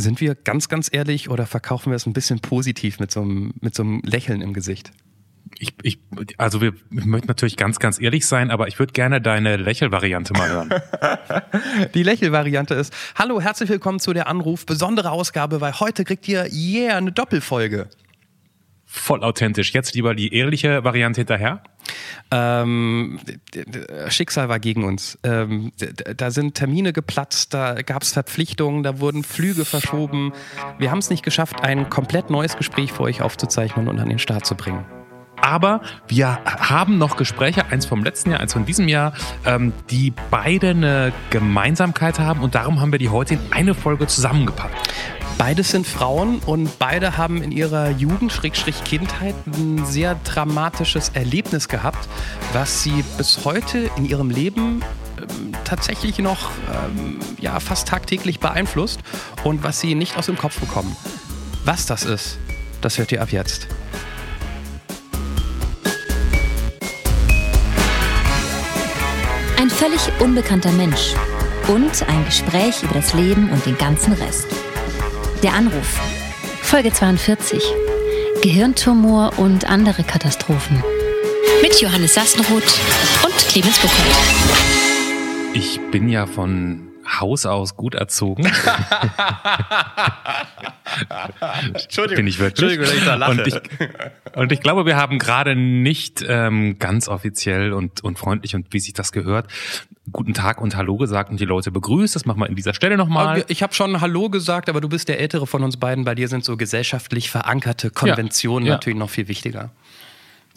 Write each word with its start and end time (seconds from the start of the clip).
Sind 0.00 0.20
wir 0.20 0.36
ganz, 0.36 0.68
ganz 0.68 0.88
ehrlich 0.92 1.28
oder 1.28 1.44
verkaufen 1.44 1.90
wir 1.90 1.96
es 1.96 2.06
ein 2.06 2.12
bisschen 2.12 2.38
positiv 2.38 3.00
mit 3.00 3.10
so 3.10 3.20
einem, 3.20 3.52
mit 3.60 3.74
so 3.74 3.82
einem 3.82 4.00
Lächeln 4.04 4.42
im 4.42 4.52
Gesicht? 4.52 4.92
Ich, 5.58 5.74
ich, 5.82 5.98
also 6.36 6.60
wir 6.60 6.72
möchten 6.88 7.26
natürlich 7.26 7.56
ganz, 7.56 7.80
ganz 7.80 8.00
ehrlich 8.00 8.24
sein, 8.24 8.52
aber 8.52 8.68
ich 8.68 8.78
würde 8.78 8.92
gerne 8.92 9.20
deine 9.20 9.56
Lächelvariante 9.56 10.34
mal 10.34 10.48
hören. 10.50 10.70
Die 11.94 12.04
Lächelvariante 12.04 12.74
ist, 12.74 12.94
hallo, 13.16 13.40
herzlich 13.40 13.70
willkommen 13.70 13.98
zu 13.98 14.12
der 14.12 14.28
Anruf, 14.28 14.66
besondere 14.66 15.10
Ausgabe, 15.10 15.60
weil 15.60 15.80
heute 15.80 16.04
kriegt 16.04 16.28
ihr, 16.28 16.46
yeah, 16.52 16.96
eine 16.96 17.10
Doppelfolge. 17.10 17.88
Voll 18.84 19.24
authentisch. 19.24 19.74
Jetzt 19.74 19.96
lieber 19.96 20.14
die 20.14 20.32
ehrliche 20.32 20.84
Variante 20.84 21.22
hinterher? 21.22 21.64
Ähm, 22.30 23.18
Schicksal 24.08 24.48
war 24.48 24.58
gegen 24.58 24.84
uns. 24.84 25.18
Ähm, 25.22 25.72
da 26.16 26.30
sind 26.30 26.54
Termine 26.54 26.92
geplatzt, 26.92 27.54
da 27.54 27.82
gab 27.82 28.02
es 28.02 28.12
Verpflichtungen, 28.12 28.82
da 28.82 29.00
wurden 29.00 29.24
Flüge 29.24 29.64
verschoben. 29.64 30.32
Wir 30.78 30.90
haben 30.90 30.98
es 30.98 31.10
nicht 31.10 31.24
geschafft, 31.24 31.62
ein 31.62 31.88
komplett 31.88 32.30
neues 32.30 32.56
Gespräch 32.56 32.92
für 32.92 33.02
euch 33.02 33.22
aufzuzeichnen 33.22 33.88
und 33.88 33.98
an 33.98 34.08
den 34.08 34.18
Start 34.18 34.44
zu 34.44 34.54
bringen. 34.54 34.84
Aber 35.40 35.80
wir 36.08 36.38
haben 36.44 36.98
noch 36.98 37.16
Gespräche, 37.16 37.66
eins 37.66 37.86
vom 37.86 38.02
letzten 38.02 38.32
Jahr, 38.32 38.40
eins 38.40 38.52
von 38.52 38.66
diesem 38.66 38.88
Jahr, 38.88 39.12
ähm, 39.44 39.72
die 39.90 40.12
beide 40.30 40.70
eine 40.70 41.12
Gemeinsamkeit 41.30 42.18
haben 42.18 42.40
und 42.40 42.54
darum 42.54 42.80
haben 42.80 42.92
wir 42.92 42.98
die 42.98 43.08
heute 43.08 43.34
in 43.34 43.40
eine 43.50 43.74
Folge 43.74 44.06
zusammengepackt. 44.06 44.76
Beides 45.38 45.70
sind 45.70 45.86
Frauen 45.86 46.40
und 46.40 46.80
beide 46.80 47.16
haben 47.16 47.40
in 47.44 47.52
ihrer 47.52 47.90
Jugend, 47.90 48.32
Schrägstrich 48.32 48.82
Kindheit, 48.82 49.36
ein 49.46 49.86
sehr 49.86 50.16
dramatisches 50.24 51.10
Erlebnis 51.10 51.68
gehabt, 51.68 52.08
was 52.52 52.82
sie 52.82 53.04
bis 53.16 53.44
heute 53.44 53.88
in 53.96 54.04
ihrem 54.04 54.30
Leben 54.30 54.82
ähm, 55.16 55.52
tatsächlich 55.64 56.18
noch 56.18 56.50
ähm, 56.74 57.20
ja, 57.40 57.60
fast 57.60 57.86
tagtäglich 57.86 58.40
beeinflusst 58.40 58.98
und 59.44 59.62
was 59.62 59.78
sie 59.78 59.94
nicht 59.94 60.18
aus 60.18 60.26
dem 60.26 60.36
Kopf 60.36 60.58
bekommen. 60.58 60.96
Was 61.64 61.86
das 61.86 62.02
ist, 62.02 62.36
das 62.80 62.98
hört 62.98 63.12
ihr 63.12 63.22
ab 63.22 63.30
jetzt. 63.30 63.68
Ein 69.56 69.70
völlig 69.70 70.00
unbekannter 70.18 70.72
Mensch 70.72 71.14
und 71.68 72.02
ein 72.08 72.24
Gespräch 72.24 72.82
über 72.82 72.94
das 72.94 73.14
Leben 73.14 73.50
und 73.50 73.64
den 73.64 73.78
ganzen 73.78 74.14
Rest. 74.14 74.67
Der 75.42 75.54
Anruf. 75.54 76.00
Folge 76.62 76.92
42. 76.92 77.62
Gehirntumor 78.42 79.38
und 79.38 79.70
andere 79.70 80.02
Katastrophen. 80.02 80.82
Mit 81.62 81.80
Johannes 81.80 82.14
Sassenroth 82.14 82.80
und 83.24 83.36
Clemens 83.48 83.78
Buchholz. 83.78 84.16
Ich 85.54 85.80
bin 85.92 86.08
ja 86.08 86.26
von 86.26 86.88
Haus 87.20 87.46
aus 87.46 87.76
gut 87.76 87.94
erzogen. 87.94 88.44
Entschuldigung, 91.72 92.16
bin 92.16 92.26
ich 92.26 92.40
wirklich. 92.40 92.72
Entschuldigung, 92.72 92.86
dass 92.86 92.94
ich 92.94 93.04
da 93.04 93.14
lache. 93.14 93.30
Und 93.30 93.46
ich, 93.46 93.54
und 94.34 94.50
ich 94.50 94.60
glaube, 94.60 94.86
wir 94.86 94.96
haben 94.96 95.20
gerade 95.20 95.54
nicht 95.54 96.24
ähm, 96.26 96.80
ganz 96.80 97.06
offiziell 97.08 97.72
und, 97.72 98.02
und 98.02 98.18
freundlich 98.18 98.56
und 98.56 98.66
wie 98.72 98.80
sich 98.80 98.92
das 98.92 99.12
gehört, 99.12 99.46
guten 100.12 100.34
Tag 100.34 100.60
und 100.60 100.76
Hallo 100.76 100.96
gesagt 100.96 101.30
und 101.30 101.40
die 101.40 101.44
Leute 101.44 101.70
begrüßt. 101.70 102.14
Das 102.14 102.24
machen 102.26 102.40
wir 102.40 102.48
in 102.48 102.56
dieser 102.56 102.74
Stelle 102.74 102.96
nochmal. 102.96 103.44
Ich 103.48 103.62
habe 103.62 103.74
schon 103.74 104.00
Hallo 104.00 104.28
gesagt, 104.30 104.68
aber 104.68 104.80
du 104.80 104.88
bist 104.88 105.08
der 105.08 105.20
Ältere 105.20 105.46
von 105.46 105.62
uns 105.62 105.76
beiden. 105.76 106.04
Bei 106.04 106.14
dir 106.14 106.28
sind 106.28 106.44
so 106.44 106.56
gesellschaftlich 106.56 107.30
verankerte 107.30 107.90
Konventionen 107.90 108.66
Ja, 108.66 108.72
ja. 108.72 108.76
natürlich 108.76 108.98
noch 108.98 109.10
viel 109.10 109.28
wichtiger. 109.28 109.70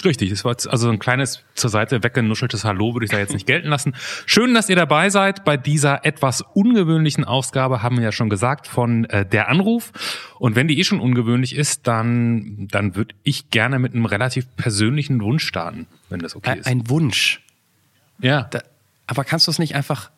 Richtig, 0.04 0.30
das 0.32 0.44
war 0.44 0.54
jetzt 0.54 0.68
also 0.68 0.90
ein 0.90 1.00
kleines 1.00 1.44
zur 1.54 1.70
Seite 1.70 2.04
weggenuscheltes 2.04 2.64
Hallo 2.64 2.96
würde 2.96 3.06
ich 3.06 3.12
da 3.12 3.20
jetzt 3.20 3.34
nicht 3.34 3.46
gelten 3.46 3.68
lassen. 3.68 3.94
Schön, 4.26 4.54
dass 4.54 4.70
ihr 4.70 4.76
dabei 4.76 5.10
seid. 5.10 5.44
Bei 5.44 5.58
dieser 5.58 6.06
etwas 6.06 6.42
ungewöhnlichen 6.42 7.24
Ausgabe 7.24 7.84
haben 7.84 7.98
wir 7.98 8.06
ja 8.06 8.12
schon 8.12 8.30
gesagt 8.30 8.68
von 8.68 9.06
äh, 9.06 9.26
der 9.26 9.50
Anruf. 9.50 9.92
Und 10.40 10.56
wenn 10.56 10.68
die 10.68 10.80
eh 10.80 10.84
schon 10.84 11.00
ungewöhnlich 11.00 11.56
ist, 11.56 11.88
dann, 11.88 12.68
dann 12.72 12.96
würde 12.96 13.14
ich 13.24 13.50
gerne 13.52 13.78
mit 13.80 13.94
einem 13.94 14.06
relativ 14.06 14.48
persönlichen 14.56 15.22
Wunsch 15.22 15.46
starten, 15.46 15.86
wenn 16.10 16.20
das 16.20 16.36
okay 16.36 16.60
ist. 16.60 16.66
ein 16.68 16.90
Wunsch. 16.90 17.42
ja. 18.20 18.48
Da, 18.50 18.62
aber 19.12 19.26
kannst 19.26 19.46
du 19.46 19.52
es 19.52 19.60
nicht 19.60 19.76
einfach. 19.76 20.10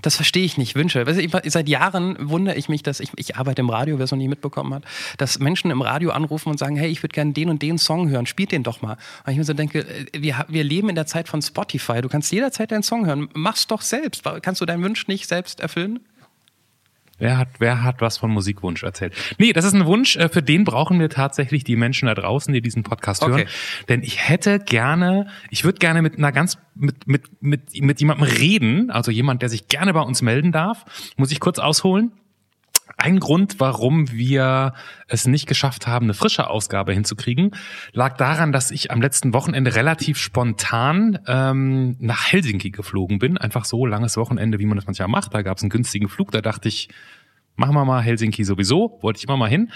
Das 0.00 0.16
verstehe 0.16 0.44
ich 0.44 0.56
nicht, 0.56 0.74
Wünsche. 0.74 1.06
Weißt 1.06 1.18
du, 1.18 1.22
ich, 1.22 1.52
seit 1.52 1.68
Jahren 1.68 2.16
wundere 2.18 2.56
ich 2.56 2.70
mich, 2.70 2.82
dass 2.82 2.98
ich, 2.98 3.10
ich 3.16 3.36
arbeite 3.36 3.60
im 3.60 3.68
Radio, 3.68 3.98
wer 3.98 4.04
es 4.04 4.10
noch 4.10 4.16
nie 4.16 4.28
mitbekommen 4.28 4.72
hat, 4.72 4.84
dass 5.18 5.38
Menschen 5.38 5.70
im 5.70 5.82
Radio 5.82 6.12
anrufen 6.12 6.48
und 6.48 6.58
sagen, 6.58 6.76
hey, 6.76 6.88
ich 6.88 7.02
würde 7.02 7.12
gerne 7.12 7.34
den 7.34 7.50
und 7.50 7.60
den 7.60 7.76
Song 7.76 8.08
hören, 8.08 8.24
spielt 8.24 8.52
den 8.52 8.62
doch 8.62 8.80
mal. 8.80 8.96
Und 9.26 9.32
ich 9.32 9.36
mir 9.36 9.44
so 9.44 9.52
denke, 9.52 9.80
äh, 9.80 10.06
wir, 10.14 10.46
wir 10.48 10.64
leben 10.64 10.88
in 10.88 10.94
der 10.94 11.06
Zeit 11.06 11.28
von 11.28 11.42
Spotify, 11.42 12.00
du 12.00 12.08
kannst 12.08 12.32
jederzeit 12.32 12.70
deinen 12.70 12.82
Song 12.82 13.04
hören, 13.04 13.28
mach's 13.34 13.66
doch 13.66 13.82
selbst. 13.82 14.22
Kannst 14.40 14.62
du 14.62 14.64
deinen 14.64 14.82
Wunsch 14.82 15.08
nicht 15.08 15.28
selbst 15.28 15.60
erfüllen? 15.60 16.00
Wer 17.18 17.36
hat, 17.36 17.48
wer 17.58 17.82
hat 17.82 18.00
was 18.00 18.16
von 18.18 18.30
Musikwunsch 18.30 18.82
erzählt? 18.82 19.12
Nee, 19.38 19.52
das 19.52 19.64
ist 19.64 19.74
ein 19.74 19.86
Wunsch, 19.86 20.16
äh, 20.16 20.28
für 20.28 20.42
den 20.42 20.64
brauchen 20.64 21.00
wir 21.00 21.08
tatsächlich 21.08 21.64
die 21.64 21.76
Menschen 21.76 22.06
da 22.06 22.14
draußen, 22.14 22.52
die 22.54 22.60
diesen 22.62 22.82
Podcast 22.84 23.22
Okay. 23.22 23.32
hören. 23.32 23.48
Denn 23.88 24.02
ich 24.02 24.28
hätte 24.28 24.58
gerne, 24.60 25.26
ich 25.50 25.64
würde 25.64 25.78
gerne 25.78 26.02
mit 26.02 26.16
einer 26.16 26.32
ganz, 26.32 26.58
mit, 26.74 27.06
mit, 27.06 27.42
mit, 27.42 27.80
mit 27.80 28.00
jemandem 28.00 28.26
reden, 28.26 28.90
also 28.90 29.10
jemand, 29.10 29.42
der 29.42 29.48
sich 29.48 29.68
gerne 29.68 29.92
bei 29.92 30.00
uns 30.02 30.22
melden 30.22 30.52
darf. 30.52 30.84
Muss 31.16 31.32
ich 31.32 31.40
kurz 31.40 31.58
ausholen? 31.58 32.12
Ein 32.96 33.20
Grund, 33.20 33.60
warum 33.60 34.10
wir 34.10 34.74
es 35.06 35.26
nicht 35.26 35.46
geschafft 35.46 35.86
haben, 35.86 36.06
eine 36.06 36.14
frische 36.14 36.48
Ausgabe 36.48 36.92
hinzukriegen, 36.92 37.52
lag 37.92 38.16
daran, 38.16 38.50
dass 38.50 38.70
ich 38.70 38.90
am 38.90 39.00
letzten 39.00 39.32
Wochenende 39.32 39.74
relativ 39.74 40.18
spontan 40.18 41.18
ähm, 41.26 41.96
nach 42.00 42.32
Helsinki 42.32 42.70
geflogen 42.70 43.18
bin. 43.18 43.38
Einfach 43.38 43.64
so 43.64 43.86
langes 43.86 44.16
Wochenende, 44.16 44.58
wie 44.58 44.66
man 44.66 44.76
das 44.76 44.86
manchmal 44.86 45.08
macht. 45.08 45.34
Da 45.34 45.42
gab 45.42 45.58
es 45.58 45.62
einen 45.62 45.70
günstigen 45.70 46.08
Flug. 46.08 46.32
Da 46.32 46.40
dachte 46.40 46.68
ich, 46.68 46.88
machen 47.56 47.74
wir 47.74 47.84
mal 47.84 48.02
Helsinki 48.02 48.44
sowieso. 48.44 48.98
Wollte 49.02 49.18
ich 49.18 49.24
immer 49.24 49.36
mal 49.36 49.50
hin. 49.50 49.70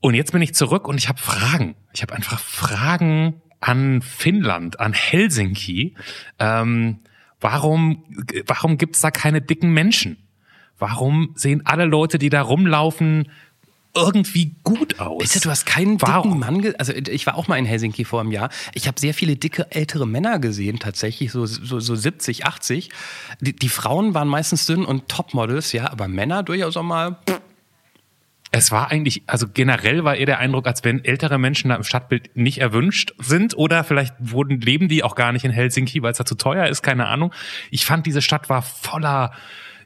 Und 0.00 0.14
jetzt 0.14 0.32
bin 0.32 0.42
ich 0.42 0.54
zurück 0.54 0.86
und 0.86 0.98
ich 0.98 1.08
habe 1.08 1.18
Fragen. 1.18 1.74
Ich 1.92 2.02
habe 2.02 2.14
einfach 2.14 2.38
Fragen 2.38 3.42
an 3.60 4.02
Finnland, 4.02 4.78
an 4.78 4.92
Helsinki. 4.92 5.96
Ähm, 6.38 7.00
warum 7.40 8.04
warum 8.46 8.78
gibt's 8.78 9.00
da 9.00 9.10
keine 9.10 9.40
dicken 9.40 9.72
Menschen? 9.72 10.18
Warum 10.78 11.32
sehen 11.34 11.62
alle 11.64 11.84
Leute, 11.84 12.18
die 12.18 12.28
da 12.28 12.42
rumlaufen, 12.42 13.28
irgendwie 13.94 14.54
gut 14.62 15.00
aus? 15.00 15.22
Bitte, 15.22 15.40
du 15.40 15.50
hast 15.50 15.64
keinen 15.64 15.96
dicken 15.96 16.12
Warum? 16.12 16.40
Mann 16.40 16.60
ge 16.60 16.74
Also 16.78 16.92
ich 16.92 17.26
war 17.26 17.36
auch 17.36 17.48
mal 17.48 17.56
in 17.56 17.64
Helsinki 17.64 18.04
vor 18.04 18.20
einem 18.20 18.30
Jahr. 18.30 18.50
Ich 18.74 18.86
habe 18.86 19.00
sehr 19.00 19.14
viele 19.14 19.36
dicke 19.36 19.70
ältere 19.70 20.06
Männer 20.06 20.38
gesehen, 20.38 20.78
tatsächlich, 20.78 21.32
so, 21.32 21.46
so, 21.46 21.80
so 21.80 21.94
70, 21.94 22.44
80. 22.44 22.90
Die, 23.40 23.56
die 23.56 23.68
Frauen 23.68 24.14
waren 24.14 24.28
meistens 24.28 24.66
dünn 24.66 24.84
und 24.84 25.08
Topmodels, 25.08 25.72
ja, 25.72 25.90
aber 25.90 26.08
Männer 26.08 26.42
durchaus 26.42 26.76
auch 26.76 26.82
mal. 26.82 27.18
Es 28.52 28.70
war 28.70 28.90
eigentlich, 28.90 29.22
also 29.26 29.46
generell 29.52 30.04
war 30.04 30.16
eher 30.16 30.26
der 30.26 30.38
Eindruck, 30.38 30.66
als 30.66 30.84
wenn 30.84 31.04
ältere 31.04 31.38
Menschen 31.38 31.70
da 31.70 31.76
im 31.76 31.82
Stadtbild 31.82 32.36
nicht 32.36 32.58
erwünscht 32.58 33.12
sind 33.18 33.56
oder 33.56 33.82
vielleicht 33.82 34.14
wurden, 34.18 34.60
leben 34.60 34.88
die 34.88 35.02
auch 35.02 35.14
gar 35.14 35.32
nicht 35.32 35.44
in 35.44 35.50
Helsinki, 35.50 36.02
weil 36.02 36.12
es 36.12 36.18
da 36.18 36.24
zu 36.24 36.36
teuer 36.36 36.66
ist, 36.66 36.82
keine 36.82 37.06
Ahnung. 37.06 37.32
Ich 37.70 37.84
fand, 37.84 38.06
diese 38.06 38.22
Stadt 38.22 38.48
war 38.48 38.62
voller 38.62 39.32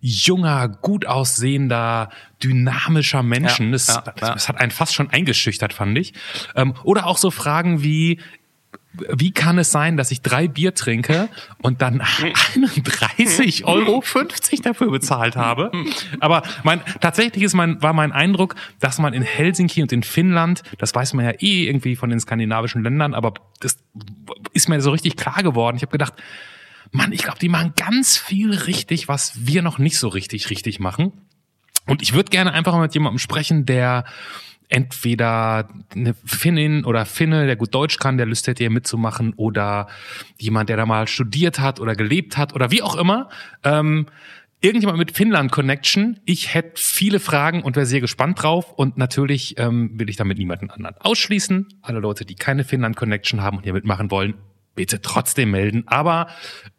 junger, 0.01 0.69
gut 0.69 1.07
aussehender, 1.07 2.11
dynamischer 2.43 3.23
Menschen. 3.23 3.67
Ja, 3.67 3.73
das, 3.73 3.87
ja, 3.89 4.03
ja. 4.07 4.35
das 4.35 4.49
hat 4.49 4.59
einen 4.59 4.71
fast 4.71 4.95
schon 4.95 5.11
eingeschüchtert, 5.11 5.73
fand 5.73 5.99
ich. 5.99 6.15
Ähm, 6.57 6.75
oder 6.85 7.07
auch 7.07 7.19
so 7.19 7.31
Fragen 7.31 7.83
wie, 7.83 8.19
wie 8.93 9.31
kann 9.31 9.59
es 9.59 9.71
sein, 9.71 9.97
dass 9.97 10.11
ich 10.11 10.23
drei 10.23 10.49
Bier 10.49 10.75
trinke 10.75 11.29
und 11.63 11.83
dann 11.83 12.01
31,50 12.01 13.65
Euro 13.65 14.03
dafür 14.63 14.91
bezahlt 14.91 15.37
habe? 15.37 15.71
Aber 16.19 16.43
mein, 16.65 16.81
tatsächlich 17.01 17.45
ist 17.45 17.55
mein, 17.55 17.81
war 17.83 17.93
mein 17.93 18.11
Eindruck, 18.11 18.57
dass 18.81 18.99
man 18.99 19.13
in 19.13 19.23
Helsinki 19.23 19.83
und 19.83 19.93
in 19.93 20.03
Finnland, 20.03 20.63
das 20.79 20.95
weiß 20.95 21.13
man 21.13 21.25
ja 21.27 21.33
eh 21.39 21.67
irgendwie 21.67 21.95
von 21.95 22.11
den 22.11 22.21
skandinavischen 22.21 22.83
Ländern, 22.83 23.15
aber 23.15 23.35
das 23.61 23.79
ist 24.55 24.69
mir 24.69 24.81
so 24.81 24.91
richtig 24.91 25.17
klar 25.17 25.43
geworden. 25.43 25.77
Ich 25.77 25.83
habe 25.83 25.93
gedacht, 25.93 26.15
Mann, 26.93 27.13
ich 27.13 27.23
glaube, 27.23 27.39
die 27.39 27.49
machen 27.49 27.75
ganz 27.77 28.17
viel 28.17 28.53
richtig, 28.53 29.09
was 29.09 29.47
wir 29.47 29.63
noch 29.63 29.79
nicht 29.79 29.99
so 29.99 30.09
richtig 30.09 30.51
richtig 30.51 30.81
machen. 30.81 31.13
Und 31.87 32.03
ich 32.03 32.13
würde 32.13 32.31
gerne 32.31 32.53
einfach 32.53 32.73
mal 32.73 32.83
mit 32.83 32.95
jemandem 32.95 33.19
sprechen, 33.19 33.67
der 33.67 34.05
entweder 34.69 35.69
eine 35.95 36.15
Finnin 36.25 36.85
oder 36.85 37.05
Finne, 37.05 37.47
der 37.47 37.57
gut 37.57 37.75
Deutsch 37.75 37.99
kann, 37.99 38.17
der 38.17 38.27
Lust 38.27 38.47
hätte, 38.47 38.63
hier 38.63 38.71
mitzumachen, 38.71 39.35
oder 39.35 39.89
jemand, 40.39 40.69
der 40.69 40.77
da 40.77 40.87
mal 40.87 41.09
studiert 41.09 41.59
hat 41.59 41.81
oder 41.81 41.97
gelebt 41.97 42.37
hat 42.39 42.55
oder 42.55 42.71
wie 42.71 42.83
auch 42.83 42.95
immer. 42.95 43.29
Ähm, 43.65 44.07
irgendjemand 44.61 44.99
mit 44.99 45.13
Finnland 45.13 45.51
Connection. 45.51 46.21
Ich 46.25 46.55
hätte 46.55 46.73
viele 46.77 47.19
Fragen 47.19 47.63
und 47.63 47.77
wäre 47.77 47.87
sehr 47.87 48.01
gespannt 48.01 48.43
drauf. 48.43 48.73
Und 48.73 48.97
natürlich 48.97 49.59
ähm, 49.59 49.99
will 49.99 50.09
ich 50.09 50.17
damit 50.17 50.39
niemanden 50.39 50.71
anderen 50.71 50.97
ausschließen. 51.01 51.67
Alle 51.83 51.99
Leute, 51.99 52.25
die 52.25 52.37
keine 52.37 52.65
Finnland 52.65 52.97
Connection 52.97 53.43
haben 53.43 53.57
und 53.57 53.65
hier 53.65 53.73
mitmachen 53.73 54.11
wollen, 54.11 54.35
bitte 54.81 55.03
trotzdem 55.03 55.51
melden. 55.51 55.85
Aber 55.89 56.29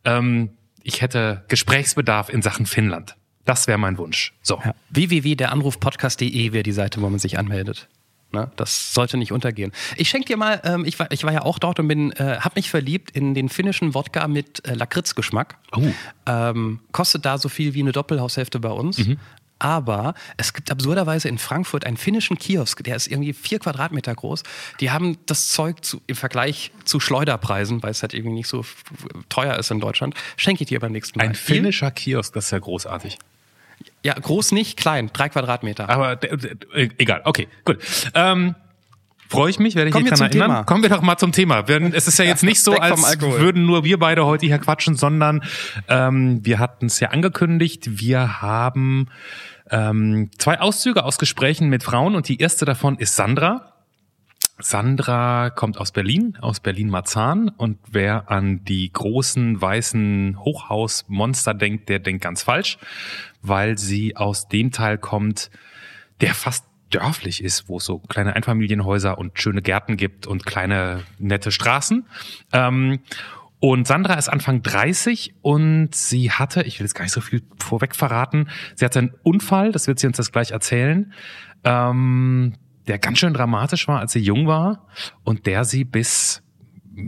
ähm, 0.05 0.49
ich 0.81 1.03
hätte 1.03 1.45
Gesprächsbedarf 1.49 2.29
in 2.29 2.41
Sachen 2.41 2.65
Finnland. 2.65 3.15
Das 3.45 3.67
wäre 3.67 3.77
mein 3.77 3.99
Wunsch. 3.99 4.33
So. 4.41 4.59
Ja. 4.65 4.73
www.deranrufpodcast.de 4.89 6.51
wäre 6.51 6.63
die 6.63 6.71
Seite, 6.71 6.99
wo 6.99 7.07
man 7.07 7.19
sich 7.19 7.37
anmeldet. 7.37 7.89
Ne? 8.31 8.49
Das 8.55 8.95
sollte 8.95 9.17
nicht 9.17 9.31
untergehen. 9.31 9.71
Ich 9.97 10.09
schenke 10.09 10.25
dir 10.25 10.37
mal, 10.37 10.61
ähm, 10.63 10.83
ich, 10.83 10.97
war, 10.97 11.11
ich 11.11 11.23
war 11.23 11.31
ja 11.31 11.43
auch 11.43 11.59
dort 11.59 11.79
und 11.79 11.87
bin, 11.87 12.11
äh, 12.13 12.37
habe 12.39 12.53
mich 12.55 12.71
verliebt 12.71 13.11
in 13.11 13.35
den 13.35 13.49
finnischen 13.49 13.93
Wodka 13.93 14.27
mit 14.27 14.67
äh, 14.67 14.73
Lakritzgeschmack. 14.73 15.59
Oh. 15.75 15.83
Ähm, 16.25 16.79
kostet 16.91 17.23
da 17.23 17.37
so 17.37 17.49
viel 17.49 17.75
wie 17.75 17.81
eine 17.81 17.91
Doppelhaushälfte 17.91 18.59
bei 18.59 18.71
uns. 18.71 18.97
Aber 19.61 20.15
es 20.37 20.53
gibt 20.53 20.71
absurderweise 20.71 21.29
in 21.29 21.37
Frankfurt 21.37 21.85
einen 21.85 21.95
finnischen 21.95 22.35
Kiosk, 22.39 22.83
der 22.83 22.95
ist 22.95 23.05
irgendwie 23.05 23.31
vier 23.31 23.59
Quadratmeter 23.59 24.15
groß. 24.15 24.41
Die 24.79 24.89
haben 24.89 25.17
das 25.27 25.49
Zeug 25.49 25.85
zu, 25.85 26.01
im 26.07 26.15
Vergleich 26.15 26.71
zu 26.83 26.99
Schleuderpreisen, 26.99 27.83
weil 27.83 27.91
es 27.91 28.01
halt 28.01 28.15
irgendwie 28.15 28.33
nicht 28.33 28.47
so 28.47 28.65
teuer 29.29 29.55
ist 29.59 29.69
in 29.69 29.79
Deutschland, 29.79 30.15
schenke 30.35 30.63
ich 30.63 30.69
dir 30.69 30.79
beim 30.79 30.91
nächsten 30.91 31.19
Mal. 31.19 31.25
Ein 31.25 31.35
finnischer 31.35 31.91
Kiosk, 31.91 32.33
das 32.33 32.45
ist 32.45 32.51
ja 32.51 32.57
großartig. 32.57 33.19
Ja, 34.03 34.15
groß 34.15 34.51
nicht, 34.51 34.77
klein, 34.77 35.11
drei 35.13 35.29
Quadratmeter. 35.29 35.89
Aber 35.89 36.19
egal, 36.73 37.21
okay, 37.25 37.47
gut. 37.63 37.77
Ähm, 38.15 38.55
Freue 39.31 39.49
ich 39.49 39.59
mich, 39.59 39.75
werde 39.75 39.87
ich 39.87 39.93
Kommen 39.93 40.03
wir 40.03 40.11
daran 40.11 40.27
erinnern. 40.27 40.49
Thema. 40.49 40.63
Kommen 40.65 40.83
wir 40.83 40.89
doch 40.89 41.01
mal 41.01 41.15
zum 41.15 41.31
Thema. 41.31 41.63
Es 41.93 42.05
ist 42.05 42.19
ja 42.19 42.25
jetzt 42.25 42.43
nicht 42.43 42.61
so, 42.61 42.73
als 42.73 43.21
würden 43.21 43.65
nur 43.65 43.85
wir 43.85 43.97
beide 43.97 44.25
heute 44.25 44.45
hier 44.45 44.57
quatschen, 44.57 44.97
sondern 44.97 45.41
ähm, 45.87 46.43
wir 46.43 46.59
hatten 46.59 46.87
es 46.87 46.99
ja 46.99 47.11
angekündigt. 47.11 48.01
Wir 48.01 48.41
haben 48.41 49.07
ähm, 49.71 50.29
zwei 50.37 50.59
Auszüge 50.59 51.03
aus 51.03 51.17
Gesprächen 51.17 51.69
mit 51.69 51.83
Frauen 51.83 52.15
und 52.15 52.27
die 52.27 52.39
erste 52.39 52.65
davon 52.65 52.97
ist 52.97 53.15
Sandra. 53.15 53.73
Sandra 54.59 55.49
kommt 55.49 55.77
aus 55.79 55.91
Berlin, 55.91 56.37
aus 56.39 56.59
Berlin-Marzahn 56.59 57.49
und 57.49 57.79
wer 57.89 58.29
an 58.29 58.63
die 58.63 58.91
großen 58.91 59.59
weißen 59.59 60.37
Hochhausmonster 60.39 61.53
denkt, 61.53 61.89
der 61.89 61.99
denkt 61.99 62.23
ganz 62.23 62.43
falsch, 62.43 62.77
weil 63.41 63.77
sie 63.77 64.15
aus 64.17 64.47
dem 64.49 64.71
Teil 64.71 64.97
kommt, 64.97 65.49
der 66.19 66.35
fast 66.35 66.65
dörflich 66.91 67.43
ist, 67.43 67.69
wo 67.69 67.77
es 67.77 67.85
so 67.85 67.99
kleine 67.99 68.35
Einfamilienhäuser 68.35 69.17
und 69.17 69.39
schöne 69.39 69.61
Gärten 69.61 69.97
gibt 69.97 70.27
und 70.27 70.45
kleine 70.45 71.03
nette 71.17 71.51
Straßen. 71.51 72.05
Ähm, 72.53 72.99
und 73.61 73.85
Sandra 73.85 74.15
ist 74.15 74.27
Anfang 74.27 74.63
30 74.63 75.35
und 75.43 75.93
sie 75.93 76.31
hatte, 76.31 76.63
ich 76.63 76.79
will 76.79 76.85
jetzt 76.85 76.95
gar 76.95 77.03
nicht 77.03 77.13
so 77.13 77.21
viel 77.21 77.43
vorweg 77.59 77.95
verraten, 77.95 78.49
sie 78.73 78.83
hatte 78.83 78.97
einen 78.97 79.13
Unfall, 79.21 79.71
das 79.71 79.87
wird 79.87 79.99
sie 79.99 80.07
uns 80.07 80.17
das 80.17 80.31
gleich 80.31 80.49
erzählen, 80.49 81.13
ähm, 81.63 82.55
der 82.87 82.97
ganz 82.97 83.19
schön 83.19 83.35
dramatisch 83.35 83.87
war, 83.87 83.99
als 83.99 84.13
sie 84.13 84.19
jung 84.19 84.47
war 84.47 84.87
und 85.23 85.45
der 85.45 85.63
sie 85.63 85.83
bis 85.83 86.41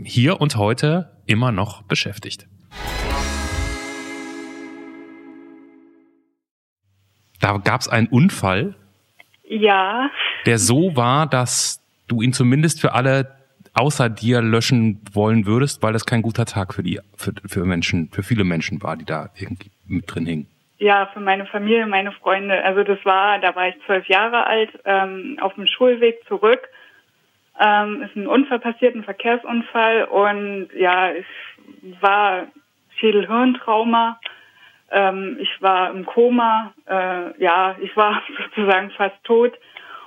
hier 0.04 0.40
und 0.40 0.54
heute 0.54 1.10
immer 1.26 1.50
noch 1.50 1.82
beschäftigt. 1.82 2.46
Da 7.40 7.56
gab 7.58 7.80
es 7.80 7.88
einen 7.88 8.06
Unfall, 8.06 8.76
Ja, 9.42 10.08
der 10.46 10.60
so 10.60 10.94
war, 10.94 11.26
dass 11.26 11.82
du 12.06 12.22
ihn 12.22 12.32
zumindest 12.32 12.80
für 12.80 12.92
alle 12.92 13.33
außer 13.74 14.08
dir 14.08 14.40
löschen 14.40 15.00
wollen 15.12 15.46
würdest, 15.46 15.82
weil 15.82 15.92
das 15.92 16.06
kein 16.06 16.22
guter 16.22 16.46
Tag 16.46 16.74
für 16.74 16.82
die, 16.82 17.00
für, 17.16 17.32
für 17.46 17.64
Menschen, 17.64 18.08
für 18.10 18.22
viele 18.22 18.44
Menschen 18.44 18.82
war, 18.82 18.96
die 18.96 19.04
da 19.04 19.30
irgendwie 19.36 19.70
mit 19.86 20.12
drin 20.12 20.26
hingen. 20.26 20.46
ja, 20.78 21.06
für 21.12 21.20
meine 21.20 21.46
Familie, 21.46 21.86
meine 21.86 22.12
Freunde. 22.12 22.62
Also 22.64 22.84
das 22.84 22.98
war, 23.04 23.38
da 23.38 23.54
war 23.54 23.68
ich 23.68 23.74
zwölf 23.86 24.06
Jahre 24.06 24.46
alt, 24.46 24.70
ähm, 24.84 25.38
auf 25.40 25.54
dem 25.54 25.66
Schulweg 25.66 26.24
zurück. 26.26 26.68
Ähm, 27.60 28.02
ist 28.02 28.16
ein 28.16 28.26
Unfall 28.26 28.58
passiert, 28.58 28.96
ein 28.96 29.04
Verkehrsunfall 29.04 30.04
und 30.04 30.68
ja, 30.76 31.10
es 31.10 31.24
war 32.00 32.48
Schädel-Hirntrauma. 32.96 34.18
Ähm, 34.90 35.36
ich 35.40 35.50
war 35.60 35.90
im 35.90 36.04
Koma, 36.04 36.74
äh, 36.86 37.42
ja, 37.42 37.76
ich 37.80 37.96
war 37.96 38.22
sozusagen 38.44 38.90
fast 38.90 39.22
tot 39.24 39.52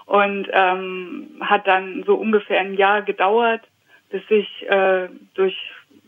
und 0.07 0.47
ähm, 0.51 1.27
hat 1.41 1.67
dann 1.67 2.03
so 2.05 2.15
ungefähr 2.15 2.61
ein 2.61 2.73
Jahr 2.73 3.03
gedauert, 3.03 3.61
bis 4.09 4.23
ich 4.29 4.47
äh, 4.67 5.09
durch 5.35 5.55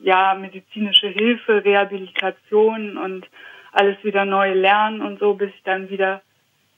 ja 0.02 0.34
medizinische 0.34 1.10
Hilfe, 1.10 1.64
Rehabilitation 1.64 2.98
und 2.98 3.28
alles 3.74 4.02
wieder 4.04 4.26
neu 4.26 4.54
lernen 4.54 5.02
und 5.02 5.20
so, 5.20 5.34
bis 5.34 5.50
ich 5.54 5.64
dann 5.64 5.90
wieder 5.90 6.22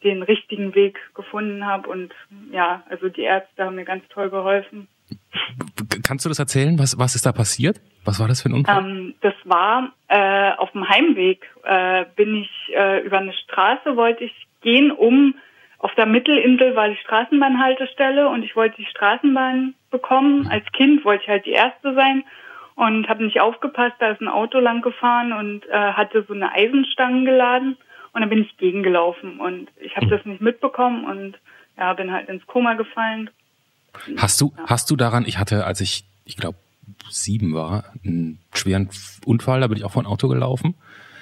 den 0.04 0.24
richtigen 0.24 0.74
Weg 0.74 1.00
gefunden 1.14 1.66
habe 1.66 1.88
und 1.90 2.12
ja, 2.52 2.84
also 2.90 3.08
die 3.08 3.22
Ärzte 3.22 3.66
haben 3.66 3.76
mir 3.76 3.86
ganz 3.86 4.04
toll 4.10 4.32
geholfen. 4.32 4.88
Kannst 6.04 6.26
du 6.26 6.30
das 6.30 6.40
erzählen? 6.40 6.80
Was, 6.80 6.98
was 6.98 7.14
ist 7.14 7.26
da 7.26 7.32
passiert? 7.32 7.80
Was 8.04 8.20
war 8.20 8.28
das 8.28 8.42
für 8.42 8.50
ein 8.50 8.54
Unfall? 8.54 8.84
Ähm, 8.84 9.14
das 9.22 9.36
war 9.44 9.94
äh, 10.08 10.54
auf 10.54 10.72
dem 10.72 10.90
Heimweg, 10.90 11.46
äh, 11.64 12.06
bin 12.16 12.36
ich 12.36 12.50
äh, 12.76 13.06
über 13.06 13.20
eine 13.20 13.34
Straße, 13.34 13.96
wollte 13.96 14.24
ich 14.24 14.48
gehen, 14.62 14.92
um 14.92 15.36
auf 15.82 15.96
der 15.96 16.06
Mittelinsel 16.06 16.76
war 16.76 16.90
die 16.90 16.98
Straßenbahnhaltestelle 16.98 18.30
und 18.30 18.44
ich 18.44 18.56
wollte 18.56 18.78
die 18.78 18.86
Straßenbahn 18.86 19.74
bekommen. 19.90 20.48
Als 20.48 20.66
Kind 20.74 21.04
wollte 21.04 21.24
ich 21.24 21.30
halt 21.30 21.46
die 21.46 21.52
Erste 21.52 21.96
sein 21.96 22.24
und 22.76 23.10
habe 23.10 23.24
nicht 23.24 23.42
aufgepasst, 23.42 23.96
da 24.00 24.12
ist 24.12 24.22
ein 24.22 24.28
Auto 24.28 24.60
lang 24.60 24.82
gefahren 24.82 25.34
und 25.34 25.68
äh, 25.68 25.94
hatte 25.94 26.24
so 26.28 26.34
eine 26.34 26.52
Eisenstange 26.52 27.26
geladen 27.26 27.78
und 28.14 28.22
dann 28.22 28.30
bin 28.30 28.44
ich 28.44 28.58
gegengelaufen 28.58 29.40
und 29.40 29.70
ich 29.80 29.96
habe 29.96 30.08
das 30.08 30.24
nicht 30.26 30.42
mitbekommen 30.42 31.06
und 31.06 31.38
ja, 31.78 31.94
bin 31.94 32.12
halt 32.12 32.30
ins 32.30 32.46
Koma 32.46 32.76
gefallen. 32.76 33.30
Hast 34.18 34.40
du, 34.40 34.54
hast 34.68 34.90
du 34.92 34.96
daran, 34.96 35.26
ich 35.26 35.40
hatte, 35.40 35.66
als 35.66 35.82
ich, 35.82 36.06
ich 36.26 36.38
glaube, 36.38 36.58
sieben 37.10 37.54
war, 37.54 37.86
einen 38.06 38.40
schweren 38.54 38.90
Unfall, 39.26 39.62
da 39.62 39.68
bin 39.68 39.78
ich 39.78 39.84
auch 39.84 39.92
vor 39.92 40.04
ein 40.04 40.08
Auto 40.08 40.28
gelaufen. 40.28 40.76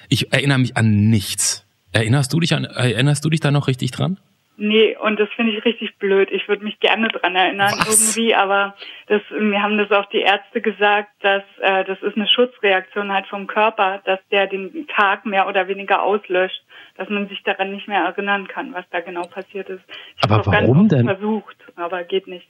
Ich 0.08 0.32
erinnere 0.32 0.58
mich 0.58 0.76
an 0.76 1.08
nichts. 1.08 1.66
Erinnerst 1.92 2.32
du 2.32 2.40
dich 2.40 2.54
an, 2.54 2.64
erinnerst 2.64 3.24
du 3.24 3.30
dich 3.30 3.40
da 3.40 3.50
noch 3.50 3.66
richtig 3.66 3.90
dran? 3.90 4.18
Nee, 4.62 4.94
und 4.94 5.18
das 5.18 5.30
finde 5.36 5.52
ich 5.52 5.64
richtig 5.64 5.96
blöd. 5.96 6.30
Ich 6.30 6.46
würde 6.46 6.64
mich 6.64 6.78
gerne 6.80 7.08
dran 7.08 7.34
erinnern 7.34 7.72
Was? 7.78 8.14
irgendwie, 8.14 8.34
aber 8.34 8.74
das, 9.06 9.22
mir 9.30 9.62
haben 9.62 9.78
das 9.78 9.90
auch 9.90 10.04
die 10.10 10.20
Ärzte 10.20 10.60
gesagt, 10.60 11.08
dass 11.22 11.42
äh, 11.62 11.82
das 11.86 12.02
ist 12.02 12.14
eine 12.14 12.28
Schutzreaktion 12.28 13.10
halt 13.10 13.26
vom 13.28 13.46
Körper, 13.46 14.02
dass 14.04 14.20
der 14.30 14.48
den 14.48 14.86
Tag 14.88 15.24
mehr 15.24 15.48
oder 15.48 15.66
weniger 15.66 16.02
auslöscht, 16.02 16.62
dass 16.98 17.08
man 17.08 17.26
sich 17.28 17.42
daran 17.42 17.72
nicht 17.72 17.88
mehr 17.88 18.02
erinnern 18.02 18.48
kann, 18.48 18.74
was 18.74 18.84
da 18.90 19.00
genau 19.00 19.22
passiert 19.22 19.70
ist. 19.70 19.82
Ich 20.18 20.30
Aber 20.30 20.44
warum 20.44 20.88
denn? 20.88 21.06
Versucht, 21.06 21.56
aber 21.76 22.04
geht 22.04 22.26
nicht. 22.26 22.46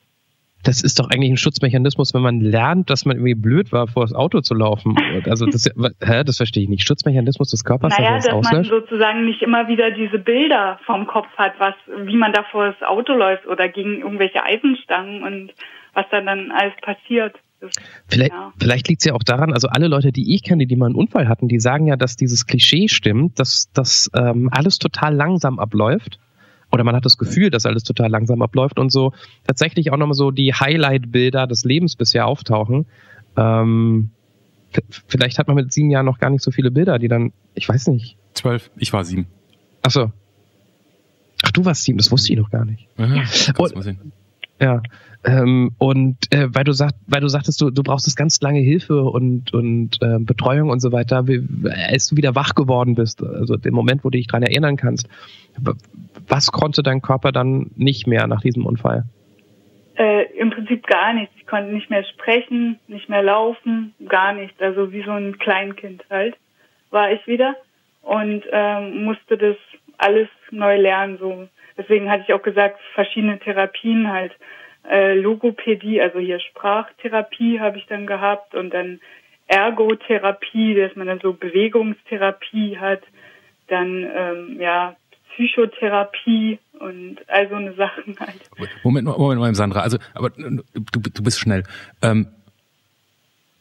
Das 0.62 0.83
ist 0.83 0.99
doch 0.99 1.09
eigentlich 1.11 1.31
ein 1.31 1.37
Schutzmechanismus, 1.37 2.12
wenn 2.12 2.23
man 2.23 2.41
lernt, 2.41 2.91
dass 2.91 3.07
man 3.07 3.17
irgendwie 3.17 3.35
blöd 3.35 3.73
war, 3.73 3.87
vor 3.87 4.03
das 4.03 4.15
Auto 4.15 4.41
zu 4.41 4.55
laufen. 4.55 4.95
Also 5.27 5.47
das, 5.47 5.71
hä, 6.03 6.25
das 6.25 6.37
verstehe 6.37 6.65
ich 6.65 6.69
nicht. 6.69 6.87
Schutzmechanismus 6.87 7.51
des 7.51 7.65
Körpers, 7.65 7.97
Naja, 7.97 8.17
dass 8.17 8.27
er 8.27 8.33
dass 8.35 8.43
das 8.43 8.53
man 8.53 8.65
sozusagen 8.65 9.25
nicht 9.25 9.43
immer 9.43 9.69
wieder 9.69 9.91
diese 9.91 10.19
Bilder 10.19 10.79
vom 10.85 11.07
Kopf 11.07 11.29
hat, 11.37 11.55
was, 11.59 11.75
wie 12.05 12.17
man 12.17 12.33
da 12.33 12.45
vor 12.51 12.67
das 12.67 12.83
Auto 12.83 13.15
läuft 13.15 13.47
oder 13.47 13.69
gegen 13.69 14.01
irgendwelche 14.01 14.43
Eisenstangen 14.43 15.23
und 15.23 15.53
was 15.95 16.07
da 16.11 16.21
dann 16.21 16.51
alles 16.51 16.75
passiert. 16.83 17.37
Das, 17.61 17.71
Vielleicht, 18.09 18.33
ja. 18.33 18.53
vielleicht 18.59 18.89
liegt 18.89 19.03
es 19.03 19.07
ja 19.07 19.15
auch 19.15 19.23
daran, 19.23 19.53
also 19.53 19.69
alle 19.69 19.87
Leute, 19.87 20.12
die 20.12 20.35
ich 20.35 20.43
kenne, 20.43 20.67
die 20.67 20.77
mal 20.77 20.87
einen 20.87 20.95
Unfall 20.95 21.29
hatten, 21.29 21.47
die 21.49 21.61
sagen 21.61 21.87
ja, 21.87 21.97
dass 21.97 22.17
dieses 22.17 22.47
Klischee 22.47 22.89
stimmt, 22.89 23.39
dass, 23.39 23.71
dass 23.73 24.11
ähm, 24.17 24.49
alles 24.51 24.79
total 24.79 25.15
langsam 25.15 25.59
abläuft. 25.59 26.19
Oder 26.73 26.85
man 26.85 26.95
hat 26.95 27.05
das 27.05 27.19
Gefühl, 27.19 27.51
dass 27.51 27.67
alles 27.67 27.83
total 27.83 28.11
langsam 28.11 28.43
abläuft 28.43 28.79
und 28.79 28.91
so 28.91 29.12
tatsächlich 29.47 29.93
auch 29.93 29.97
nochmal 29.97 30.15
so 30.15 30.31
die 30.31 30.55
Highlight-Bilder 30.55 31.47
des 31.47 31.65
Lebens 31.65 31.97
bisher 31.97 32.27
auftauchen. 32.27 32.87
Ähm, 33.37 34.11
vielleicht 35.09 35.39
hat 35.39 35.49
man 35.49 35.57
mit 35.57 35.73
sieben 35.73 35.91
Jahren 35.91 36.07
noch 36.07 36.19
gar 36.19 36.31
nicht 36.31 36.43
so 36.43 36.50
viele 36.50 36.71
Bilder, 36.71 36.99
die 36.99 37.09
dann, 37.09 37.33
ich 37.55 37.69
weiß 37.69 37.89
nicht. 37.89 38.17
Zwölf. 38.35 38.71
Ich 38.77 38.93
war 38.93 39.05
sieben. 39.05 39.27
Ach 39.83 39.91
so. 39.91 40.12
Ach, 41.43 41.50
du 41.50 41.65
warst 41.65 41.85
sieben, 41.85 41.99
das 41.99 42.12
wusste 42.12 42.33
ich 42.33 42.39
noch 42.39 42.50
gar 42.50 42.65
nicht. 42.65 42.87
Ja, 42.99 43.25
Und-. 43.57 44.12
Ja. 44.61 44.83
Ähm, 45.25 45.73
und 45.79 46.17
äh, 46.33 46.49
weil 46.55 46.64
du 46.64 46.73
sagt, 46.73 46.95
weil 47.07 47.21
du 47.21 47.29
sagtest, 47.29 47.61
du, 47.61 47.71
du 47.71 47.83
brauchst 47.83 48.07
das 48.07 48.17
ganz 48.17 48.40
lange 48.40 48.61
Hilfe 48.61 49.02
und 49.02 49.52
und 49.52 49.99
äh, 50.00 50.19
Betreuung 50.19 50.71
und 50.71 50.81
so 50.81 50.93
weiter, 50.93 51.26
wie, 51.29 51.47
als 51.71 52.07
du 52.07 52.17
wieder 52.17 52.35
wach 52.35 52.55
geworden 52.55 52.95
bist, 52.95 53.23
also 53.23 53.57
den 53.57 53.75
Moment, 53.75 54.02
wo 54.02 54.09
du 54.09 54.17
dich 54.17 54.29
dran 54.29 54.43
erinnern 54.43 54.76
kannst, 54.76 55.09
was 56.26 56.52
konnte 56.52 56.83
dein 56.83 57.02
Körper 57.02 57.33
dann 57.33 57.71
nicht 57.76 58.07
mehr 58.07 58.26
nach 58.26 58.40
diesem 58.40 58.64
Unfall? 58.64 59.05
Äh, 59.97 60.25
Im 60.38 60.50
Prinzip 60.50 60.87
gar 60.87 61.12
nichts. 61.12 61.35
Ich 61.37 61.47
konnte 61.47 61.75
nicht 61.75 61.90
mehr 61.90 62.05
sprechen, 62.05 62.79
nicht 62.88 63.11
mehr 63.11 63.23
laufen, 63.23 63.95
gar 64.09 64.33
nichts. 64.33 64.59
Also 64.61 64.90
wie 64.93 65.02
so 65.02 65.11
ein 65.11 65.38
Kleinkind 65.38 66.02
halt 66.09 66.37
war 66.90 67.12
ich 67.12 67.26
wieder 67.26 67.57
und 68.02 68.43
ähm, 68.50 69.05
musste 69.05 69.37
das 69.37 69.57
alles 69.99 70.29
neu 70.50 70.81
lernen. 70.81 71.19
So 71.19 71.47
deswegen 71.81 72.11
hatte 72.11 72.25
ich 72.27 72.35
auch 72.35 72.43
gesagt, 72.43 72.79
verschiedene 72.95 73.39
Therapien 73.39 74.11
halt. 74.11 74.33
Äh, 74.89 75.15
Logopädie, 75.15 76.01
also 76.01 76.19
hier 76.19 76.41
Sprachtherapie 76.41 77.61
habe 77.61 77.79
ich 77.79 77.87
dann 77.87 78.07
gehabt 78.07 78.55
und 78.55 78.73
dann 78.73 79.01
Ergotherapie, 79.47 80.75
dass 80.75 80.95
man 80.97 81.09
dann 81.09 81.21
so 81.21 81.33
Bewegungstherapie 81.33 82.79
hat, 82.79 83.03
dann 83.69 84.09
ähm, 84.15 84.61
ja 84.61 84.97
Psychotherapie 85.35 86.59
und 86.79 87.19
all 87.29 87.49
so 87.49 87.57
eine 87.57 87.75
Sachen 87.75 88.17
halt. 88.21 88.49
Moment, 88.83 89.07
Moment 89.07 89.41
mal, 89.41 89.55
Sandra. 89.55 89.81
Also, 89.81 89.99
aber 90.15 90.31
du, 90.31 90.63
du 90.75 91.23
bist 91.23 91.39
schnell. 91.41 91.65
Ähm, 92.03 92.29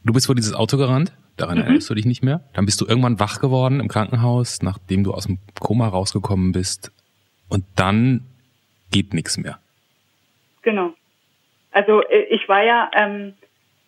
du 0.04 0.14
bist 0.14 0.28
vor 0.28 0.36
dieses 0.36 0.54
Auto 0.54 0.78
gerannt, 0.78 1.14
daran 1.38 1.58
Mhm. 1.58 1.64
erinnerst 1.64 1.90
du 1.90 1.96
dich 1.96 2.06
nicht 2.06 2.24
mehr. 2.24 2.42
Dann 2.54 2.66
bist 2.66 2.80
du 2.82 2.86
irgendwann 2.86 3.20
wach 3.20 3.40
geworden 3.40 3.80
im 3.80 3.88
Krankenhaus, 3.88 4.62
nachdem 4.62 5.04
du 5.04 5.14
aus 5.14 5.26
dem 5.26 5.40
Koma 5.60 5.88
rausgekommen 5.88 6.52
bist. 6.52 6.92
Und 7.50 7.65
dann 7.75 8.22
geht 8.91 9.13
nichts 9.13 9.38
mehr. 9.38 9.60
Genau. 10.62 10.94
Also 11.72 12.01
äh, 12.03 12.24
ich 12.29 12.48
war 12.48 12.63
ja, 12.63 12.89
ähm, 12.96 13.34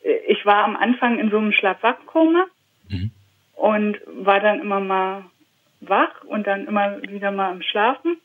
äh, 0.03 0.13
ich 0.27 0.45
war 0.45 0.63
am 0.63 0.75
Anfang 0.75 1.19
in 1.19 1.29
so 1.31 1.37
einem 1.37 1.51
Schlaf-Wach-Koma 1.51 2.45
Mhm. 2.89 3.11
und 3.55 3.97
war 4.25 4.39
dann 4.41 4.59
immer 4.59 4.79
mal 4.81 5.23
wach 5.79 6.23
und 6.25 6.45
dann 6.45 6.67
immer 6.67 7.01
wieder 7.03 7.31
mal 7.31 7.51
am 7.51 7.61
Schlafen. 7.61 8.17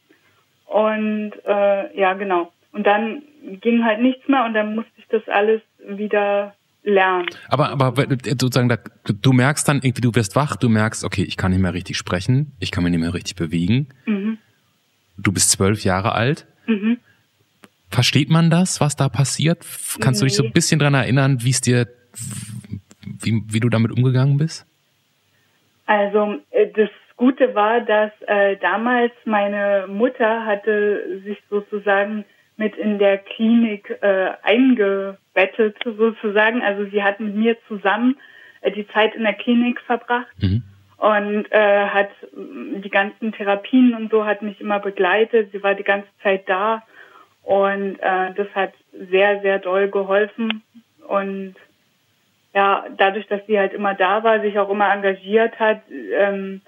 Und 0.66 1.32
äh, 1.46 1.98
ja, 1.98 2.14
genau. 2.14 2.52
Und 2.72 2.84
dann 2.86 3.22
ging 3.60 3.84
halt 3.84 4.00
nichts 4.00 4.26
mehr 4.28 4.44
und 4.44 4.54
dann 4.54 4.74
musste 4.74 4.90
ich 4.96 5.06
das 5.08 5.26
alles 5.28 5.62
wieder 5.86 6.54
lernen. 6.82 7.26
Aber, 7.48 7.70
aber 7.70 7.94
sozusagen, 8.38 8.68
da, 8.68 8.76
du 9.04 9.32
merkst 9.32 9.68
dann 9.68 9.76
irgendwie, 9.76 10.00
du 10.02 10.14
wirst 10.14 10.36
wach, 10.36 10.56
du 10.56 10.68
merkst, 10.68 11.04
okay, 11.04 11.22
ich 11.22 11.36
kann 11.36 11.52
nicht 11.52 11.60
mehr 11.60 11.74
richtig 11.74 11.96
sprechen, 11.96 12.52
ich 12.58 12.70
kann 12.72 12.82
mich 12.84 12.90
nicht 12.90 13.00
mehr 13.00 13.14
richtig 13.14 13.36
bewegen. 13.36 13.88
Mhm. 14.04 14.38
Du 15.18 15.32
bist 15.32 15.50
zwölf 15.50 15.84
Jahre 15.84 16.12
alt. 16.12 16.46
Mhm. 16.66 16.98
Versteht 17.90 18.30
man 18.30 18.50
das, 18.50 18.80
was 18.80 18.96
da 18.96 19.08
passiert? 19.08 19.58
Kannst 20.00 20.20
nee. 20.20 20.26
du 20.26 20.28
dich 20.28 20.36
so 20.36 20.44
ein 20.44 20.52
bisschen 20.52 20.78
dran 20.78 20.94
erinnern, 20.94 21.38
wie 21.42 21.50
es 21.50 21.60
dir, 21.60 21.86
wie, 23.22 23.42
wie 23.48 23.60
du 23.60 23.68
damit 23.68 23.92
umgegangen 23.92 24.36
bist? 24.36 24.66
Also 25.86 26.40
äh, 26.50 26.66
das 26.74 26.90
Gute 27.16 27.54
war, 27.54 27.80
dass 27.80 28.10
äh, 28.26 28.56
damals 28.56 29.12
meine 29.24 29.86
Mutter 29.88 30.44
hatte 30.44 31.20
sich 31.24 31.38
sozusagen 31.48 32.24
mit 32.56 32.76
in 32.76 32.98
der 32.98 33.18
Klinik 33.18 33.90
äh, 34.02 34.30
eingebettet 34.42 35.76
sozusagen. 35.84 36.62
Also 36.62 36.90
sie 36.90 37.02
hat 37.02 37.20
mit 37.20 37.34
mir 37.34 37.56
zusammen 37.68 38.16
äh, 38.62 38.72
die 38.72 38.86
Zeit 38.88 39.14
in 39.14 39.22
der 39.22 39.34
Klinik 39.34 39.80
verbracht 39.80 40.26
mhm. 40.42 40.62
Und 40.98 41.46
äh, 41.52 41.86
hat 41.86 42.08
die 42.32 42.90
ganzen 42.90 43.32
Therapien 43.32 43.94
und 43.94 44.10
so 44.10 44.24
hat 44.24 44.42
mich 44.42 44.60
immer 44.60 44.80
begleitet. 44.80 45.52
Sie 45.52 45.62
war 45.62 45.74
die 45.74 45.84
ganze 45.84 46.08
Zeit 46.22 46.48
da 46.48 46.82
und 47.42 47.98
äh, 48.00 48.32
das 48.34 48.48
hat 48.54 48.72
sehr, 48.92 49.40
sehr 49.40 49.58
doll 49.58 49.88
geholfen. 49.88 50.62
Und 51.06 51.54
ja, 52.54 52.86
dadurch, 52.96 53.26
dass 53.28 53.44
sie 53.46 53.58
halt 53.58 53.74
immer 53.74 53.94
da 53.94 54.24
war, 54.24 54.40
sich 54.40 54.58
auch 54.58 54.70
immer 54.70 54.90
engagiert 54.90 55.58
hat, 55.60 55.82
ähm, 55.90 56.62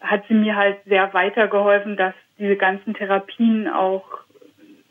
hat 0.00 0.22
sie 0.28 0.34
mir 0.34 0.56
halt 0.56 0.78
sehr 0.84 1.12
weitergeholfen, 1.14 1.96
dass 1.96 2.14
diese 2.38 2.56
ganzen 2.56 2.94
Therapien 2.94 3.68
auch 3.68 4.04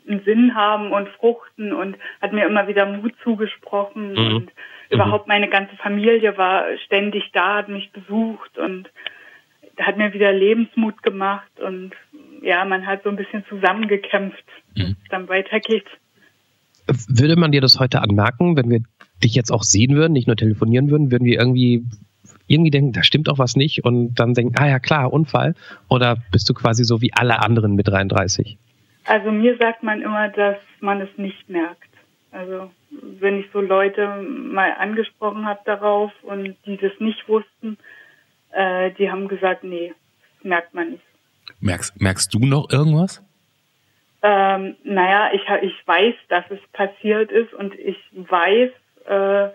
einen 0.08 0.22
Sinn 0.24 0.54
haben 0.56 0.92
und 0.92 1.08
fruchten 1.08 1.72
und 1.72 1.96
hat 2.20 2.32
mir 2.32 2.46
immer 2.46 2.66
wieder 2.66 2.86
Mut 2.86 3.14
zugesprochen 3.22 4.12
mhm. 4.12 4.36
und. 4.36 4.52
Überhaupt 4.90 5.28
meine 5.28 5.48
ganze 5.48 5.76
Familie 5.76 6.36
war 6.36 6.64
ständig 6.84 7.30
da, 7.32 7.56
hat 7.58 7.68
mich 7.68 7.90
besucht 7.92 8.58
und 8.58 8.90
hat 9.78 9.96
mir 9.96 10.12
wieder 10.12 10.32
Lebensmut 10.32 11.02
gemacht 11.02 11.50
und 11.60 11.92
ja, 12.42 12.64
man 12.64 12.86
hat 12.86 13.02
so 13.02 13.08
ein 13.08 13.16
bisschen 13.16 13.44
zusammengekämpft, 13.48 14.44
mhm. 14.76 14.96
dann 15.08 15.28
weitergeht. 15.28 15.86
Würde 17.08 17.36
man 17.36 17.52
dir 17.52 17.60
das 17.60 17.78
heute 17.78 18.02
anmerken, 18.02 18.56
wenn 18.56 18.68
wir 18.68 18.80
dich 19.22 19.34
jetzt 19.34 19.50
auch 19.50 19.62
sehen 19.62 19.94
würden, 19.94 20.12
nicht 20.12 20.26
nur 20.26 20.36
telefonieren 20.36 20.90
würden, 20.90 21.10
würden 21.10 21.24
wir 21.24 21.38
irgendwie 21.38 21.84
irgendwie 22.46 22.70
denken, 22.70 22.92
da 22.92 23.04
stimmt 23.04 23.28
doch 23.28 23.38
was 23.38 23.54
nicht 23.54 23.84
und 23.84 24.14
dann 24.16 24.34
denken, 24.34 24.54
ah 24.58 24.66
ja 24.66 24.80
klar, 24.80 25.12
Unfall? 25.12 25.54
Oder 25.88 26.16
bist 26.32 26.48
du 26.48 26.54
quasi 26.54 26.82
so 26.82 27.00
wie 27.00 27.12
alle 27.12 27.40
anderen 27.40 27.76
mit 27.76 27.86
33? 27.86 28.58
Also 29.04 29.30
mir 29.30 29.56
sagt 29.56 29.84
man 29.84 30.02
immer, 30.02 30.28
dass 30.28 30.56
man 30.80 31.00
es 31.00 31.08
nicht 31.16 31.48
merkt. 31.48 31.90
Also 32.32 32.70
wenn 32.90 33.40
ich 33.40 33.46
so 33.52 33.60
Leute 33.60 34.06
mal 34.22 34.72
angesprochen 34.72 35.46
habe 35.46 35.60
darauf 35.64 36.12
und 36.22 36.56
die 36.66 36.76
das 36.76 36.92
nicht 36.98 37.28
wussten, 37.28 37.78
äh, 38.52 38.90
die 38.92 39.10
haben 39.10 39.28
gesagt, 39.28 39.64
nee, 39.64 39.94
das 40.36 40.44
merkt 40.44 40.74
man 40.74 40.90
nicht. 40.92 41.04
Merkst, 41.60 42.00
merkst 42.00 42.34
du 42.34 42.40
noch 42.40 42.70
irgendwas? 42.70 43.22
Ähm, 44.22 44.76
naja, 44.84 45.30
ich, 45.32 45.42
ich 45.62 45.86
weiß, 45.86 46.14
dass 46.28 46.44
es 46.50 46.60
passiert 46.72 47.30
ist 47.30 47.54
und 47.54 47.74
ich 47.78 47.96
weiß, 48.12 48.70
äh, 49.06 49.50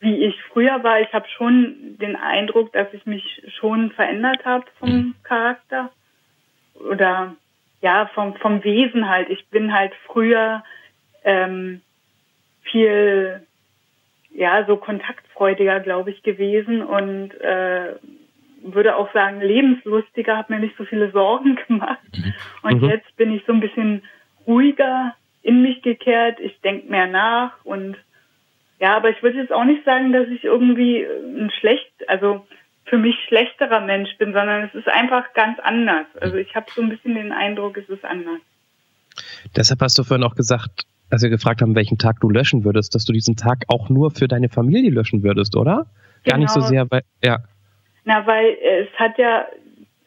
wie 0.00 0.24
ich 0.24 0.34
früher 0.52 0.82
war. 0.82 1.00
Ich 1.00 1.12
habe 1.12 1.28
schon 1.28 1.98
den 2.00 2.16
Eindruck, 2.16 2.72
dass 2.72 2.92
ich 2.94 3.04
mich 3.04 3.42
schon 3.58 3.90
verändert 3.92 4.44
habe 4.44 4.64
vom 4.78 4.90
mhm. 4.90 5.14
Charakter 5.22 5.90
oder 6.74 7.36
ja 7.82 8.10
vom 8.14 8.34
vom 8.36 8.64
Wesen 8.64 9.08
halt. 9.08 9.28
Ich 9.28 9.46
bin 9.48 9.74
halt 9.74 9.92
früher 10.06 10.64
ähm, 11.22 11.82
viel 12.62 13.46
ja 14.32 14.64
so 14.66 14.76
kontaktfreudiger, 14.76 15.80
glaube 15.80 16.10
ich, 16.10 16.22
gewesen 16.22 16.82
und 16.82 17.32
äh, 17.40 17.94
würde 18.62 18.96
auch 18.96 19.12
sagen, 19.12 19.40
lebenslustiger, 19.40 20.36
habe 20.36 20.54
mir 20.54 20.60
nicht 20.60 20.76
so 20.76 20.84
viele 20.84 21.10
Sorgen 21.10 21.58
gemacht. 21.68 21.98
Mhm. 22.14 22.34
Und 22.62 22.82
mhm. 22.82 22.90
jetzt 22.90 23.16
bin 23.16 23.32
ich 23.32 23.42
so 23.46 23.52
ein 23.52 23.60
bisschen 23.60 24.02
ruhiger 24.46 25.14
in 25.42 25.62
mich 25.62 25.82
gekehrt. 25.82 26.38
Ich 26.40 26.60
denke 26.60 26.90
mehr 26.90 27.06
nach 27.06 27.64
und 27.64 27.96
ja, 28.78 28.96
aber 28.96 29.10
ich 29.10 29.22
würde 29.22 29.38
jetzt 29.38 29.52
auch 29.52 29.64
nicht 29.64 29.84
sagen, 29.84 30.12
dass 30.12 30.28
ich 30.28 30.44
irgendwie 30.44 31.04
ein 31.04 31.50
schlecht, 31.50 31.92
also 32.08 32.46
für 32.86 32.96
mich 32.96 33.14
schlechterer 33.28 33.80
Mensch 33.80 34.16
bin, 34.16 34.32
sondern 34.32 34.64
es 34.64 34.74
ist 34.74 34.88
einfach 34.88 35.34
ganz 35.34 35.58
anders. 35.60 36.06
Also 36.18 36.36
ich 36.36 36.54
habe 36.54 36.66
so 36.74 36.80
ein 36.80 36.88
bisschen 36.88 37.14
den 37.14 37.30
Eindruck, 37.30 37.76
es 37.76 37.88
ist 37.90 38.04
anders. 38.04 38.40
Deshalb 39.54 39.80
hast 39.82 39.98
du 39.98 40.02
vorhin 40.02 40.24
auch 40.24 40.34
gesagt, 40.34 40.86
als 41.10 41.22
wir 41.22 41.30
gefragt 41.30 41.62
haben, 41.62 41.74
welchen 41.74 41.98
Tag 41.98 42.20
du 42.20 42.30
löschen 42.30 42.64
würdest, 42.64 42.94
dass 42.94 43.04
du 43.04 43.12
diesen 43.12 43.36
Tag 43.36 43.64
auch 43.68 43.88
nur 43.88 44.10
für 44.10 44.28
deine 44.28 44.48
Familie 44.48 44.90
löschen 44.90 45.22
würdest, 45.22 45.56
oder? 45.56 45.86
Gar 46.24 46.38
nicht 46.38 46.50
so 46.50 46.60
genau. 46.60 46.68
sehr, 46.68 46.90
weil, 46.90 47.02
ja. 47.24 47.38
Na, 48.04 48.26
weil 48.26 48.56
es 48.62 48.88
hat 48.98 49.18
ja, 49.18 49.46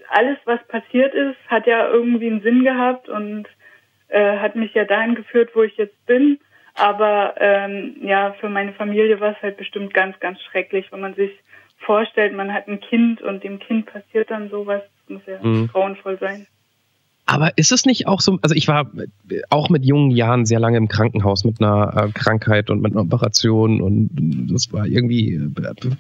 alles, 0.10 0.38
was 0.46 0.60
passiert 0.68 1.14
ist, 1.14 1.38
hat 1.48 1.68
ja 1.68 1.88
irgendwie 1.88 2.28
einen 2.28 2.42
Sinn 2.42 2.64
gehabt 2.64 3.10
und 3.10 3.48
äh, 4.10 4.38
hat 4.38 4.56
mich 4.56 4.74
ja 4.74 4.86
dahin 4.86 5.16
geführt, 5.16 5.52
wo 5.54 5.64
ich 5.64 5.76
jetzt 5.78 6.06
bin. 6.06 6.40
Aber 6.76 7.36
ähm, 7.38 7.98
ja, 8.02 8.34
für 8.40 8.50
meine 8.50 8.74
Familie 8.74 9.20
war 9.20 9.32
es 9.32 9.42
halt 9.42 9.58
bestimmt 9.58 9.94
ganz, 9.94 10.20
ganz 10.20 10.42
schrecklich, 10.42 10.92
wenn 10.92 11.02
man 11.02 11.14
sich 11.14 11.32
vorstellt, 11.78 12.34
man 12.34 12.54
hat 12.54 12.68
ein 12.68 12.80
Kind 12.80 13.22
und 13.22 13.44
dem 13.44 13.60
Kind 13.60 13.86
passiert 13.86 14.32
dann 14.32 14.50
sowas. 14.50 14.82
Das 15.02 15.10
muss 15.10 15.26
ja 15.28 15.40
mhm. 15.42 15.68
grauenvoll 15.68 16.18
sein. 16.20 16.48
Aber 17.26 17.58
ist 17.58 17.72
es 17.72 17.86
nicht 17.86 18.08
auch 18.08 18.20
so, 18.20 18.38
also 18.42 18.54
ich 18.54 18.68
war 18.68 18.92
auch 19.50 19.70
mit 19.70 19.86
jungen 19.86 20.12
Jahren 20.12 20.46
sehr 20.46 20.60
lange 20.60 20.78
im 20.78 20.90
Krankenhaus 20.90 21.46
mit 21.46 21.62
einer 21.62 21.94
äh, 21.96 22.12
Krankheit 22.12 22.70
und 22.70 22.82
mit 22.82 22.92
einer 22.92 23.02
Operation 23.02 23.82
und 23.82 24.10
das 24.52 24.74
war 24.74 24.86
irgendwie, 24.86 25.40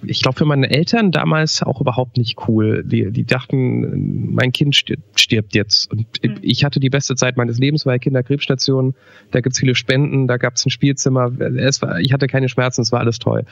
ich 0.04 0.22
glaube 0.22 0.38
für 0.38 0.46
meine 0.46 0.70
Eltern 0.70 1.12
damals 1.12 1.64
auch 1.64 1.80
überhaupt 1.80 2.18
nicht 2.18 2.48
cool. 2.48 2.84
Die, 2.84 3.10
die 3.12 3.24
dachten, 3.24 4.34
mein 4.34 4.52
Kind 4.52 4.76
stirbt, 4.76 5.56
jetzt. 5.56 5.90
Und 5.92 6.08
mhm. 6.22 6.36
ich 6.42 6.66
hatte 6.66 6.82
die 6.82 6.90
beste 6.90 7.16
Zeit 7.16 7.38
meines 7.38 7.58
Lebens, 7.58 7.86
war 7.86 7.98
Kinderkrebsstation, 8.00 8.94
da 9.32 9.40
gibt's 9.40 9.60
viele 9.60 9.76
Spenden, 9.76 10.28
da 10.28 10.36
gab's 10.36 10.66
ein 10.66 10.72
Spielzimmer, 10.72 11.32
es 11.40 11.82
war, 11.82 12.00
ich 12.02 12.12
hatte 12.12 12.28
keine 12.28 12.50
Schmerzen, 12.50 12.82
es 12.82 12.92
war 12.92 13.00
alles 13.00 13.20
toll. 13.20 13.46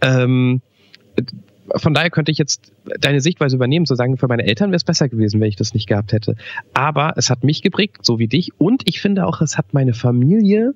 Ähm, 0.00 0.62
von 1.76 1.94
daher 1.94 2.10
könnte 2.10 2.32
ich 2.32 2.38
jetzt 2.38 2.72
deine 3.00 3.20
Sichtweise 3.20 3.56
übernehmen, 3.56 3.86
zu 3.86 3.94
sagen, 3.94 4.16
für 4.16 4.28
meine 4.28 4.44
Eltern 4.44 4.70
wäre 4.70 4.76
es 4.76 4.84
besser 4.84 5.08
gewesen, 5.08 5.40
wenn 5.40 5.48
ich 5.48 5.56
das 5.56 5.74
nicht 5.74 5.86
gehabt 5.86 6.12
hätte. 6.12 6.36
Aber 6.74 7.14
es 7.16 7.30
hat 7.30 7.44
mich 7.44 7.62
geprägt, 7.62 7.98
so 8.02 8.18
wie 8.18 8.28
dich. 8.28 8.50
Und 8.58 8.82
ich 8.86 9.00
finde 9.00 9.26
auch, 9.26 9.40
es 9.40 9.58
hat 9.58 9.72
meine 9.72 9.94
Familie 9.94 10.74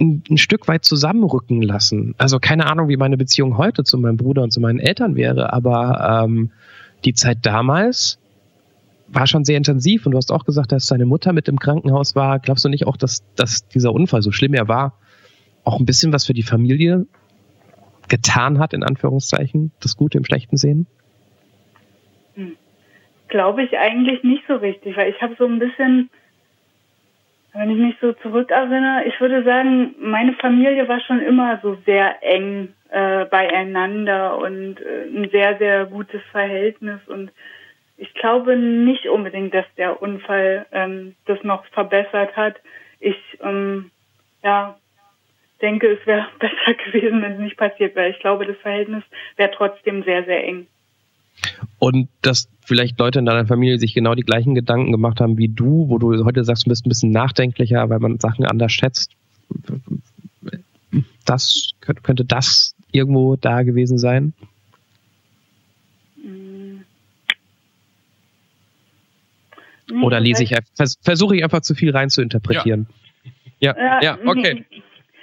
ein, 0.00 0.22
ein 0.28 0.38
Stück 0.38 0.68
weit 0.68 0.84
zusammenrücken 0.84 1.62
lassen. 1.62 2.14
Also 2.18 2.38
keine 2.38 2.66
Ahnung, 2.66 2.88
wie 2.88 2.96
meine 2.96 3.16
Beziehung 3.16 3.56
heute 3.56 3.84
zu 3.84 3.98
meinem 3.98 4.16
Bruder 4.16 4.42
und 4.42 4.52
zu 4.52 4.60
meinen 4.60 4.80
Eltern 4.80 5.16
wäre, 5.16 5.52
aber 5.52 6.24
ähm, 6.24 6.50
die 7.04 7.14
Zeit 7.14 7.38
damals 7.42 8.18
war 9.08 9.26
schon 9.26 9.44
sehr 9.44 9.58
intensiv 9.58 10.06
und 10.06 10.12
du 10.12 10.18
hast 10.18 10.32
auch 10.32 10.44
gesagt, 10.44 10.72
dass 10.72 10.86
deine 10.86 11.06
Mutter 11.06 11.32
mit 11.32 11.46
im 11.48 11.58
Krankenhaus 11.58 12.14
war. 12.14 12.38
Glaubst 12.38 12.64
du 12.64 12.68
nicht 12.68 12.86
auch, 12.86 12.96
dass, 12.96 13.22
dass 13.36 13.68
dieser 13.68 13.92
Unfall, 13.92 14.22
so 14.22 14.32
schlimm 14.32 14.54
er 14.54 14.68
war, 14.68 14.98
auch 15.64 15.78
ein 15.78 15.86
bisschen 15.86 16.12
was 16.12 16.26
für 16.26 16.32
die 16.32 16.42
Familie 16.42 17.06
getan 18.12 18.58
hat, 18.58 18.74
in 18.74 18.84
Anführungszeichen, 18.84 19.72
das 19.80 19.96
Gute 19.96 20.18
im 20.18 20.24
Schlechten 20.26 20.58
sehen? 20.58 20.86
Hm. 22.34 22.56
Glaube 23.28 23.62
ich 23.62 23.78
eigentlich 23.78 24.22
nicht 24.22 24.44
so 24.46 24.56
richtig, 24.56 24.98
weil 24.98 25.10
ich 25.10 25.22
habe 25.22 25.34
so 25.38 25.46
ein 25.46 25.58
bisschen, 25.58 26.10
wenn 27.54 27.70
ich 27.70 27.78
mich 27.78 27.96
so 28.02 28.12
zurückerinnere, 28.12 29.04
ich 29.06 29.18
würde 29.18 29.42
sagen, 29.44 29.94
meine 29.98 30.34
Familie 30.34 30.86
war 30.88 31.00
schon 31.00 31.20
immer 31.20 31.58
so 31.62 31.78
sehr 31.86 32.22
eng 32.22 32.74
äh, 32.90 33.24
beieinander 33.24 34.36
und 34.36 34.78
äh, 34.82 35.04
ein 35.06 35.30
sehr, 35.30 35.56
sehr 35.56 35.86
gutes 35.86 36.20
Verhältnis 36.32 37.00
und 37.06 37.32
ich 37.96 38.12
glaube 38.12 38.56
nicht 38.56 39.06
unbedingt, 39.06 39.54
dass 39.54 39.66
der 39.78 40.02
Unfall 40.02 40.66
ähm, 40.72 41.14
das 41.24 41.42
noch 41.44 41.64
verbessert 41.66 42.36
hat. 42.36 42.56
Ich 43.00 43.16
ähm, 43.40 43.90
ja, 44.42 44.76
denke, 45.62 45.86
es 45.86 46.06
wäre 46.06 46.26
besser 46.38 46.74
gewesen, 46.84 47.22
wenn 47.22 47.32
es 47.32 47.38
nicht 47.38 47.56
passiert 47.56 47.94
wäre. 47.96 48.10
Ich 48.10 48.18
glaube, 48.18 48.46
das 48.46 48.56
Verhältnis 48.58 49.04
wäre 49.36 49.50
trotzdem 49.54 50.02
sehr, 50.02 50.24
sehr 50.24 50.44
eng. 50.44 50.66
Und 51.78 52.08
dass 52.20 52.48
vielleicht 52.64 52.98
Leute 52.98 53.18
in 53.18 53.26
deiner 53.26 53.46
Familie 53.46 53.78
sich 53.78 53.94
genau 53.94 54.14
die 54.14 54.22
gleichen 54.22 54.54
Gedanken 54.54 54.92
gemacht 54.92 55.20
haben 55.20 55.38
wie 55.38 55.48
du, 55.48 55.88
wo 55.88 55.98
du 55.98 56.24
heute 56.24 56.44
sagst, 56.44 56.66
du 56.66 56.68
bist 56.68 56.86
ein 56.86 56.88
bisschen 56.88 57.10
nachdenklicher, 57.10 57.88
weil 57.88 57.98
man 57.98 58.18
Sachen 58.18 58.44
anders 58.44 58.72
schätzt. 58.72 59.12
Das 61.24 61.70
könnte 61.80 62.24
das 62.24 62.74
irgendwo 62.92 63.36
da 63.36 63.62
gewesen 63.62 63.98
sein? 63.98 64.34
Mm. 66.16 66.82
Oder 70.02 70.20
lese 70.20 70.44
ich, 70.44 70.54
versuche 71.02 71.36
ich 71.36 71.44
einfach 71.44 71.62
zu 71.62 71.74
viel 71.74 71.90
rein 71.90 72.10
zu 72.10 72.22
interpretieren. 72.22 72.86
Ja, 73.58 73.76
ja, 73.76 74.02
ja 74.02 74.18
okay. 74.24 74.64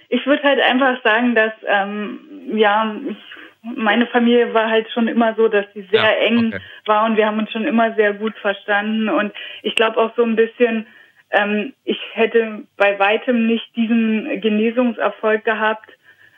Ich 0.10 0.26
würde 0.26 0.44
halt 0.44 0.60
einfach 0.60 1.02
sagen, 1.04 1.36
dass 1.36 1.54
ähm, 1.66 2.20
ja, 2.56 2.96
ich 3.08 3.18
meine 3.62 4.08
Familie 4.08 4.54
war 4.54 4.70
halt 4.70 4.90
schon 4.92 5.08
immer 5.08 5.36
so, 5.36 5.48
dass 5.48 5.66
sie 5.74 5.82
sehr 5.92 6.02
Ja, 6.02 6.12
eng 6.12 6.48
okay. 6.48 6.60
war 6.86 7.06
und 7.06 7.18
wir 7.18 7.26
haben 7.26 7.40
uns 7.40 7.52
schon 7.52 7.66
immer 7.66 7.94
sehr 7.96 8.14
gut 8.14 8.36
verstanden. 8.38 9.10
Und 9.10 9.34
ich 9.64 9.76
glaube 9.76 9.98
auch 9.98 10.16
so 10.16 10.24
ein 10.24 10.36
bisschen, 10.36 10.88
ähm, 11.32 11.74
ich 11.84 12.00
hätte 12.14 12.64
bei 12.78 12.98
weitem 13.00 13.48
nicht 13.48 13.76
diesen 13.76 14.40
Genesungserfolg 14.42 15.44
gehabt, 15.44 15.90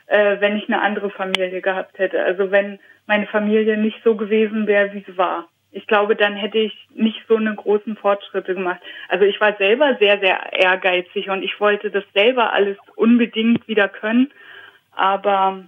äh, 0.06 0.40
wenn 0.40 0.56
ich 0.56 0.68
eine 0.68 0.82
andere 0.82 1.10
Familie 1.10 1.60
gehabt 1.60 1.98
hätte. 1.98 2.22
Also 2.22 2.50
wenn 2.50 2.78
meine 3.06 3.26
Familie 3.26 3.76
nicht 3.76 4.02
so 4.04 4.16
gewesen 4.16 4.66
wäre, 4.66 4.92
wie 4.92 5.04
sie 5.06 5.16
war. 5.16 5.48
Ich 5.72 5.86
glaube, 5.86 6.16
dann 6.16 6.36
hätte 6.36 6.58
ich 6.58 6.74
nicht 6.94 7.22
so 7.28 7.36
eine 7.36 7.54
großen 7.54 7.96
Fortschritte 7.96 8.54
gemacht. 8.54 8.80
Also 9.08 9.24
ich 9.24 9.40
war 9.40 9.56
selber 9.56 9.96
sehr, 9.98 10.20
sehr 10.20 10.52
ehrgeizig 10.52 11.30
und 11.30 11.42
ich 11.42 11.58
wollte 11.60 11.90
das 11.90 12.04
selber 12.12 12.52
alles 12.52 12.76
unbedingt 12.94 13.66
wieder 13.66 13.88
können. 13.88 14.30
Aber 14.90 15.64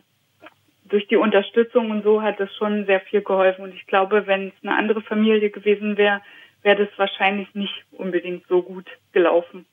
durch 0.84 1.08
die 1.08 1.16
Unterstützung 1.16 1.90
und 1.90 2.04
so 2.04 2.20
hat 2.20 2.38
das 2.38 2.54
schon 2.56 2.84
sehr 2.84 3.00
viel 3.00 3.22
geholfen. 3.22 3.64
Und 3.64 3.74
ich 3.74 3.86
glaube, 3.86 4.26
wenn 4.26 4.48
es 4.48 4.54
eine 4.62 4.76
andere 4.76 5.00
Familie 5.00 5.48
gewesen 5.48 5.96
wäre, 5.96 6.20
wäre 6.62 6.84
das 6.84 6.98
wahrscheinlich 6.98 7.54
nicht 7.54 7.84
unbedingt 7.92 8.46
so 8.46 8.62
gut 8.62 8.86
gelaufen. 9.12 9.64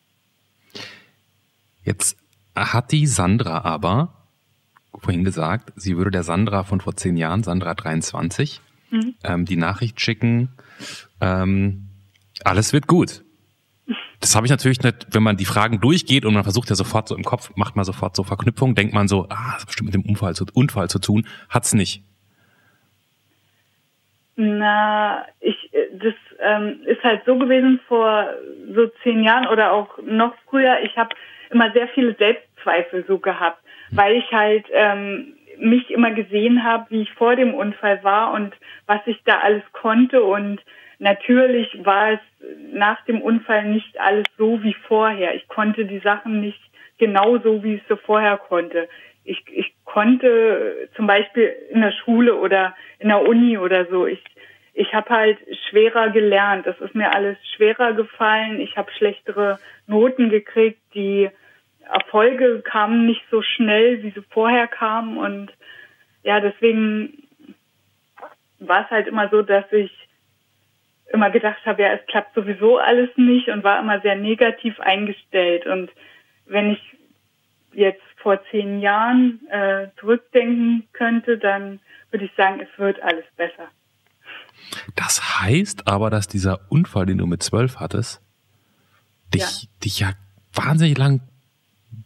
Jetzt 1.84 2.18
hat 2.56 2.92
die 2.92 3.06
Sandra 3.06 3.62
aber 3.66 4.14
vorhin 5.00 5.24
gesagt, 5.24 5.74
sie 5.76 5.98
würde 5.98 6.12
der 6.12 6.24
Sandra 6.24 6.64
von 6.64 6.80
vor 6.80 6.96
zehn 6.96 7.18
Jahren, 7.18 7.44
Sandra 7.44 7.74
23, 7.74 8.62
Mhm. 8.92 9.16
ähm, 9.24 9.46
die 9.46 9.56
Nachricht 9.56 10.00
schicken, 10.00 10.50
ähm, 11.22 11.88
alles 12.44 12.74
wird 12.74 12.88
gut. 12.88 13.24
Das 14.20 14.36
habe 14.36 14.46
ich 14.46 14.52
natürlich 14.52 14.84
nicht, 14.84 15.08
wenn 15.12 15.24
man 15.24 15.36
die 15.36 15.46
Fragen 15.46 15.82
durchgeht 15.82 16.26
und 16.26 16.34
man 16.36 16.44
versucht 16.44 16.70
ja 16.70 16.76
sofort 16.76 17.08
so 17.08 17.16
im 17.16 17.24
Kopf, 17.24 17.52
macht 17.56 17.76
man 17.76 17.86
sofort 17.86 18.16
so 18.16 18.24
Verknüpfungen, 18.24 18.76
denkt 18.76 18.94
man 18.94 19.08
so, 19.08 19.26
ah, 19.30 19.54
das 19.54 19.62
hat 19.62 19.66
bestimmt 19.66 19.88
mit 19.88 19.96
dem 19.96 20.08
Unfall 20.08 20.36
zu, 20.36 20.46
Unfall 20.54 20.90
zu 20.90 21.00
tun, 21.00 21.26
hat's 21.50 21.74
nicht. 21.74 22.04
Na, 24.36 25.26
ich, 25.40 25.72
das 25.94 26.14
ähm, 26.40 26.82
ist 26.86 27.04
halt 27.04 27.24
so 27.26 27.38
gewesen 27.38 27.80
vor 27.88 28.30
so 28.76 28.88
zehn 29.04 29.24
Jahren 29.24 29.48
oder 29.48 29.72
auch 29.72 29.98
noch 30.04 30.34
früher. 30.50 30.80
Ich 30.84 30.96
habe 30.98 31.16
immer 31.50 31.72
sehr 31.74 31.88
viele 31.90 32.16
Selbstzweifel 32.16 33.06
so 33.08 33.18
gehabt, 33.18 33.62
weil 33.92 34.16
ich 34.16 34.32
halt 34.32 34.66
ähm, 34.72 35.34
mich 35.62 35.90
immer 35.92 36.12
gesehen 36.12 36.64
habe, 36.64 36.88
wie 36.90 37.02
ich 37.04 37.14
vor 37.14 37.36
dem 37.36 37.54
Unfall 37.54 38.04
war 38.04 38.34
und 38.34 38.54
was 38.88 39.00
ich 39.06 39.22
da 39.24 39.40
alles 39.40 39.64
konnte. 39.72 40.24
Und 40.24 40.60
natürlich 41.00 41.86
war 41.86 42.14
es 42.14 42.20
nach 42.74 43.04
dem 43.06 43.22
Unfall 43.22 43.66
nicht 43.66 44.00
alles 44.00 44.26
so 44.38 44.62
wie 44.64 44.76
vorher. 44.88 45.36
Ich 45.36 45.48
konnte 45.48 45.86
die 45.86 46.00
Sachen 46.00 46.42
nicht 46.42 46.60
genau 46.98 47.38
so, 47.38 47.64
wie 47.64 47.76
ich 47.76 47.82
sie 47.88 47.98
vorher 47.98 48.38
konnte. 48.38 48.90
Ich, 49.24 49.44
ich 49.54 49.74
konnte 49.86 50.90
zum 50.96 51.06
Beispiel 51.06 51.54
in 51.70 51.82
der 51.82 51.92
Schule 51.92 52.36
oder 52.36 52.76
in 53.00 53.10
der 53.10 53.22
Uni 53.28 53.58
oder 53.58 53.86
so, 53.86 54.08
ich, 54.08 54.24
ich 54.74 54.94
habe 54.94 55.10
halt 55.10 55.38
schwerer 55.70 56.10
gelernt. 56.10 56.66
Das 56.66 56.80
ist 56.80 56.96
mir 56.96 57.14
alles 57.14 57.38
schwerer 57.56 57.94
gefallen. 57.94 58.60
Ich 58.60 58.78
habe 58.78 58.92
schlechtere 58.92 59.60
Noten 59.86 60.30
gekriegt. 60.30 60.80
Die 60.94 61.30
Erfolge 61.92 62.62
kamen 62.62 63.06
nicht 63.06 63.24
so 63.30 63.42
schnell, 63.42 64.04
wie 64.04 64.12
sie 64.12 64.24
vorher 64.30 64.68
kamen. 64.68 65.18
Und 65.18 65.52
ja, 66.24 66.40
deswegen 66.40 67.28
war 68.60 68.86
es 68.86 68.90
halt 68.90 69.08
immer 69.08 69.30
so, 69.30 69.42
dass 69.42 69.72
ich 69.72 69.92
immer 71.12 71.30
gedacht 71.30 71.66
habe, 71.66 71.82
ja, 71.82 71.90
es 71.94 72.06
klappt 72.08 72.36
sowieso 72.36 72.78
alles 72.78 73.10
nicht 73.18 73.50
und 73.50 73.64
war 73.64 73.80
immer 73.80 74.00
sehr 74.02 74.16
negativ 74.16 74.80
eingestellt. 74.80 75.66
Und 75.66 75.92
wenn 76.46 76.72
ich 76.72 76.98
jetzt 77.74 78.02
vor 78.18 78.40
zehn 78.52 78.80
Jahren 78.80 79.42
äh, 79.50 79.88
zurückdenken 80.00 80.88
könnte, 80.94 81.38
dann 81.38 81.80
würde 82.12 82.26
ich 82.26 82.32
sagen, 82.36 82.60
es 82.62 82.80
wird 82.80 83.02
alles 83.02 83.26
besser. 83.36 83.68
Das 84.96 85.42
heißt 85.42 85.88
aber, 85.88 86.10
dass 86.10 86.28
dieser 86.28 86.60
Unfall, 86.70 87.06
den 87.06 87.18
du 87.18 87.26
mit 87.26 87.42
zwölf 87.44 87.78
hattest, 87.78 88.22
dich, 89.34 89.70
dich 89.84 90.00
ja 90.00 90.12
wahnsinnig 90.54 90.98
lang 90.98 91.22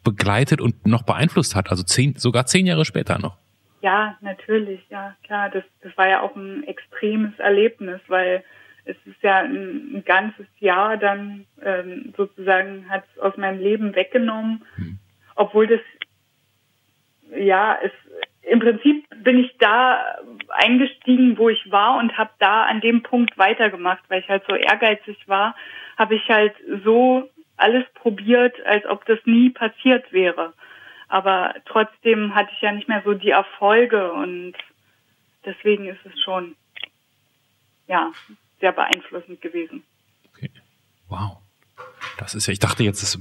begleitet 0.03 0.61
und 0.61 0.85
noch 0.85 1.03
beeinflusst 1.03 1.55
hat. 1.55 1.69
Also 1.69 1.83
zehn, 1.83 2.15
sogar 2.15 2.45
zehn 2.45 2.65
Jahre 2.65 2.85
später 2.85 3.19
noch. 3.19 3.37
Ja, 3.81 4.17
natürlich, 4.21 4.81
ja, 4.89 5.15
klar. 5.23 5.49
Das, 5.49 5.63
das 5.81 5.95
war 5.97 6.07
ja 6.07 6.21
auch 6.21 6.35
ein 6.35 6.63
extremes 6.63 7.37
Erlebnis, 7.37 8.01
weil 8.07 8.43
es 8.85 8.95
ist 9.05 9.21
ja 9.21 9.39
ein, 9.39 9.97
ein 9.97 10.03
ganzes 10.05 10.47
Jahr 10.59 10.97
dann 10.97 11.45
ähm, 11.61 12.13
sozusagen 12.15 12.89
hat 12.89 13.03
es 13.13 13.21
aus 13.21 13.35
meinem 13.37 13.59
Leben 13.59 13.95
weggenommen, 13.95 14.63
obwohl 15.35 15.67
das 15.67 15.81
ja 17.35 17.77
es 17.83 17.91
im 18.41 18.59
Prinzip 18.59 19.07
bin 19.23 19.39
ich 19.39 19.55
da 19.57 20.03
eingestiegen, 20.49 21.37
wo 21.37 21.49
ich 21.49 21.71
war 21.71 21.97
und 21.97 22.15
habe 22.17 22.29
da 22.39 22.63
an 22.63 22.79
dem 22.79 23.01
Punkt 23.01 23.37
weitergemacht, 23.37 24.03
weil 24.07 24.21
ich 24.21 24.29
halt 24.29 24.43
so 24.47 24.55
ehrgeizig 24.55 25.17
war, 25.27 25.55
habe 25.97 26.15
ich 26.15 26.29
halt 26.29 26.53
so 26.83 27.27
alles 27.57 27.85
probiert, 27.95 28.55
als 28.65 28.85
ob 28.85 29.05
das 29.05 29.19
nie 29.25 29.49
passiert 29.49 30.11
wäre. 30.11 30.53
Aber 31.07 31.53
trotzdem 31.65 32.33
hatte 32.35 32.51
ich 32.53 32.61
ja 32.61 32.71
nicht 32.71 32.87
mehr 32.87 33.01
so 33.05 33.13
die 33.13 33.29
Erfolge 33.29 34.11
und 34.11 34.53
deswegen 35.45 35.87
ist 35.87 36.03
es 36.05 36.19
schon 36.21 36.55
ja 37.87 38.11
sehr 38.59 38.71
beeinflussend 38.71 39.41
gewesen. 39.41 39.83
Okay. 40.33 40.49
Wow. 41.07 41.37
Das 42.17 42.33
ist 42.33 42.47
ja, 42.47 42.53
ich 42.53 42.59
dachte 42.59 42.83
jetzt, 42.83 43.03
das, 43.03 43.19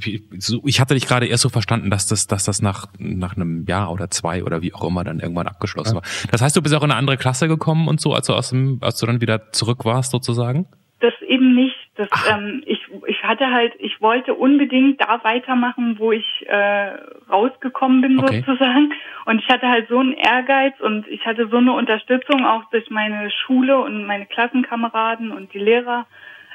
ich 0.64 0.80
hatte 0.80 0.94
dich 0.94 1.06
gerade 1.06 1.26
erst 1.26 1.42
so 1.42 1.48
verstanden, 1.48 1.90
dass 1.90 2.06
das, 2.06 2.28
dass 2.28 2.44
das 2.44 2.62
nach, 2.62 2.86
nach 2.98 3.34
einem 3.34 3.64
Jahr 3.66 3.90
oder 3.90 4.10
zwei 4.10 4.44
oder 4.44 4.62
wie 4.62 4.72
auch 4.72 4.84
immer 4.84 5.02
dann 5.02 5.18
irgendwann 5.18 5.48
abgeschlossen 5.48 5.96
war. 5.96 6.02
Das 6.30 6.40
heißt, 6.40 6.56
du 6.56 6.62
bist 6.62 6.74
auch 6.74 6.82
in 6.82 6.90
eine 6.90 6.98
andere 6.98 7.16
Klasse 7.16 7.48
gekommen 7.48 7.88
und 7.88 8.00
so, 8.00 8.14
als 8.14 8.28
du 8.28 8.34
aus 8.34 8.50
dem, 8.50 8.78
als 8.82 8.98
du 8.98 9.06
dann 9.06 9.20
wieder 9.20 9.50
zurück 9.52 9.84
warst 9.84 10.12
sozusagen? 10.12 10.66
Das 11.00 11.12
eben 11.26 11.54
nicht. 11.54 11.76
Das, 11.96 12.08
ähm, 12.30 12.62
ich, 12.66 12.80
ich 13.06 13.13
hatte 13.26 13.50
halt, 13.50 13.74
ich 13.78 14.00
wollte 14.00 14.34
unbedingt 14.34 15.00
da 15.00 15.22
weitermachen, 15.24 15.98
wo 15.98 16.12
ich 16.12 16.44
äh, 16.46 16.92
rausgekommen 17.30 18.00
bin 18.00 18.18
Okay. 18.18 18.44
sozusagen. 18.46 18.92
Und 19.24 19.40
ich 19.40 19.48
hatte 19.48 19.68
halt 19.68 19.88
so 19.88 19.98
einen 19.98 20.12
Ehrgeiz 20.14 20.78
und 20.80 21.06
ich 21.08 21.24
hatte 21.26 21.48
so 21.48 21.56
eine 21.56 21.72
Unterstützung 21.72 22.44
auch 22.44 22.64
durch 22.70 22.90
meine 22.90 23.30
Schule 23.30 23.78
und 23.78 24.06
meine 24.06 24.26
Klassenkameraden 24.26 25.32
und 25.32 25.52
die 25.54 25.58
Lehrer, 25.58 26.06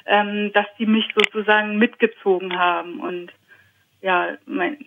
ähm, 0.05 0.51
dass 0.53 0.65
die 0.77 0.85
mich 0.85 1.07
sozusagen 1.15 1.77
mitgezogen 1.77 2.57
haben. 2.57 2.99
Und 2.99 3.31
ja, 4.01 4.37
mein, 4.45 4.77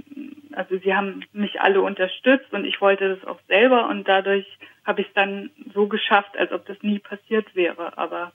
also 0.52 0.78
sie 0.78 0.94
haben 0.94 1.24
mich 1.32 1.60
alle 1.60 1.82
unterstützt 1.82 2.52
und 2.52 2.64
ich 2.64 2.80
wollte 2.80 3.16
das 3.16 3.28
auch 3.28 3.40
selber 3.48 3.88
und 3.88 4.08
dadurch 4.08 4.46
habe 4.84 5.00
ich 5.02 5.08
es 5.08 5.12
dann 5.14 5.50
so 5.74 5.86
geschafft, 5.86 6.36
als 6.36 6.52
ob 6.52 6.66
das 6.66 6.82
nie 6.82 6.98
passiert 6.98 7.54
wäre. 7.54 7.96
Aber 7.98 8.32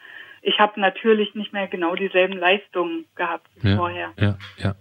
ich 0.47 0.60
habe 0.60 0.79
natürlich 0.79 1.36
nicht 1.36 1.51
mehr 1.51 1.67
genau 1.67 1.95
dieselben 1.95 2.38
Leistungen 2.38 3.05
gehabt 3.15 3.47
wie 3.62 3.75
vorher. 3.75 4.13
Ja, 4.17 4.38
ja. 4.57 4.75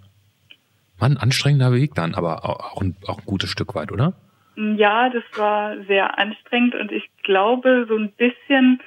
Mann, 1.00 1.16
anstrengender 1.16 1.72
Weg 1.72 1.94
dann, 1.96 2.14
aber 2.14 2.44
auch, 2.44 2.76
auch, 2.76 2.82
ein, 2.82 2.96
auch 3.08 3.18
ein 3.18 3.26
gutes 3.26 3.50
Stück 3.50 3.74
weit, 3.74 3.90
oder? 3.90 4.14
Ja, 4.54 5.10
das 5.10 5.24
war 5.34 5.76
sehr 5.84 6.18
anstrengend 6.18 6.76
und 6.76 6.92
ich 6.92 7.10
glaube, 7.24 7.86
so 7.88 7.96
ein 7.96 8.12
bisschen 8.12 8.80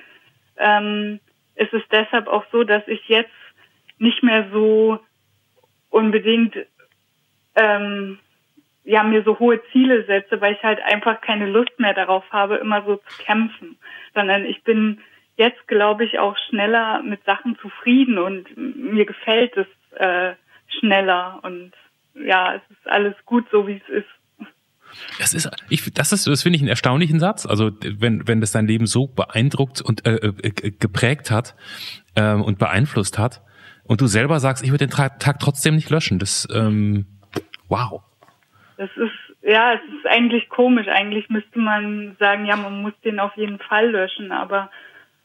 ähm, 0.56 1.20
ist 1.56 1.74
es 1.74 1.84
deshalb 1.92 2.28
auch 2.28 2.46
so, 2.52 2.64
dass 2.64 2.88
ich 2.88 3.08
jetzt 3.10 3.30
nicht 3.98 4.24
mehr 4.24 4.50
so 4.52 5.00
unbedingt 5.90 6.56
ähm, 7.56 8.20
ja 8.86 9.04
mir 9.04 9.24
so 9.24 9.38
hohe 9.38 9.62
Ziele 9.74 10.06
setze, 10.06 10.40
weil 10.40 10.54
ich 10.54 10.64
halt 10.64 10.80
einfach 10.82 11.20
keine 11.20 11.46
Lust 11.46 11.78
mehr 11.78 11.94
darauf 11.94 12.24
habe, 12.32 12.56
immer 12.56 12.84
so 12.86 12.96
zu 12.96 13.24
kämpfen, 13.24 13.78
sondern 14.16 14.46
ich 14.46 14.64
bin 14.64 15.02
jetzt, 15.40 15.68
glaube 15.68 16.04
ich, 16.04 16.20
auch 16.20 16.36
schneller 16.50 17.02
mit 17.02 17.24
Sachen 17.24 17.58
zufrieden 17.60 18.18
und 18.18 18.46
mir 18.58 19.06
gefällt 19.06 19.56
es 19.56 19.68
äh, 19.98 20.34
schneller 20.80 21.40
und 21.44 21.72
ja, 22.14 22.56
es 22.56 22.62
ist 22.70 22.88
alles 22.88 23.16
gut 23.26 23.46
so, 23.50 23.66
wie 23.66 23.82
es 23.82 23.90
ist. 23.90 24.10
Das 25.18 25.34
ist, 25.34 25.50
ich, 25.70 25.94
das 25.94 26.12
ist, 26.12 26.28
das 26.28 26.44
finde 26.44 26.58
ich 26.58 26.62
einen 26.62 26.70
erstaunlichen 26.70 27.20
Satz. 27.20 27.46
Also 27.46 27.72
wenn, 27.82 28.28
wenn 28.28 28.42
das 28.42 28.52
dein 28.52 28.68
Leben 28.68 28.86
so 28.86 29.08
beeindruckt 29.08 29.82
und 29.82 30.06
äh, 30.06 30.16
äh, 30.16 30.72
geprägt 30.72 31.32
hat 31.32 31.56
äh, 32.16 32.34
und 32.34 32.60
beeinflusst 32.60 33.18
hat 33.18 33.42
und 33.86 34.02
du 34.02 34.08
selber 34.08 34.40
sagst, 34.42 34.62
ich 34.64 34.72
würde 34.72 34.88
den 34.88 34.92
Tag 34.92 35.40
trotzdem 35.40 35.76
nicht 35.76 35.90
löschen, 35.90 36.20
das, 36.20 36.48
ähm, 36.54 37.06
wow. 37.70 38.02
Das 38.76 38.90
ist, 38.98 39.38
ja, 39.42 39.74
es 39.74 39.82
ist 40.00 40.08
eigentlich 40.08 40.50
komisch. 40.50 40.88
Eigentlich 40.88 41.30
müsste 41.30 41.60
man 41.60 42.18
sagen, 42.20 42.46
ja, 42.46 42.58
man 42.58 42.82
muss 42.82 42.94
den 43.06 43.20
auf 43.20 43.38
jeden 43.38 43.60
Fall 43.60 43.92
löschen. 43.92 44.32
Aber 44.32 44.70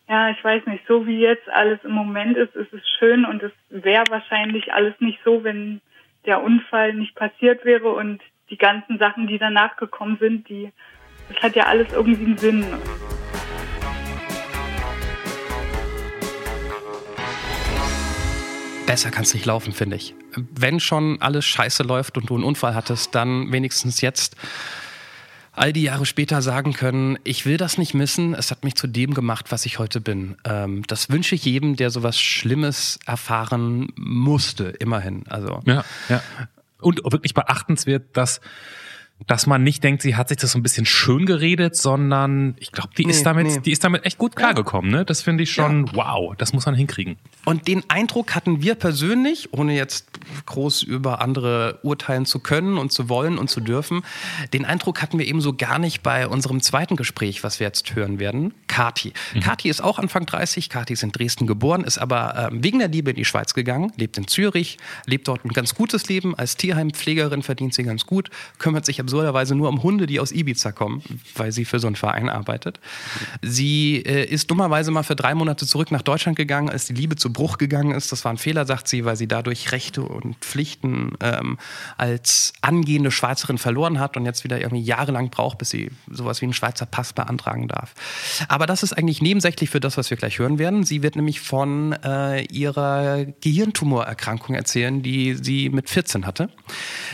ja, 0.08 0.30
ich 0.30 0.44
weiß 0.44 0.66
nicht, 0.66 0.84
so 0.86 1.06
wie 1.06 1.18
jetzt 1.18 1.48
alles 1.48 1.80
im 1.82 1.92
Moment 1.92 2.36
ist, 2.36 2.54
ist 2.54 2.72
es 2.72 2.82
schön 2.98 3.24
und 3.24 3.42
es 3.42 3.52
wäre 3.70 4.04
wahrscheinlich 4.10 4.72
alles 4.72 4.94
nicht 5.00 5.18
so, 5.24 5.44
wenn 5.44 5.80
der 6.26 6.42
Unfall 6.42 6.92
nicht 6.94 7.14
passiert 7.14 7.64
wäre 7.64 7.88
und 7.88 8.20
die 8.50 8.58
ganzen 8.58 8.98
Sachen, 8.98 9.26
die 9.26 9.38
danach 9.38 9.76
gekommen 9.76 10.18
sind, 10.20 10.48
die, 10.48 10.70
das 11.32 11.42
hat 11.42 11.56
ja 11.56 11.64
alles 11.64 11.90
irgendwie 11.92 12.24
einen 12.24 12.38
Sinn. 12.38 12.66
Besser 18.86 19.10
kann 19.10 19.22
es 19.22 19.32
nicht 19.32 19.46
laufen, 19.46 19.72
finde 19.72 19.96
ich. 19.96 20.14
Wenn 20.36 20.78
schon 20.78 21.16
alles 21.20 21.46
scheiße 21.46 21.82
läuft 21.82 22.18
und 22.18 22.28
du 22.28 22.34
einen 22.34 22.44
Unfall 22.44 22.74
hattest, 22.74 23.14
dann 23.14 23.50
wenigstens 23.50 24.02
jetzt 24.02 24.36
all 25.56 25.72
die 25.72 25.82
Jahre 25.82 26.06
später 26.06 26.42
sagen 26.42 26.72
können, 26.72 27.18
ich 27.24 27.46
will 27.46 27.56
das 27.56 27.78
nicht 27.78 27.94
missen, 27.94 28.34
es 28.34 28.50
hat 28.50 28.64
mich 28.64 28.74
zu 28.74 28.86
dem 28.86 29.14
gemacht, 29.14 29.46
was 29.50 29.66
ich 29.66 29.78
heute 29.78 30.00
bin. 30.00 30.36
Ähm, 30.44 30.82
das 30.86 31.10
wünsche 31.10 31.34
ich 31.34 31.44
jedem, 31.44 31.76
der 31.76 31.90
sowas 31.90 32.20
Schlimmes 32.20 32.98
erfahren 33.06 33.92
musste, 33.96 34.64
immerhin. 34.64 35.24
Also 35.28 35.60
Ja, 35.64 35.84
ja. 36.08 36.22
Und 36.80 37.00
wirklich 37.10 37.34
beachtenswert, 37.34 38.16
dass 38.16 38.40
dass 39.26 39.46
man 39.46 39.62
nicht 39.62 39.82
denkt, 39.82 40.02
sie 40.02 40.16
hat 40.16 40.28
sich 40.28 40.38
das 40.38 40.52
so 40.52 40.58
ein 40.58 40.62
bisschen 40.62 40.86
schön 40.86 41.26
geredet, 41.26 41.76
sondern 41.76 42.56
ich 42.58 42.72
glaube, 42.72 42.90
die 42.96 43.04
Nee, 43.04 43.12
ist 43.12 43.24
damit, 43.24 43.46
nee. 43.46 43.60
die 43.60 43.72
ist 43.72 43.84
damit 43.84 44.04
echt 44.04 44.18
gut 44.18 44.36
klargekommen. 44.36 44.90
Ne? 44.90 45.04
Das 45.04 45.22
finde 45.22 45.42
ich 45.42 45.52
schon, 45.52 45.90
wow, 45.94 46.34
das 46.36 46.52
muss 46.52 46.66
man 46.66 46.74
hinkriegen. 46.74 47.16
Und 47.44 47.68
den 47.68 47.88
Eindruck 47.88 48.34
hatten 48.34 48.62
wir 48.62 48.74
persönlich, 48.74 49.52
ohne 49.52 49.74
jetzt 49.76 50.06
groß 50.46 50.82
über 50.82 51.20
andere 51.20 51.78
urteilen 51.82 52.26
zu 52.26 52.38
können 52.38 52.78
und 52.78 52.92
zu 52.92 53.08
wollen 53.08 53.38
und 53.38 53.50
zu 53.50 53.60
dürfen, 53.60 54.02
den 54.52 54.64
Eindruck 54.64 55.02
hatten 55.02 55.18
wir 55.18 55.26
ebenso 55.26 55.54
gar 55.54 55.78
nicht 55.78 56.02
bei 56.02 56.26
unserem 56.26 56.60
zweiten 56.60 56.96
Gespräch, 56.96 57.44
was 57.44 57.60
wir 57.60 57.66
jetzt 57.66 57.94
hören 57.94 58.18
werden. 58.18 58.54
Kati. 58.66 59.12
Kati 59.40 59.68
ist 59.68 59.82
auch 59.82 59.98
Anfang 59.98 60.26
30, 60.26 60.68
Kati 60.68 60.94
ist 60.94 61.02
in 61.02 61.12
Dresden 61.12 61.46
geboren, 61.46 61.84
ist 61.84 61.98
aber 61.98 62.48
ähm, 62.50 62.64
wegen 62.64 62.78
der 62.78 62.88
Liebe 62.88 63.10
in 63.10 63.16
die 63.16 63.24
Schweiz 63.24 63.54
gegangen, 63.54 63.92
lebt 63.96 64.18
in 64.18 64.26
Zürich, 64.26 64.78
lebt 65.06 65.28
dort 65.28 65.44
ein 65.44 65.50
ganz 65.50 65.74
gutes 65.74 66.08
Leben. 66.08 66.34
Als 66.34 66.56
Tierheimpflegerin 66.56 67.42
verdient 67.42 67.74
sie 67.74 67.84
ganz 67.84 68.06
gut, 68.06 68.30
kümmert 68.58 68.84
sich 68.84 68.98
absurderweise 69.14 69.54
nur 69.54 69.68
um 69.68 69.84
Hunde, 69.84 70.06
die 70.06 70.18
aus 70.18 70.32
Ibiza 70.32 70.72
kommen, 70.72 71.00
weil 71.36 71.52
sie 71.52 71.64
für 71.64 71.78
so 71.78 71.86
einen 71.86 71.94
Verein 71.94 72.28
arbeitet. 72.28 72.80
Sie 73.42 74.02
äh, 74.04 74.24
ist 74.24 74.50
dummerweise 74.50 74.90
mal 74.90 75.04
für 75.04 75.14
drei 75.14 75.36
Monate 75.36 75.66
zurück 75.66 75.92
nach 75.92 76.02
Deutschland 76.02 76.36
gegangen, 76.36 76.68
als 76.68 76.86
die 76.86 76.94
Liebe 76.94 77.14
zu 77.14 77.32
Bruch 77.32 77.56
gegangen 77.56 77.92
ist. 77.92 78.10
Das 78.10 78.24
war 78.24 78.32
ein 78.32 78.38
Fehler, 78.38 78.66
sagt 78.66 78.88
sie, 78.88 79.04
weil 79.04 79.14
sie 79.14 79.28
dadurch 79.28 79.70
Rechte 79.70 80.02
und 80.02 80.34
Pflichten 80.38 81.12
ähm, 81.20 81.58
als 81.96 82.54
angehende 82.60 83.12
Schweizerin 83.12 83.56
verloren 83.56 84.00
hat 84.00 84.16
und 84.16 84.24
jetzt 84.24 84.42
wieder 84.42 84.60
irgendwie 84.60 84.82
jahrelang 84.82 85.30
braucht, 85.30 85.58
bis 85.58 85.70
sie 85.70 85.92
sowas 86.10 86.40
wie 86.40 86.46
einen 86.46 86.52
Schweizer 86.52 86.86
Pass 86.86 87.12
beantragen 87.12 87.68
darf. 87.68 87.94
Aber 88.48 88.66
das 88.66 88.82
ist 88.82 88.94
eigentlich 88.94 89.22
nebensächlich 89.22 89.70
für 89.70 89.78
das, 89.78 89.96
was 89.96 90.10
wir 90.10 90.16
gleich 90.16 90.40
hören 90.40 90.58
werden. 90.58 90.82
Sie 90.82 91.04
wird 91.04 91.14
nämlich 91.14 91.40
von 91.40 91.92
äh, 92.02 92.42
ihrer 92.46 93.26
Gehirntumorerkrankung 93.42 94.56
erzählen, 94.56 95.02
die 95.02 95.34
sie 95.34 95.68
mit 95.68 95.88
14 95.88 96.26
hatte. 96.26 96.48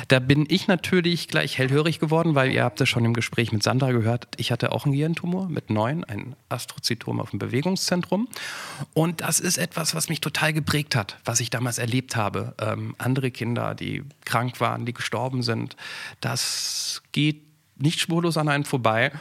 Da 0.09 0.19
bin 0.19 0.47
ich 0.49 0.67
natürlich 0.67 1.29
gleich 1.29 1.59
hellhörig 1.59 1.80
geworden, 1.85 2.35
weil 2.35 2.53
ihr 2.53 2.65
habt 2.65 2.81
es 2.81 2.89
schon 2.89 3.05
im 3.05 3.15
Gespräch 3.15 3.53
mit 3.53 3.63
Sandra 3.63 3.93
gehört, 3.93 4.29
ich 4.37 4.53
hatte 4.53 4.73
auch 4.73 4.85
einen 4.85 4.93
Gehirntumor 4.93 5.49
mit 5.49 5.71
neun, 5.71 6.05
ein 6.05 6.37
Astrozytom 6.49 7.21
auf 7.21 7.31
dem 7.31 7.39
Bewegungszentrum. 7.39 8.29
Und 8.93 9.23
das 9.23 9.41
ist 9.41 9.59
etwas, 9.59 9.95
was 9.95 10.09
mich 10.09 10.21
total 10.21 10.53
geprägt 10.53 10.95
hat, 10.95 11.19
was 11.25 11.41
ich 11.41 11.51
damals 11.51 11.79
erlebt 11.79 12.17
habe. 12.17 12.55
Ähm, 12.61 12.95
andere 12.99 13.31
Kinder, 13.31 13.75
die 13.75 14.05
krank 14.25 14.61
waren, 14.61 14.87
die 14.87 14.93
gestorben 14.95 15.43
sind, 15.43 15.77
das 16.21 17.03
geht 17.13 17.43
nicht 17.77 18.01
spurlos 18.01 18.37
an 18.37 18.49
einen 18.49 18.65
vorbei. 18.65 19.13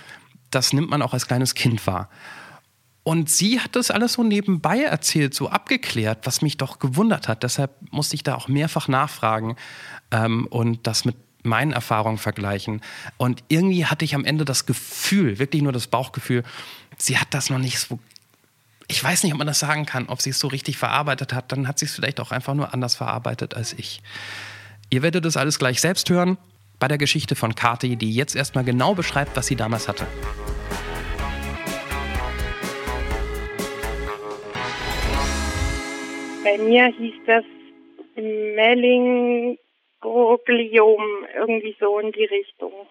Das 0.52 0.74
nimmt 0.74 0.90
man 0.90 1.02
auch 1.02 1.14
als 1.14 1.28
kleines 1.28 1.56
Kind 1.56 1.86
wahr. 1.88 2.10
Und 3.04 3.30
sie 3.30 3.60
hat 3.60 3.76
das 3.76 3.92
alles 3.92 4.14
so 4.14 4.24
nebenbei 4.24 4.82
erzählt, 4.82 5.34
so 5.34 5.50
abgeklärt, 5.50 6.28
was 6.28 6.42
mich 6.42 6.58
doch 6.58 6.80
gewundert 6.80 7.28
hat. 7.28 7.44
Deshalb 7.44 7.72
musste 7.92 8.16
ich 8.16 8.24
da 8.24 8.36
auch 8.36 8.48
mehrfach 8.48 8.88
nachfragen 8.88 9.56
ähm, 10.12 10.46
und 10.48 10.86
das 10.86 11.06
mit 11.06 11.16
meinen 11.44 11.72
Erfahrungen 11.72 12.18
vergleichen. 12.18 12.82
Und 13.18 13.44
irgendwie 13.48 13.86
hatte 13.86 14.06
ich 14.06 14.16
am 14.16 14.26
Ende 14.26 14.46
das 14.46 14.66
Gefühl, 14.66 15.40
wirklich 15.40 15.62
nur 15.62 15.72
das 15.72 15.88
Bauchgefühl, 15.88 16.44
sie 16.98 17.18
hat 17.18 17.28
das 17.32 17.50
noch 17.50 17.60
nicht 17.60 17.80
so. 17.80 18.00
Ich 18.88 19.04
weiß 19.04 19.24
nicht, 19.24 19.34
ob 19.34 19.38
man 19.38 19.48
das 19.48 19.60
sagen 19.60 19.86
kann, 19.86 20.08
ob 20.08 20.22
sie 20.22 20.32
es 20.32 20.40
so 20.40 20.48
richtig 20.48 20.78
verarbeitet 20.78 21.34
hat. 21.34 21.52
Dann 21.52 21.68
hat 21.68 21.78
sie 21.78 21.86
es 21.86 21.94
vielleicht 21.94 22.20
auch 22.20 22.32
einfach 22.32 22.56
nur 22.56 22.74
anders 22.74 22.96
verarbeitet 22.96 23.54
als 23.54 23.74
ich. 23.74 24.02
Ihr 24.90 25.04
werdet 25.04 25.26
das 25.26 25.38
alles 25.38 25.60
gleich 25.60 25.80
selbst 25.80 26.10
hören 26.10 26.38
bei 26.80 26.88
der 26.88 26.98
Geschichte 26.98 27.36
von 27.36 27.54
Kati, 27.54 27.98
die 27.98 28.12
jetzt 28.14 28.36
erstmal 28.36 28.64
genau 28.64 28.96
beschreibt, 28.96 29.36
was 29.38 29.48
sie 29.48 29.56
damals 29.56 29.88
hatte. 29.88 30.08
Bei 36.44 36.58
mir 36.58 36.88
hieß 36.88 37.14
das 37.28 37.44
Mellingogliom, 40.02 41.28
irgendwie 41.36 41.76
so 41.80 42.00
in 42.00 42.12
die 42.12 42.26
Richtung. 42.26 42.88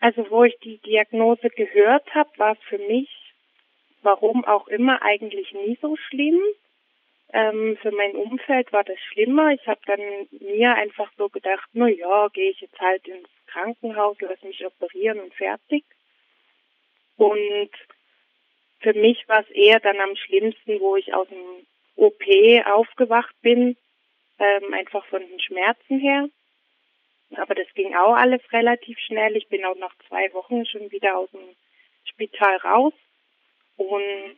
Also 0.00 0.28
wo 0.30 0.44
ich 0.44 0.58
die 0.60 0.78
Diagnose 0.78 1.48
gehört 1.50 2.12
habe, 2.14 2.30
war 2.36 2.52
es 2.52 2.58
für 2.68 2.78
mich, 2.78 3.08
warum 4.02 4.44
auch 4.44 4.68
immer, 4.68 5.02
eigentlich 5.02 5.52
nie 5.52 5.78
so 5.80 5.96
schlimm. 5.96 6.40
Ähm, 7.32 7.78
für 7.80 7.92
mein 7.92 8.14
Umfeld 8.14 8.72
war 8.72 8.84
das 8.84 8.98
schlimmer. 8.98 9.52
Ich 9.52 9.66
habe 9.66 9.80
dann 9.86 10.00
mir 10.40 10.74
einfach 10.74 11.10
so 11.16 11.28
gedacht, 11.28 11.68
na 11.72 11.88
ja, 11.88 12.28
gehe 12.28 12.50
ich 12.50 12.60
jetzt 12.60 12.78
halt 12.78 13.06
ins 13.06 13.28
Krankenhaus, 13.46 14.16
lass 14.20 14.42
mich 14.42 14.64
operieren 14.66 15.20
und 15.20 15.34
fertig. 15.34 15.84
Und 17.16 17.70
für 18.80 18.92
mich 18.94 19.26
war 19.28 19.40
es 19.40 19.50
eher 19.50 19.80
dann 19.80 20.00
am 20.00 20.16
schlimmsten, 20.16 20.80
wo 20.80 20.96
ich 20.96 21.14
aus 21.14 21.28
dem 21.28 21.66
OP 21.96 22.22
aufgewacht 22.66 23.34
bin, 23.40 23.76
ähm, 24.42 24.74
einfach 24.74 25.04
von 25.06 25.20
den 25.26 25.40
Schmerzen 25.40 25.98
her. 26.00 26.28
Aber 27.36 27.54
das 27.54 27.72
ging 27.74 27.94
auch 27.94 28.14
alles 28.14 28.42
relativ 28.52 28.98
schnell. 28.98 29.36
Ich 29.36 29.48
bin 29.48 29.64
auch 29.64 29.76
nach 29.76 29.94
zwei 30.08 30.32
Wochen 30.34 30.66
schon 30.66 30.90
wieder 30.90 31.16
aus 31.16 31.30
dem 31.30 31.56
Spital 32.04 32.56
raus. 32.58 32.92
Und 33.76 34.36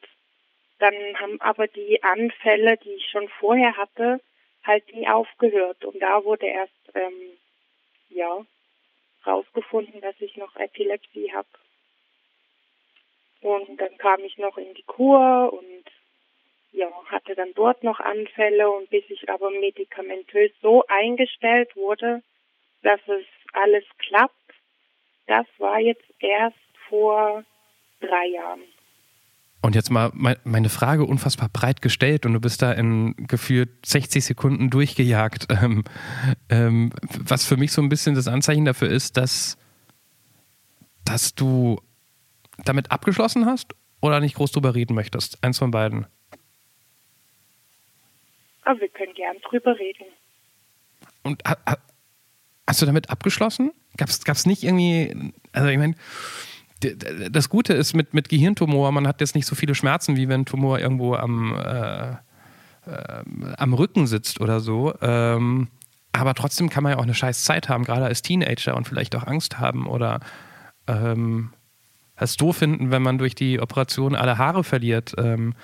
dann 0.78 0.94
haben 1.18 1.40
aber 1.40 1.66
die 1.66 2.02
Anfälle, 2.02 2.76
die 2.76 2.92
ich 2.92 3.08
schon 3.10 3.28
vorher 3.40 3.76
hatte, 3.76 4.20
halt 4.62 4.94
nie 4.94 5.08
aufgehört. 5.08 5.84
Und 5.84 6.00
da 6.00 6.22
wurde 6.24 6.46
erst, 6.46 6.72
ähm, 6.94 7.38
ja, 8.10 8.44
rausgefunden, 9.26 10.00
dass 10.02 10.20
ich 10.20 10.36
noch 10.36 10.54
Epilepsie 10.56 11.32
habe. 11.32 11.48
Und 13.40 13.80
dann 13.80 13.96
kam 13.98 14.22
ich 14.24 14.38
noch 14.38 14.56
in 14.58 14.72
die 14.74 14.82
Kur 14.84 15.52
und 15.52 15.84
ja, 16.74 16.88
hatte 17.06 17.34
dann 17.34 17.52
dort 17.54 17.82
noch 17.84 18.00
Anfälle 18.00 18.68
und 18.70 18.90
bis 18.90 19.04
ich 19.08 19.28
aber 19.30 19.50
medikamentös 19.50 20.50
so 20.60 20.84
eingestellt 20.88 21.74
wurde, 21.76 22.22
dass 22.82 23.00
es 23.06 23.24
alles 23.52 23.84
klappt, 23.98 24.34
das 25.26 25.46
war 25.58 25.78
jetzt 25.78 26.04
erst 26.18 26.56
vor 26.88 27.44
drei 28.00 28.26
Jahren. 28.34 28.60
Und 29.62 29.74
jetzt 29.74 29.90
mal 29.90 30.10
me- 30.12 30.37
meine 30.44 30.68
Frage 30.68 31.04
unfassbar 31.06 31.48
breit 31.50 31.80
gestellt 31.80 32.26
und 32.26 32.34
du 32.34 32.40
bist 32.40 32.60
da 32.60 32.72
in 32.72 33.14
gefühlt 33.16 33.70
60 33.87 34.22
Sekunden 34.24 34.68
durchgejagt. 34.68 35.46
Ähm, 35.62 35.84
ähm, 36.50 36.92
was 37.06 37.46
für 37.46 37.56
mich 37.56 37.72
so 37.72 37.80
ein 37.80 37.88
bisschen 37.88 38.14
das 38.14 38.28
Anzeichen 38.28 38.64
dafür 38.66 38.88
ist, 38.90 39.16
dass, 39.16 39.56
dass 41.04 41.34
du 41.34 41.80
damit 42.64 42.90
abgeschlossen 42.90 43.46
hast 43.46 43.74
oder 44.02 44.20
nicht 44.20 44.34
groß 44.37 44.52
drüber 44.52 44.74
reden 44.74 44.94
möchtest. 44.94 45.42
Eins 45.42 45.58
von 45.58 45.70
beiden. 45.70 46.06
Aber 48.64 48.81
wir 48.81 48.88
können 48.88 49.14
gern 49.14 49.37
drüber 49.48 49.79
reden. 49.79 50.07
Und 51.22 51.42
ha, 51.46 51.57
ha, 51.68 51.79
hast 52.66 52.83
du 52.83 52.87
damit 52.87 53.11
abgeschlossen? 53.11 53.72
Gab 53.96 54.09
es 54.09 54.46
nicht 54.46 54.64
irgendwie, 54.64 55.33
also 55.53 55.68
ich 55.68 55.79
meine, 55.79 55.94
das 57.31 57.48
Gute 57.48 57.72
ist 57.72 57.94
mit, 57.94 58.14
mit 58.14 58.29
Gehirntumor, 58.29 58.92
man 58.92 59.07
hat 59.07 59.20
jetzt 59.20 59.35
nicht 59.35 59.46
so 59.46 59.55
viele 59.55 59.74
Schmerzen, 59.74 60.16
wie 60.16 60.29
wenn 60.29 60.42
ein 60.42 60.46
Tumor 60.46 60.79
irgendwo 60.81 61.14
am, 61.14 61.55
äh, 61.55 62.11
äh, 62.11 63.24
am 63.57 63.74
Rücken 63.74 64.07
sitzt 64.07 64.40
oder 64.40 64.61
so. 64.61 64.94
Ähm, 65.00 65.68
aber 66.12 66.35
trotzdem 66.35 66.68
kann 66.68 66.83
man 66.83 66.92
ja 66.92 66.98
auch 66.98 67.05
eine 67.05 67.14
scheiß 67.14 67.44
Zeit 67.44 67.68
haben, 67.68 67.85
gerade 67.85 68.05
als 68.05 68.22
Teenager 68.22 68.77
und 68.77 68.87
vielleicht 68.87 69.16
auch 69.16 69.27
Angst 69.27 69.59
haben 69.59 69.87
oder 69.87 70.20
ähm, 70.87 71.50
es 72.16 72.37
doof 72.37 72.59
finden, 72.59 72.90
wenn 72.90 73.03
man 73.03 73.18
durch 73.18 73.35
die 73.35 73.61
Operation 73.61 74.14
alle 74.14 74.38
Haare 74.38 74.62
verliert. 74.62 75.14
Ähm, 75.18 75.55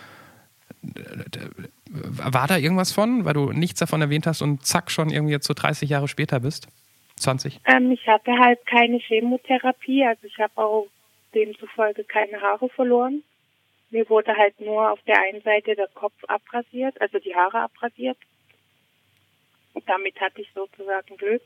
war 0.82 2.46
da 2.46 2.56
irgendwas 2.56 2.92
von, 2.92 3.24
weil 3.24 3.34
du 3.34 3.52
nichts 3.52 3.80
davon 3.80 4.00
erwähnt 4.00 4.26
hast 4.26 4.42
und 4.42 4.64
zack, 4.64 4.90
schon 4.90 5.10
irgendwie 5.10 5.32
jetzt 5.32 5.46
so 5.46 5.54
30 5.54 5.90
Jahre 5.90 6.08
später 6.08 6.40
bist? 6.40 6.68
20? 7.16 7.60
Ähm, 7.66 7.90
ich 7.92 8.06
hatte 8.06 8.32
halt 8.38 8.64
keine 8.66 8.98
Chemotherapie, 8.98 10.04
also 10.04 10.26
ich 10.26 10.38
habe 10.38 10.52
auch 10.56 10.86
demzufolge 11.34 12.04
keine 12.04 12.40
Haare 12.40 12.68
verloren. 12.70 13.22
Mir 13.90 14.08
wurde 14.08 14.36
halt 14.36 14.58
nur 14.60 14.90
auf 14.90 15.00
der 15.02 15.20
einen 15.20 15.42
Seite 15.42 15.74
der 15.74 15.88
Kopf 15.88 16.14
abrasiert, 16.28 17.00
also 17.00 17.18
die 17.18 17.34
Haare 17.34 17.60
abrasiert. 17.60 18.18
Und 19.74 19.88
damit 19.88 20.20
hatte 20.20 20.40
ich 20.40 20.50
sozusagen 20.54 21.16
Glück. 21.16 21.42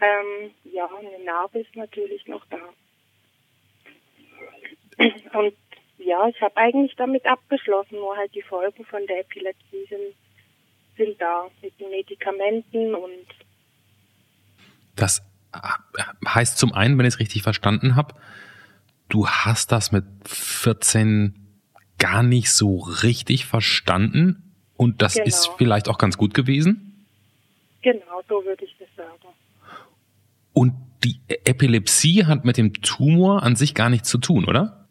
Ähm, 0.00 0.50
ja, 0.64 0.86
eine 0.86 1.24
Narbe 1.24 1.60
ist 1.60 1.74
natürlich 1.76 2.26
noch 2.26 2.44
da. 2.46 2.58
Und 5.38 5.54
ja, 6.04 6.28
ich 6.28 6.40
habe 6.40 6.56
eigentlich 6.56 6.94
damit 6.96 7.24
abgeschlossen, 7.26 7.96
nur 7.96 8.16
halt 8.16 8.34
die 8.34 8.42
Folgen 8.42 8.84
von 8.84 9.06
der 9.06 9.20
Epilepsie 9.20 9.86
sind, 9.88 10.14
sind 10.96 11.20
da 11.20 11.46
mit 11.62 11.78
den 11.80 11.90
Medikamenten 11.90 12.94
und 12.94 13.26
Das 14.96 15.22
heißt 16.26 16.58
zum 16.58 16.72
einen, 16.72 16.98
wenn 16.98 17.06
ich 17.06 17.14
es 17.14 17.20
richtig 17.20 17.42
verstanden 17.42 17.96
habe, 17.96 18.14
du 19.08 19.28
hast 19.28 19.70
das 19.72 19.92
mit 19.92 20.04
14 20.26 21.34
gar 21.98 22.22
nicht 22.22 22.50
so 22.50 22.78
richtig 22.78 23.46
verstanden 23.46 24.54
und 24.76 25.00
das 25.02 25.14
Genau. 25.14 25.26
ist 25.26 25.50
vielleicht 25.58 25.88
auch 25.88 25.98
ganz 25.98 26.16
gut 26.18 26.34
gewesen. 26.34 27.06
genau, 27.82 28.22
so 28.28 28.44
würde 28.44 28.64
ich 28.64 28.74
das 28.78 28.88
sagen. 28.96 29.12
Und 30.52 30.72
die 31.04 31.20
Epilepsie 31.28 32.24
hat 32.24 32.44
mit 32.44 32.56
dem 32.56 32.72
Tumor 32.74 33.42
an 33.42 33.56
sich 33.56 33.74
gar 33.74 33.90
nichts 33.90 34.08
zu 34.08 34.18
tun, 34.18 34.44
oder? 34.46 34.83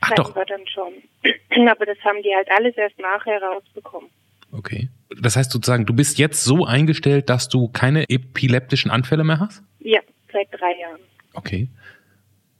Ach, 0.00 0.14
doch. 0.14 0.36
wir 0.36 0.44
dann 0.44 0.66
schon. 0.66 0.92
Aber 1.68 1.86
das 1.86 1.98
haben 2.04 2.22
die 2.22 2.34
halt 2.34 2.48
alles 2.50 2.76
erst 2.76 2.98
nachher 2.98 3.42
rausbekommen. 3.42 4.10
Okay. 4.52 4.88
Das 5.20 5.36
heißt 5.36 5.50
sozusagen, 5.50 5.86
du 5.86 5.94
bist 5.94 6.18
jetzt 6.18 6.44
so 6.44 6.64
eingestellt, 6.64 7.28
dass 7.28 7.48
du 7.48 7.68
keine 7.68 8.08
epileptischen 8.08 8.90
Anfälle 8.90 9.24
mehr 9.24 9.40
hast? 9.40 9.62
Ja, 9.80 10.00
seit 10.32 10.48
drei 10.52 10.78
Jahren. 10.78 11.00
Okay. 11.34 11.68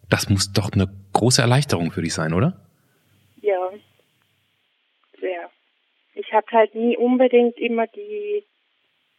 Das 0.09 0.29
muss 0.29 0.53
doch 0.53 0.73
eine 0.73 0.89
große 1.13 1.43
Erleichterung 1.43 1.93
für 1.93 2.03
dich 2.03 2.15
sein, 2.15 2.33
oder? 2.33 2.61
Ja, 3.41 3.71
sehr. 5.21 5.51
Ich 6.15 6.33
hatte 6.33 6.51
halt 6.53 6.75
nie 6.75 6.97
unbedingt 6.97 7.59
immer 7.59 7.87
die 7.87 8.45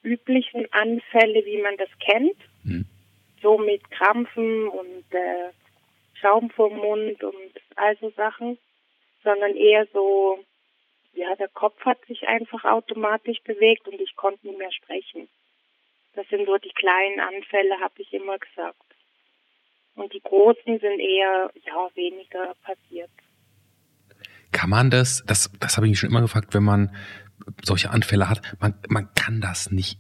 üblichen 0.04 0.66
Anfälle, 0.72 1.46
wie 1.46 1.62
man 1.62 1.78
das 1.78 1.90
kennt. 2.00 2.36
Hm. 2.64 2.86
So 3.42 3.58
mit 3.58 3.90
Krampfen 3.92 4.68
und 4.68 5.06
äh, 5.12 5.52
Schaum 6.20 6.50
vorm 6.50 6.78
Mund 6.78 7.24
und 7.24 7.54
all 7.76 7.98
so 7.98 8.10
Sachen, 8.12 8.58
sondern 9.24 9.56
eher 9.56 9.88
so, 9.94 10.40
ja, 11.14 11.36
der 11.36 11.50
Kopf 11.50 11.80
hat 11.86 12.04
sich 12.06 12.28
einfach 12.28 12.64
automatisch 12.66 13.42
bewegt 13.44 13.88
und 13.88 14.00
ich 14.00 14.16
konnte 14.16 14.48
nicht 14.48 14.60
mehr 14.60 14.72
sprechen. 14.72 15.28
Das 16.14 16.28
sind 16.30 16.46
so 16.46 16.58
die 16.58 16.74
kleinen 16.74 17.20
Anfälle, 17.20 17.80
habe 17.80 18.02
ich 18.02 18.14
immer 18.14 18.38
gesagt. 18.38 18.82
Und 19.96 20.14
die 20.14 20.22
großen 20.22 20.80
sind 20.80 21.00
eher, 21.00 21.52
ja, 21.66 21.90
weniger 21.96 22.56
passiert. 22.64 23.12
Kann 24.52 24.70
man 24.70 24.90
das, 24.90 25.24
das, 25.26 25.52
das 25.60 25.78
habe 25.78 25.88
ich 25.88 25.92
mich 25.92 26.00
schon 26.00 26.10
immer 26.10 26.22
gefragt, 26.22 26.54
wenn 26.54 26.64
man 26.64 26.96
solche 27.64 27.92
Anfälle 27.92 28.30
hat, 28.30 28.42
man, 28.60 28.74
man 28.88 29.14
kann 29.14 29.42
das 29.42 29.72
nicht 29.72 30.00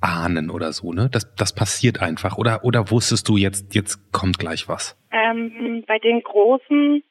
erahnen 0.00 0.50
oder 0.50 0.72
so, 0.72 0.92
ne? 0.92 1.08
Das, 1.10 1.34
das 1.34 1.54
passiert 1.54 2.00
einfach. 2.00 2.38
Oder, 2.38 2.64
oder 2.64 2.90
wusstest 2.90 3.28
du 3.28 3.36
jetzt, 3.36 3.74
jetzt 3.74 4.12
kommt 4.12 4.38
gleich 4.38 4.68
was? 4.68 4.96
Ähm, 5.10 5.84
bei 5.86 5.98
den 5.98 6.22
Großen 6.22 7.02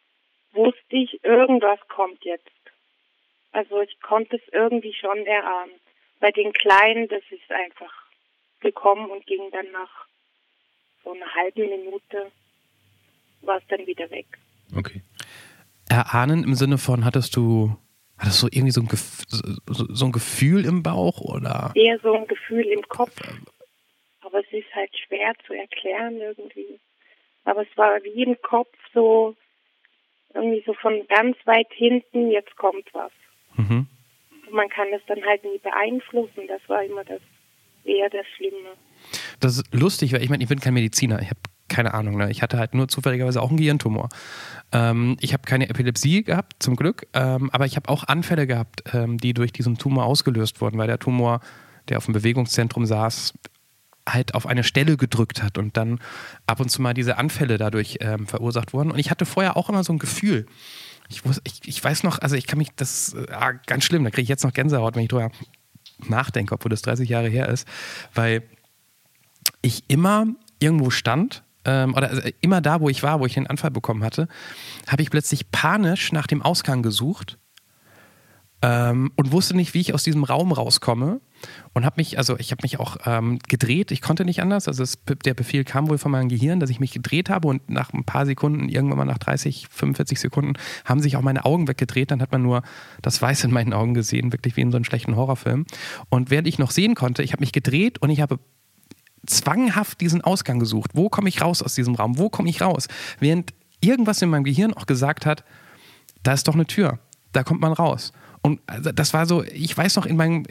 wusste 0.53 0.95
ich, 0.95 1.23
irgendwas 1.23 1.79
kommt 1.87 2.23
jetzt. 2.23 2.49
Also 3.51 3.81
ich 3.81 3.99
konnte 4.01 4.35
es 4.37 4.53
irgendwie 4.53 4.93
schon 4.93 5.25
erahnen. 5.25 5.73
Bei 6.19 6.31
den 6.31 6.53
Kleinen, 6.53 7.07
das 7.07 7.23
ist 7.29 7.51
einfach 7.51 7.93
gekommen 8.59 9.09
und 9.09 9.25
ging 9.25 9.49
dann 9.51 9.71
nach 9.71 10.05
so 11.03 11.13
einer 11.13 11.33
halben 11.33 11.69
Minute, 11.69 12.31
war 13.41 13.57
es 13.57 13.63
dann 13.69 13.85
wieder 13.87 14.09
weg. 14.11 14.27
Okay. 14.75 15.01
Erahnen 15.89 16.43
im 16.43 16.55
Sinne 16.55 16.77
von, 16.77 17.05
hattest 17.05 17.35
du, 17.35 17.75
hattest 18.19 18.43
du 18.43 18.47
irgendwie 18.47 18.71
so 18.71 18.81
ein, 18.81 18.87
Gef 18.87 19.23
so, 19.27 19.85
so 19.89 20.05
ein 20.05 20.11
Gefühl 20.11 20.65
im 20.65 20.83
Bauch 20.83 21.21
oder? 21.21 21.71
Eher 21.75 21.99
so 21.99 22.13
ein 22.13 22.27
Gefühl 22.27 22.65
im 22.65 22.81
Kopf. 22.87 23.15
Aber 24.21 24.39
es 24.39 24.51
ist 24.51 24.73
halt 24.75 24.91
schwer 25.07 25.33
zu 25.47 25.53
erklären 25.53 26.17
irgendwie. 26.17 26.79
Aber 27.45 27.61
es 27.61 27.77
war 27.77 28.03
wie 28.03 28.23
im 28.23 28.39
Kopf 28.41 28.75
so, 28.93 29.35
irgendwie 30.33 30.63
so 30.65 30.73
von 30.73 31.05
ganz 31.07 31.37
weit 31.45 31.71
hinten, 31.71 32.29
jetzt 32.29 32.55
kommt 32.57 32.85
was. 32.93 33.11
Mhm. 33.55 33.87
Und 34.47 34.53
man 34.53 34.69
kann 34.69 34.87
das 34.91 35.01
dann 35.07 35.23
halt 35.25 35.43
nie 35.43 35.57
beeinflussen. 35.59 36.47
Das 36.47 36.61
war 36.67 36.83
immer 36.83 37.03
das 37.03 37.21
eher 37.85 38.09
das 38.09 38.25
Schlimme. 38.35 38.75
Das 39.39 39.57
ist 39.57 39.73
lustig, 39.73 40.13
weil 40.13 40.21
ich 40.21 40.29
meine, 40.29 40.43
ich 40.43 40.49
bin 40.49 40.59
kein 40.59 40.73
Mediziner. 40.73 41.21
Ich 41.21 41.29
habe 41.29 41.39
keine 41.69 41.93
Ahnung. 41.93 42.17
Ne? 42.17 42.29
Ich 42.31 42.41
hatte 42.41 42.57
halt 42.57 42.73
nur 42.73 42.87
zufälligerweise 42.87 43.41
auch 43.41 43.49
einen 43.49 43.57
Gehirntumor. 43.57 44.09
Ähm, 44.71 45.17
ich 45.21 45.33
habe 45.33 45.43
keine 45.43 45.69
Epilepsie 45.69 46.23
gehabt, 46.23 46.61
zum 46.61 46.75
Glück, 46.75 47.07
ähm, 47.13 47.49
aber 47.51 47.65
ich 47.65 47.75
habe 47.75 47.89
auch 47.89 48.03
Anfälle 48.03 48.47
gehabt, 48.47 48.83
ähm, 48.93 49.17
die 49.17 49.33
durch 49.33 49.51
diesen 49.51 49.77
Tumor 49.77 50.05
ausgelöst 50.05 50.61
wurden, 50.61 50.77
weil 50.77 50.87
der 50.87 50.99
Tumor, 50.99 51.39
der 51.87 51.97
auf 51.97 52.05
dem 52.05 52.13
Bewegungszentrum 52.13 52.85
saß, 52.85 53.33
halt 54.07 54.35
auf 54.35 54.45
eine 54.47 54.63
Stelle 54.63 54.97
gedrückt 54.97 55.43
hat 55.43 55.57
und 55.57 55.77
dann 55.77 55.99
ab 56.47 56.59
und 56.59 56.69
zu 56.69 56.81
mal 56.81 56.93
diese 56.93 57.17
Anfälle 57.17 57.57
dadurch 57.57 57.97
ähm, 58.01 58.27
verursacht 58.27 58.73
wurden. 58.73 58.91
Und 58.91 58.99
ich 58.99 59.11
hatte 59.11 59.25
vorher 59.25 59.57
auch 59.57 59.69
immer 59.69 59.83
so 59.83 59.93
ein 59.93 59.99
Gefühl. 59.99 60.45
Ich, 61.09 61.25
wus, 61.25 61.41
ich, 61.43 61.67
ich 61.67 61.83
weiß 61.83 62.03
noch, 62.03 62.19
also 62.19 62.35
ich 62.35 62.47
kann 62.47 62.57
mich, 62.57 62.69
das 62.75 63.13
äh, 63.13 63.53
ganz 63.65 63.83
schlimm, 63.83 64.03
da 64.03 64.09
kriege 64.09 64.23
ich 64.23 64.29
jetzt 64.29 64.43
noch 64.43 64.53
Gänsehaut, 64.53 64.95
wenn 64.95 65.03
ich 65.03 65.09
drüber 65.09 65.31
nachdenke, 66.07 66.53
obwohl 66.53 66.69
das 66.69 66.81
30 66.81 67.09
Jahre 67.09 67.29
her 67.29 67.49
ist, 67.49 67.67
weil 68.13 68.43
ich 69.61 69.83
immer 69.87 70.27
irgendwo 70.59 70.89
stand 70.89 71.43
ähm, 71.69 71.93
oder 71.93 72.09
also 72.09 72.21
immer 72.41 72.61
da, 72.61 72.81
wo 72.81 72.89
ich 72.89 73.03
war, 73.03 73.19
wo 73.19 73.25
ich 73.25 73.35
den 73.35 73.47
Anfall 73.47 73.71
bekommen 73.71 74.03
hatte, 74.03 74.27
habe 74.87 75.03
ich 75.03 75.11
plötzlich 75.11 75.51
panisch 75.51 76.11
nach 76.11 76.25
dem 76.25 76.41
Ausgang 76.41 76.81
gesucht 76.81 77.37
ähm, 78.61 79.11
und 79.15 79.31
wusste 79.31 79.55
nicht, 79.55 79.73
wie 79.73 79.81
ich 79.81 79.93
aus 79.93 80.03
diesem 80.03 80.23
Raum 80.23 80.51
rauskomme 80.51 81.21
und 81.73 81.85
habe 81.85 81.95
mich, 81.97 82.17
also 82.17 82.37
ich 82.39 82.51
habe 82.51 82.63
mich 82.63 82.79
auch 82.79 82.97
ähm, 83.05 83.39
gedreht, 83.47 83.91
ich 83.91 84.01
konnte 84.01 84.25
nicht 84.25 84.41
anders, 84.41 84.67
also 84.67 84.81
es, 84.81 84.97
der 85.23 85.35
Befehl 85.35 85.63
kam 85.63 85.87
wohl 85.89 85.99
von 85.99 86.11
meinem 86.11 86.27
Gehirn, 86.27 86.59
dass 86.59 86.71
ich 86.71 86.79
mich 86.79 86.91
gedreht 86.91 87.29
habe 87.29 87.47
und 87.47 87.69
nach 87.69 87.93
ein 87.93 88.03
paar 88.03 88.25
Sekunden, 88.25 88.67
irgendwann 88.67 88.97
mal 88.97 89.05
nach 89.05 89.19
30, 89.19 89.67
45 89.69 90.19
Sekunden, 90.19 90.53
haben 90.85 90.99
sich 90.99 91.15
auch 91.15 91.21
meine 91.21 91.45
Augen 91.45 91.67
weggedreht, 91.67 92.11
dann 92.11 92.21
hat 92.21 92.31
man 92.31 92.41
nur 92.41 92.63
das 93.01 93.21
Weiß 93.21 93.43
in 93.43 93.51
meinen 93.51 93.73
Augen 93.73 93.93
gesehen, 93.93 94.33
wirklich 94.33 94.57
wie 94.57 94.61
in 94.61 94.71
so 94.71 94.77
einem 94.77 94.85
schlechten 94.85 95.15
Horrorfilm. 95.15 95.65
Und 96.09 96.31
während 96.31 96.47
ich 96.47 96.59
noch 96.59 96.71
sehen 96.71 96.95
konnte, 96.95 97.23
ich 97.23 97.31
habe 97.31 97.41
mich 97.41 97.53
gedreht 97.53 98.01
und 98.01 98.09
ich 98.09 98.19
habe 98.19 98.39
zwanghaft 99.25 100.01
diesen 100.01 100.21
Ausgang 100.21 100.59
gesucht. 100.59 100.91
Wo 100.93 101.09
komme 101.09 101.29
ich 101.29 101.41
raus 101.41 101.61
aus 101.61 101.75
diesem 101.75 101.95
Raum? 101.95 102.17
Wo 102.17 102.29
komme 102.29 102.49
ich 102.49 102.61
raus? 102.61 102.87
Während 103.19 103.53
irgendwas 103.81 104.21
in 104.21 104.29
meinem 104.29 104.43
Gehirn 104.43 104.73
auch 104.73 104.85
gesagt 104.85 105.25
hat, 105.25 105.43
da 106.23 106.33
ist 106.33 106.47
doch 106.47 106.55
eine 106.55 106.65
Tür, 106.65 106.99
da 107.31 107.43
kommt 107.43 107.61
man 107.61 107.73
raus. 107.73 108.11
Und 108.41 108.59
also 108.67 108.91
das 108.91 109.13
war 109.13 109.25
so, 109.25 109.43
ich 109.43 109.77
weiß 109.77 109.95
noch, 109.95 110.05
in 110.05 110.17
meinem 110.17 110.43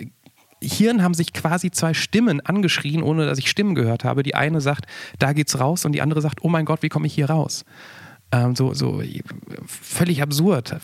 Hirn 0.63 1.03
haben 1.03 1.15
sich 1.15 1.33
quasi 1.33 1.71
zwei 1.71 1.95
Stimmen 1.95 2.41
angeschrien, 2.41 3.03
ohne 3.03 3.27
dass 3.27 3.39
ich 3.39 3.49
Stimmen 3.49 3.75
gehört 3.75 4.05
habe. 4.05 4.23
Die 4.23 4.35
eine 4.35 4.61
sagt, 4.61 4.87
da 5.19 5.33
geht's 5.33 5.61
raus, 5.61 5.85
und 5.85 5.93
die 5.93 6.03
andere 6.03 6.21
sagt, 6.21 6.43
oh 6.43 6.49
mein 6.49 6.65
Gott, 6.65 6.83
wie 6.83 6.89
komme 6.89 7.07
ich 7.07 7.15
hier 7.15 7.31
raus? 7.31 7.65
Ähm, 8.33 8.57
so, 8.57 8.75
so 8.75 9.03
völlig 9.67 10.21
absurd. 10.21 10.77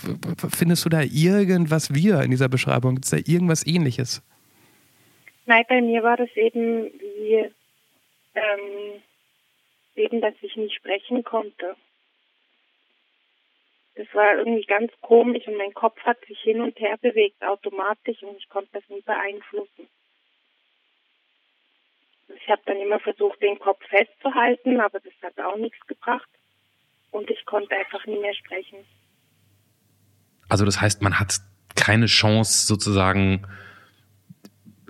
Findest 0.48 0.84
du 0.84 0.88
da 0.88 1.02
irgendwas 1.02 1.92
wir 1.92 2.22
in 2.22 2.30
dieser 2.30 2.48
Beschreibung? 2.48 2.94
Gibt 2.94 3.04
es 3.04 3.10
da 3.10 3.18
irgendwas 3.18 3.66
ähnliches? 3.66 4.22
Nein, 5.46 5.64
bei 5.68 5.82
mir 5.82 6.02
war 6.02 6.16
das 6.16 6.30
eben 6.36 6.84
wie 6.84 7.50
ähm, 8.34 9.02
eben, 9.94 10.20
dass 10.20 10.34
ich 10.42 10.56
nicht 10.56 10.74
sprechen 10.74 11.24
konnte. 11.24 11.76
Das 13.96 14.06
war 14.12 14.38
irgendwie 14.38 14.64
ganz 14.64 14.92
komisch 15.02 15.46
und 15.46 15.56
mein 15.56 15.72
Kopf 15.72 15.98
hat 16.00 16.18
sich 16.26 16.38
hin 16.40 16.60
und 16.60 16.78
her 16.80 16.96
bewegt 17.00 17.42
automatisch 17.42 18.22
und 18.22 18.36
ich 18.36 18.48
konnte 18.48 18.70
das 18.72 18.82
nie 18.88 19.02
beeinflussen. 19.02 19.88
Ich 22.28 22.48
habe 22.48 22.62
dann 22.66 22.78
immer 22.78 22.98
versucht, 22.98 23.40
den 23.40 23.58
Kopf 23.58 23.80
festzuhalten, 23.88 24.80
aber 24.80 24.98
das 24.98 25.12
hat 25.22 25.38
auch 25.38 25.56
nichts 25.56 25.86
gebracht 25.86 26.28
und 27.12 27.30
ich 27.30 27.44
konnte 27.46 27.76
einfach 27.76 28.04
nie 28.06 28.18
mehr 28.18 28.34
sprechen. 28.34 28.84
Also 30.48 30.64
das 30.64 30.80
heißt, 30.80 31.00
man 31.02 31.20
hat 31.20 31.38
keine 31.76 32.06
Chance 32.06 32.66
sozusagen 32.66 33.46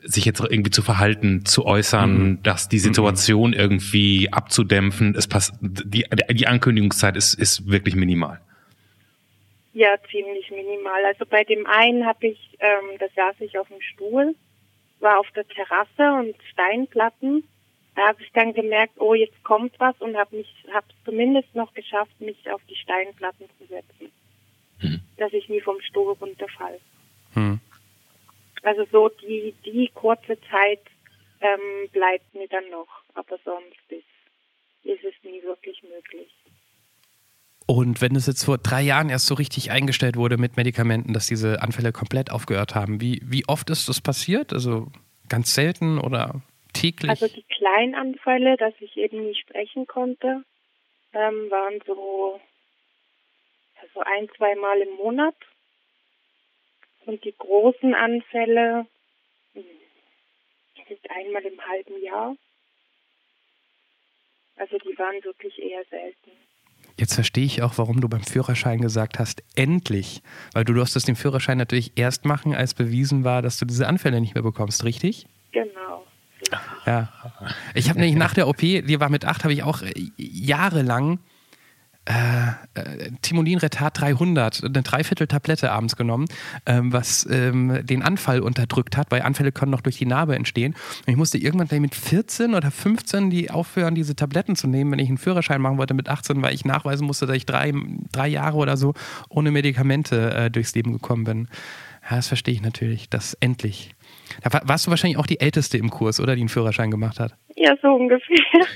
sich 0.04 0.24
jetzt 0.24 0.40
irgendwie 0.40 0.70
zu 0.70 0.82
verhalten, 0.82 1.44
zu 1.44 1.64
äußern, 1.64 2.18
mhm. 2.18 2.42
dass 2.42 2.68
die 2.68 2.78
Situation 2.78 3.50
mhm. 3.50 3.56
irgendwie 3.56 4.32
abzudämpfen. 4.32 5.14
Es 5.16 5.26
passt, 5.26 5.54
die, 5.60 6.04
die 6.30 6.46
Ankündigungszeit 6.46 7.16
ist, 7.16 7.34
ist 7.34 7.68
wirklich 7.70 7.96
minimal. 7.96 8.40
Ja, 9.72 9.96
ziemlich 10.10 10.50
minimal. 10.50 11.04
Also 11.04 11.26
bei 11.26 11.42
dem 11.42 11.66
einen 11.66 12.06
habe 12.06 12.28
ich, 12.28 12.56
ähm, 12.60 12.96
da 13.00 13.06
saß 13.16 13.40
ich 13.40 13.58
auf 13.58 13.66
dem 13.68 13.80
Stuhl, 13.80 14.36
war 15.00 15.18
auf 15.18 15.30
der 15.32 15.46
Terrasse 15.48 16.12
und 16.20 16.36
Steinplatten. 16.52 17.44
Da 17.96 18.08
habe 18.08 18.22
ich 18.22 18.30
dann 18.32 18.54
gemerkt, 18.54 18.94
oh, 19.00 19.14
jetzt 19.14 19.42
kommt 19.42 19.72
was 19.78 19.96
und 20.00 20.16
habe 20.16 20.36
mich, 20.36 20.48
habe 20.72 20.86
zumindest 21.04 21.54
noch 21.54 21.74
geschafft, 21.74 22.20
mich 22.20 22.38
auf 22.50 22.60
die 22.68 22.76
Steinplatten 22.76 23.46
zu 23.58 23.66
setzen, 23.66 24.12
hm. 24.78 25.00
dass 25.16 25.32
ich 25.32 25.48
nie 25.48 25.60
vom 25.60 25.80
Stuhl 25.80 26.12
runterfall. 26.20 26.78
Hm. 27.34 27.60
Also 28.64 28.84
so 28.90 29.08
die, 29.08 29.54
die 29.64 29.90
kurze 29.94 30.38
Zeit 30.50 30.80
ähm, 31.40 31.88
bleibt 31.92 32.34
mir 32.34 32.48
dann 32.48 32.68
noch, 32.70 32.88
aber 33.14 33.38
sonst 33.44 33.76
ist, 33.88 34.04
ist 34.84 35.04
es 35.04 35.14
nie 35.22 35.42
wirklich 35.42 35.82
möglich. 35.82 36.32
Und 37.66 38.02
wenn 38.02 38.16
es 38.16 38.26
jetzt 38.26 38.44
vor 38.44 38.58
drei 38.58 38.82
Jahren 38.82 39.10
erst 39.10 39.26
so 39.26 39.34
richtig 39.34 39.70
eingestellt 39.70 40.16
wurde 40.16 40.36
mit 40.36 40.56
Medikamenten, 40.56 41.12
dass 41.12 41.26
diese 41.26 41.62
Anfälle 41.62 41.92
komplett 41.92 42.30
aufgehört 42.30 42.74
haben, 42.74 43.00
wie, 43.00 43.20
wie 43.24 43.44
oft 43.46 43.70
ist 43.70 43.88
das 43.88 44.00
passiert? 44.00 44.52
Also 44.52 44.88
ganz 45.28 45.54
selten 45.54 45.98
oder 45.98 46.42
täglich? 46.72 47.10
Also 47.10 47.28
die 47.28 47.44
kleinen 47.44 47.94
Anfälle, 47.94 48.56
dass 48.56 48.74
ich 48.80 48.96
eben 48.96 49.26
nicht 49.26 49.40
sprechen 49.40 49.86
konnte, 49.86 50.44
ähm, 51.12 51.50
waren 51.50 51.80
so 51.86 52.40
also 53.80 54.00
ein, 54.00 54.28
zwei 54.36 54.54
Mal 54.56 54.80
im 54.80 54.96
Monat. 54.96 55.34
Und 57.06 57.24
die 57.24 57.34
großen 57.36 57.94
Anfälle 57.94 58.86
hm, 59.52 59.64
sind 60.88 61.00
einmal 61.10 61.42
im 61.42 61.60
halben 61.60 62.02
Jahr. 62.02 62.36
Also 64.56 64.78
die 64.78 64.96
waren 64.98 65.22
wirklich 65.24 65.58
eher 65.58 65.84
selten. 65.90 66.30
Jetzt 66.96 67.14
verstehe 67.14 67.44
ich 67.44 67.62
auch, 67.62 67.76
warum 67.76 68.00
du 68.00 68.08
beim 68.08 68.22
Führerschein 68.22 68.80
gesagt 68.80 69.18
hast, 69.18 69.42
endlich. 69.56 70.22
Weil 70.52 70.64
du 70.64 70.74
durftest 70.74 71.08
den 71.08 71.16
Führerschein 71.16 71.58
natürlich 71.58 71.92
erst 71.96 72.24
machen, 72.24 72.54
als 72.54 72.74
bewiesen 72.74 73.24
war, 73.24 73.42
dass 73.42 73.58
du 73.58 73.64
diese 73.64 73.88
Anfälle 73.88 74.20
nicht 74.20 74.34
mehr 74.34 74.44
bekommst, 74.44 74.84
richtig? 74.84 75.26
Genau. 75.50 76.06
Ja. 76.86 77.12
Ich 77.74 77.88
habe 77.88 77.98
nämlich 77.98 78.16
nach 78.16 78.34
der 78.34 78.46
OP, 78.46 78.58
die 78.58 79.00
war 79.00 79.08
mit 79.08 79.24
acht, 79.24 79.42
habe 79.42 79.52
ich 79.52 79.64
auch 79.64 79.82
äh, 79.82 79.92
jahrelang 80.16 81.18
äh, 82.06 82.48
äh, 82.78 83.10
Timolin 83.22 83.58
Retard 83.58 83.98
300, 83.98 84.64
eine 84.64 84.82
Dreiviertel-Tablette 84.82 85.72
abends 85.72 85.96
genommen, 85.96 86.26
ähm, 86.66 86.92
was 86.92 87.26
ähm, 87.30 87.80
den 87.84 88.02
Anfall 88.02 88.40
unterdrückt 88.40 88.96
hat, 88.96 89.10
weil 89.10 89.22
Anfälle 89.22 89.52
können 89.52 89.70
noch 89.70 89.80
durch 89.80 89.96
die 89.96 90.06
Narbe 90.06 90.36
entstehen. 90.36 90.74
Und 90.74 91.10
ich 91.10 91.16
musste 91.16 91.38
irgendwann 91.38 91.80
mit 91.80 91.94
14 91.94 92.54
oder 92.54 92.70
15 92.70 93.30
die 93.30 93.50
aufhören, 93.50 93.94
diese 93.94 94.14
Tabletten 94.14 94.54
zu 94.54 94.66
nehmen, 94.66 94.92
wenn 94.92 94.98
ich 94.98 95.08
einen 95.08 95.18
Führerschein 95.18 95.62
machen 95.62 95.78
wollte 95.78 95.94
mit 95.94 96.08
18, 96.08 96.42
weil 96.42 96.54
ich 96.54 96.64
nachweisen 96.64 97.06
musste, 97.06 97.26
dass 97.26 97.36
ich 97.36 97.46
drei, 97.46 97.72
drei 98.12 98.28
Jahre 98.28 98.58
oder 98.58 98.76
so 98.76 98.92
ohne 99.30 99.50
Medikamente 99.50 100.34
äh, 100.34 100.50
durchs 100.50 100.74
Leben 100.74 100.92
gekommen 100.92 101.24
bin. 101.24 101.48
Ja, 102.10 102.16
das 102.16 102.28
verstehe 102.28 102.52
ich 102.52 102.60
natürlich, 102.60 103.08
das 103.08 103.32
endlich. 103.40 103.94
Da 104.42 104.52
war, 104.52 104.60
warst 104.68 104.86
du 104.86 104.90
wahrscheinlich 104.90 105.18
auch 105.18 105.26
die 105.26 105.40
Älteste 105.40 105.78
im 105.78 105.88
Kurs, 105.88 106.20
oder, 106.20 106.34
die 106.34 106.42
einen 106.42 106.50
Führerschein 106.50 106.90
gemacht 106.90 107.18
hat? 107.18 107.34
Ja, 107.56 107.74
so 107.80 107.88
ungefähr. 107.88 108.36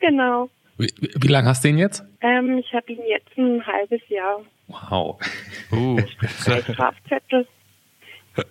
genau. 0.00 0.50
Wie, 0.78 0.92
wie 0.98 1.28
lange 1.28 1.48
hast 1.48 1.64
du 1.64 1.68
den 1.68 1.78
jetzt? 1.78 2.04
Ähm, 2.20 2.58
ich 2.58 2.72
habe 2.72 2.92
ihn 2.92 3.00
jetzt 3.08 3.36
ein 3.36 3.66
halbes 3.66 4.00
Jahr. 4.08 4.44
Wow. 4.68 5.18
Uh. 5.72 6.00
Strafzettel. 6.38 7.46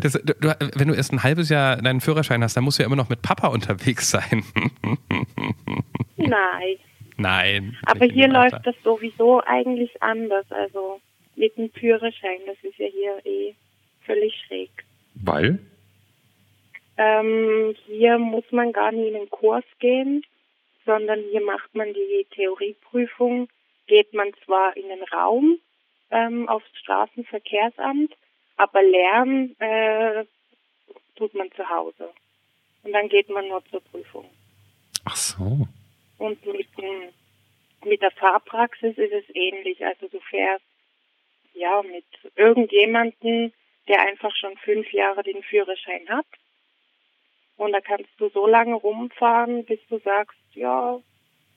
Das, 0.00 0.14
du, 0.14 0.32
du, 0.32 0.56
wenn 0.76 0.88
du 0.88 0.94
erst 0.94 1.12
ein 1.12 1.22
halbes 1.22 1.50
Jahr 1.50 1.76
deinen 1.76 2.00
Führerschein 2.00 2.42
hast, 2.42 2.56
dann 2.56 2.64
musst 2.64 2.78
du 2.78 2.82
ja 2.82 2.86
immer 2.86 2.96
noch 2.96 3.10
mit 3.10 3.20
Papa 3.20 3.48
unterwegs 3.48 4.10
sein. 4.10 4.42
Nein. 6.16 6.76
Nein. 7.18 7.76
Aber 7.84 8.06
hier 8.06 8.28
läuft 8.28 8.64
das 8.64 8.76
sowieso 8.82 9.42
eigentlich 9.44 10.02
anders. 10.02 10.46
Also 10.50 11.00
mit 11.36 11.56
dem 11.58 11.70
Führerschein, 11.70 12.38
das 12.46 12.56
ist 12.62 12.78
ja 12.78 12.86
hier 12.86 13.26
eh 13.26 13.54
völlig 14.06 14.34
schräg. 14.46 14.70
Weil? 15.14 15.58
Ähm, 16.96 17.74
hier 17.86 18.18
muss 18.18 18.44
man 18.50 18.72
gar 18.72 18.90
nie 18.92 19.08
in 19.08 19.14
den 19.14 19.30
Kurs 19.30 19.64
gehen, 19.78 20.22
sondern 20.88 21.20
hier 21.30 21.42
macht 21.42 21.74
man 21.74 21.92
die 21.92 22.26
Theorieprüfung, 22.30 23.50
geht 23.86 24.14
man 24.14 24.32
zwar 24.46 24.74
in 24.74 24.88
den 24.88 25.02
Raum 25.12 25.58
ähm, 26.10 26.48
aufs 26.48 26.66
Straßenverkehrsamt, 26.78 28.16
aber 28.56 28.82
lernen 28.82 29.54
äh, 29.60 30.24
tut 31.16 31.34
man 31.34 31.52
zu 31.52 31.68
Hause. 31.68 32.08
Und 32.84 32.92
dann 32.94 33.10
geht 33.10 33.28
man 33.28 33.48
nur 33.48 33.62
zur 33.66 33.82
Prüfung. 33.82 34.30
Ach 35.04 35.16
so. 35.16 35.66
Und 36.16 36.44
mit, 36.46 36.68
dem- 36.78 37.12
mit 37.84 38.00
der 38.00 38.10
Fahrpraxis 38.12 38.96
ist 38.96 39.12
es 39.12 39.24
ähnlich. 39.34 39.84
Also 39.84 40.08
du 40.08 40.20
fährst 40.20 40.64
ja 41.52 41.82
mit 41.82 42.06
irgendjemanden, 42.34 43.52
der 43.88 44.00
einfach 44.00 44.34
schon 44.36 44.56
fünf 44.56 44.90
Jahre 44.92 45.22
den 45.22 45.42
Führerschein 45.42 46.08
hat. 46.08 46.26
Und 47.58 47.72
da 47.72 47.80
kannst 47.80 48.08
du 48.18 48.30
so 48.30 48.46
lange 48.46 48.74
rumfahren, 48.74 49.64
bis 49.64 49.80
du 49.90 49.98
sagst, 49.98 50.38
ja, 50.54 50.96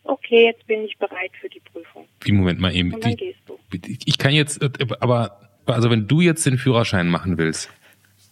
okay, 0.04 0.46
jetzt 0.46 0.66
bin 0.66 0.84
ich 0.84 0.98
bereit 0.98 1.32
für 1.40 1.48
die 1.48 1.60
Prüfung. 1.60 2.08
Wie, 2.22 2.32
Moment 2.32 2.60
mal 2.60 2.76
eben. 2.76 2.94
Und 2.94 3.06
dann 3.06 3.16
gehst 3.16 3.40
du. 3.46 3.58
ich 3.72 4.18
kann 4.18 4.34
jetzt, 4.34 4.60
aber, 5.00 5.40
also 5.68 5.92
wenn 5.92 6.08
du 6.08 6.20
jetzt 6.20 6.44
den 6.46 6.58
Führerschein 6.58 7.08
machen 7.08 7.38
willst 7.38 7.70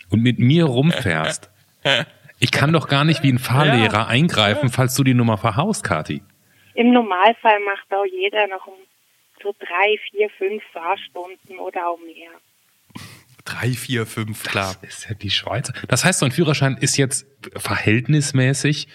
und 0.10 0.24
mit 0.24 0.40
mir 0.40 0.66
rumfährst, 0.66 1.52
ich 2.40 2.52
kann 2.52 2.74
doch 2.74 2.88
gar 2.88 3.06
nicht 3.06 3.22
wie 3.22 3.32
ein 3.32 3.38
Fahrlehrer 3.38 4.08
eingreifen, 4.08 4.70
falls 4.70 4.96
du 4.96 5.04
die 5.04 5.14
Nummer 5.14 5.38
verhaust, 5.38 5.84
Kati. 5.84 6.24
Im 6.74 6.92
Normalfall 6.92 7.60
macht 7.66 7.94
auch 7.94 8.06
jeder 8.06 8.48
noch 8.48 8.66
um 8.66 8.74
so 9.44 9.54
drei, 9.60 10.00
vier, 10.10 10.30
fünf 10.32 10.64
Fahrstunden 10.74 11.60
oder 11.60 11.88
auch 11.88 12.00
mehr. 12.00 12.32
Drei, 13.50 13.70
vier, 13.70 14.06
fünf, 14.06 14.44
klar. 14.44 14.76
Das 14.82 15.00
ist 15.00 15.10
ja 15.10 15.16
die 15.16 15.32
Schweizer. 15.32 15.74
Das 15.88 16.06
heißt, 16.06 16.20
so 16.20 16.26
ein 16.26 16.32
Führerschein 16.32 16.78
ist 16.80 16.98
jetzt 16.98 17.26
verhältnismäßig 17.56 18.88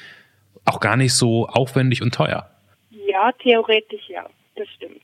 auch 0.65 0.81
gar 0.81 0.97
nicht 0.97 1.13
so 1.13 1.49
aufwendig 1.49 2.03
und 2.03 2.15
teuer. 2.15 2.51
Ja, 2.91 3.33
theoretisch 3.43 4.09
ja, 4.09 4.29
das 4.57 4.69
stimmt. 4.77 5.03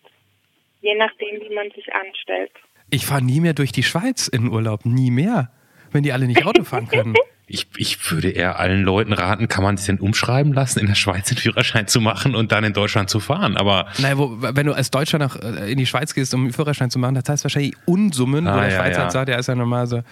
Je 0.83 0.95
nachdem, 0.95 1.41
wie 1.41 1.55
man 1.55 1.71
sich 1.73 1.93
anstellt. 1.93 2.53
Ich 2.91 3.07
fahre 3.07 3.23
nie 3.23 3.41
mehr 3.41 3.53
durch 3.53 3.73
die 3.73 3.83
Schweiz 3.83 4.29
in 4.29 4.49
Urlaub. 4.49 4.85
Nie 4.85 5.11
mehr. 5.11 5.51
Wenn 5.91 6.03
die 6.03 6.13
alle 6.13 6.27
nicht 6.27 6.47
Auto 6.47 6.65
fahren 6.65 6.89
können. 6.89 7.15
Ich, 7.53 7.67
ich 7.77 8.11
würde 8.11 8.31
eher 8.31 8.61
allen 8.61 8.85
Leuten 8.85 9.13
raten, 9.13 9.49
kann 9.49 9.65
man 9.65 9.77
sich 9.77 9.87
denn 9.87 9.99
umschreiben 9.99 10.53
lassen, 10.53 10.79
in 10.79 10.87
der 10.87 10.95
Schweiz 10.95 11.29
den 11.29 11.37
Führerschein 11.37 11.89
zu 11.89 12.01
machen 12.01 12.37
und 12.37 12.53
dann 12.53 12.63
in 12.63 12.73
Deutschland 12.73 13.11
zu 13.11 13.19
fahren. 13.19 13.57
Aber 13.57 13.87
Nein, 13.99 14.19
wo, 14.19 14.37
wenn 14.39 14.67
du 14.67 14.73
als 14.73 14.91
Deutscher 14.91 15.19
nach, 15.19 15.35
äh, 15.37 15.73
in 15.73 15.77
die 15.77 15.87
Schweiz 15.87 16.15
gehst, 16.15 16.33
um 16.33 16.43
einen 16.45 16.53
Führerschein 16.53 16.91
zu 16.91 16.99
machen, 17.01 17.17
das 17.17 17.29
heißt 17.29 17.45
wahrscheinlich 17.45 17.75
Unsummen, 17.87 18.45
wo 18.47 18.51
Ah, 18.51 18.61
der 18.61 18.71
ja, 18.71 18.77
Schweizer 18.77 18.93
ja. 18.99 19.03
halt 19.03 19.13
sagt, 19.13 19.29
ja, 19.29 19.37
ist 19.37 19.49
ja 19.49 19.55
normal 19.57 19.87
so. 19.89 20.03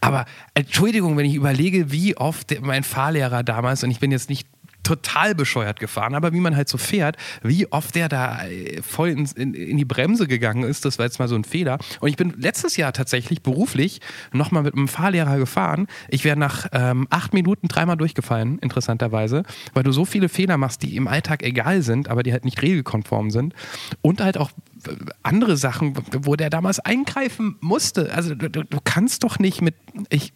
Aber 0.00 0.24
Entschuldigung, 0.54 1.16
wenn 1.18 1.26
ich 1.26 1.34
überlege, 1.34 1.92
wie 1.92 2.16
oft 2.16 2.50
der, 2.50 2.62
mein 2.62 2.82
Fahrlehrer 2.84 3.42
damals, 3.42 3.84
und 3.84 3.90
ich 3.90 4.00
bin 4.00 4.10
jetzt 4.10 4.30
nicht 4.30 4.48
total 4.88 5.34
bescheuert 5.34 5.80
gefahren, 5.80 6.14
aber 6.14 6.32
wie 6.32 6.40
man 6.40 6.56
halt 6.56 6.70
so 6.70 6.78
fährt, 6.78 7.18
wie 7.42 7.70
oft 7.70 7.94
der 7.94 8.08
da 8.08 8.46
äh, 8.46 8.80
voll 8.80 9.10
in, 9.10 9.28
in, 9.36 9.52
in 9.52 9.76
die 9.76 9.84
Bremse 9.84 10.26
gegangen 10.26 10.62
ist, 10.62 10.86
das 10.86 10.98
war 10.98 11.04
jetzt 11.04 11.18
mal 11.18 11.28
so 11.28 11.34
ein 11.34 11.44
Fehler. 11.44 11.76
Und 12.00 12.08
ich 12.08 12.16
bin 12.16 12.32
letztes 12.38 12.78
Jahr 12.78 12.94
tatsächlich 12.94 13.42
beruflich 13.42 14.00
nochmal 14.32 14.62
mit 14.62 14.72
einem 14.72 14.88
Fahrlehrer 14.88 15.36
gefahren. 15.36 15.88
Ich 16.08 16.24
wäre 16.24 16.38
nach 16.38 16.68
ähm, 16.72 17.06
acht 17.10 17.34
Minuten 17.34 17.68
dreimal 17.68 17.98
durchgefallen, 17.98 18.58
interessanterweise, 18.60 19.42
weil 19.74 19.82
du 19.82 19.92
so 19.92 20.06
viele 20.06 20.30
Fehler 20.30 20.56
machst, 20.56 20.82
die 20.82 20.96
im 20.96 21.06
Alltag 21.06 21.42
egal 21.42 21.82
sind, 21.82 22.08
aber 22.08 22.22
die 22.22 22.32
halt 22.32 22.46
nicht 22.46 22.62
regelkonform 22.62 23.30
sind. 23.30 23.52
Und 24.00 24.22
halt 24.22 24.38
auch 24.38 24.52
äh, 24.86 24.92
andere 25.22 25.58
Sachen, 25.58 25.98
wo 26.24 26.34
der 26.34 26.48
damals 26.48 26.80
eingreifen 26.80 27.56
musste. 27.60 28.10
Also 28.14 28.34
du, 28.34 28.48
du, 28.48 28.78
kannst 28.84 29.22
doch 29.22 29.38
nicht 29.38 29.60
mit. 29.60 29.74
Ich, 30.08 30.32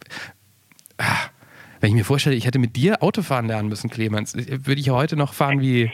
ah, 0.99 1.31
wenn 1.83 1.91
ich 1.91 1.97
mir 1.97 2.05
vorstelle, 2.05 2.37
ich 2.37 2.47
hätte 2.47 2.61
mit 2.61 2.77
dir 2.77 3.03
Autofahren 3.03 3.49
lernen 3.49 3.69
müssen, 3.69 3.91
Clemens, 3.91 4.37
würde 4.37 4.81
ich 4.81 4.87
ja 4.87 4.93
heute 4.93 5.17
noch 5.17 5.35
fahren 5.35 5.61
wie. 5.61 5.91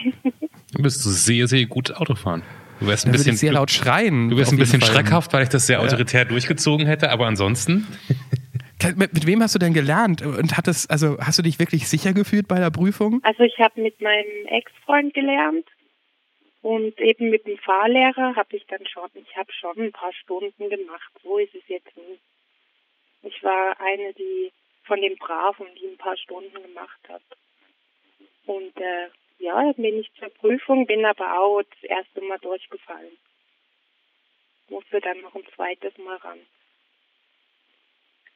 du 0.75 0.83
bist 0.83 1.03
sehr, 1.03 1.49
sehr 1.49 1.65
gut 1.65 1.97
Autofahren. 1.97 2.43
Du 2.79 2.87
wärst 2.87 3.07
ein 3.07 3.13
bisschen, 3.13 3.33
ich 3.33 3.41
sehr 3.41 3.53
laut 3.53 3.71
schreien. 3.71 4.29
du 4.29 4.37
wärst 4.37 4.53
ein 4.53 4.59
bisschen 4.59 4.83
Fall. 4.83 4.95
schreckhaft, 4.95 5.33
weil 5.33 5.45
ich 5.45 5.49
das 5.49 5.67
sehr 5.67 5.81
autoritär 5.81 6.27
durchgezogen 6.27 6.87
hätte, 6.87 7.11
aber 7.11 7.27
ansonsten. 7.27 7.87
Mit, 8.95 9.13
mit 9.13 9.27
wem 9.27 9.43
hast 9.43 9.57
du 9.57 9.59
denn 9.59 9.75
gelernt? 9.75 10.23
Und 10.23 10.57
hat 10.57 10.69
das, 10.69 10.89
also 10.89 11.19
hast 11.19 11.37
du 11.37 11.43
dich 11.43 11.59
wirklich 11.59 11.89
sicher 11.89 12.13
gefühlt 12.13 12.47
bei 12.47 12.61
der 12.61 12.71
Prüfung? 12.71 13.19
Also 13.25 13.43
ich 13.43 13.59
habe 13.59 13.81
mit 13.81 14.01
meinem 14.01 14.47
Ex-Freund 14.47 15.13
gelernt 15.15 15.67
und 16.63 16.97
eben 17.01 17.29
mit 17.31 17.45
dem 17.45 17.59
Fahrlehrer 17.59 18.37
habe 18.37 18.57
ich 18.57 18.65
dann 18.69 18.87
schon, 18.87 19.09
ich 19.15 19.37
habe 19.37 19.53
schon 19.53 19.77
ein 19.79 19.91
paar 19.91 20.13
Stunden 20.13 20.71
gemacht. 20.71 21.11
So 21.25 21.39
ist 21.39 21.57
es 21.57 21.63
jetzt 21.67 21.91
nie. 21.97 22.21
Ich 23.25 23.43
war 23.43 23.75
eine, 23.81 24.15
die 24.15 24.53
von 24.89 25.01
den 25.01 25.17
Braven, 25.17 25.67
die 25.77 25.87
ein 25.87 25.99
paar 25.99 26.17
Stunden 26.17 26.61
gemacht 26.61 26.99
hat. 27.09 27.23
Und 28.47 28.77
äh, 28.79 29.09
ja, 29.39 29.73
bin 29.73 30.01
ich 30.01 30.11
zur 30.19 30.31
Prüfung, 30.31 30.87
bin 30.87 31.05
aber 31.05 31.39
auch 31.39 31.63
das 31.63 31.83
erste 31.85 32.23
Mal 32.23 32.39
durchgefallen. 32.39 33.17
Musste 34.71 35.01
dann 35.01 35.21
noch 35.21 35.35
ein 35.35 35.47
zweites 35.55 35.97
Mal 35.99 36.17
ran. 36.17 36.41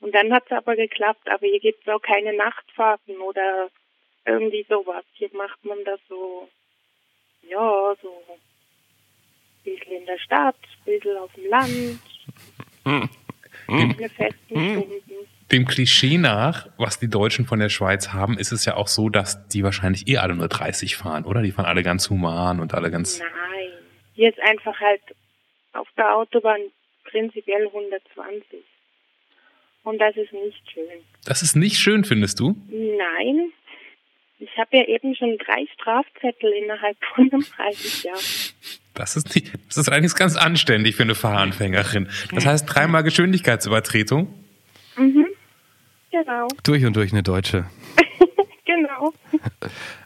Und 0.00 0.14
dann 0.14 0.32
hat 0.32 0.44
es 0.46 0.52
aber 0.52 0.76
geklappt, 0.76 1.28
aber 1.28 1.46
hier 1.46 1.60
gibt 1.60 1.82
es 1.82 1.92
auch 1.92 2.02
keine 2.02 2.34
Nachtfahrten 2.34 3.18
oder 3.18 3.70
irgendwie 4.24 4.64
sowas. 4.68 5.04
Hier 5.14 5.30
macht 5.32 5.64
man 5.64 5.82
das 5.84 6.00
so, 6.08 6.48
ja, 7.42 7.94
so 8.02 8.22
ein 8.28 8.40
bisschen 9.64 9.92
in 9.92 10.06
der 10.06 10.18
Stadt, 10.18 10.56
ein 10.60 10.84
bisschen 10.84 11.16
auf 11.16 11.32
dem 11.34 11.46
Land, 11.46 12.00
keine 13.66 14.08
festen 14.08 14.36
Stunden. 14.48 15.31
Dem 15.52 15.66
Klischee 15.66 16.16
nach, 16.16 16.68
was 16.78 16.98
die 16.98 17.08
Deutschen 17.10 17.44
von 17.44 17.58
der 17.58 17.68
Schweiz 17.68 18.08
haben, 18.14 18.38
ist 18.38 18.52
es 18.52 18.64
ja 18.64 18.76
auch 18.76 18.88
so, 18.88 19.10
dass 19.10 19.48
die 19.48 19.62
wahrscheinlich 19.62 20.08
eh 20.08 20.16
alle 20.16 20.34
nur 20.34 20.48
30 20.48 20.96
fahren, 20.96 21.24
oder? 21.24 21.42
Die 21.42 21.52
fahren 21.52 21.66
alle 21.66 21.82
ganz 21.82 22.08
human 22.08 22.58
und 22.58 22.72
alle 22.72 22.90
ganz. 22.90 23.18
Nein, 23.18 23.28
hier 24.14 24.30
ist 24.30 24.40
einfach 24.40 24.80
halt 24.80 25.02
auf 25.74 25.88
der 25.96 26.16
Autobahn 26.16 26.60
prinzipiell 27.04 27.66
120. 27.66 28.60
Und 29.84 29.98
das 29.98 30.16
ist 30.16 30.32
nicht 30.32 30.70
schön. 30.72 30.84
Das 31.26 31.42
ist 31.42 31.54
nicht 31.54 31.76
schön, 31.78 32.04
findest 32.04 32.40
du? 32.40 32.56
Nein, 32.70 33.52
ich 34.38 34.50
habe 34.56 34.76
ja 34.76 34.84
eben 34.84 35.14
schon 35.14 35.36
drei 35.38 35.66
Strafzettel 35.74 36.50
innerhalb 36.52 36.96
von 37.14 37.30
einem 37.30 37.44
halben 37.58 38.02
Jahr. 38.02 38.18
Das 38.94 39.16
ist 39.16 39.34
nicht, 39.34 39.52
das 39.68 39.76
ist 39.76 39.88
eigentlich 39.90 40.14
ganz 40.14 40.36
anständig 40.36 40.96
für 40.96 41.02
eine 41.02 41.14
Fahranfängerin. 41.14 42.08
Das 42.34 42.46
heißt 42.46 42.66
dreimal 42.68 43.02
Geschwindigkeitsübertretung. 43.02 44.32
Mhm. 44.96 45.26
Genau, 46.24 46.46
Durch 46.62 46.84
und 46.84 46.94
durch 46.94 47.12
eine 47.12 47.24
Deutsche. 47.24 47.66
genau. 48.64 49.12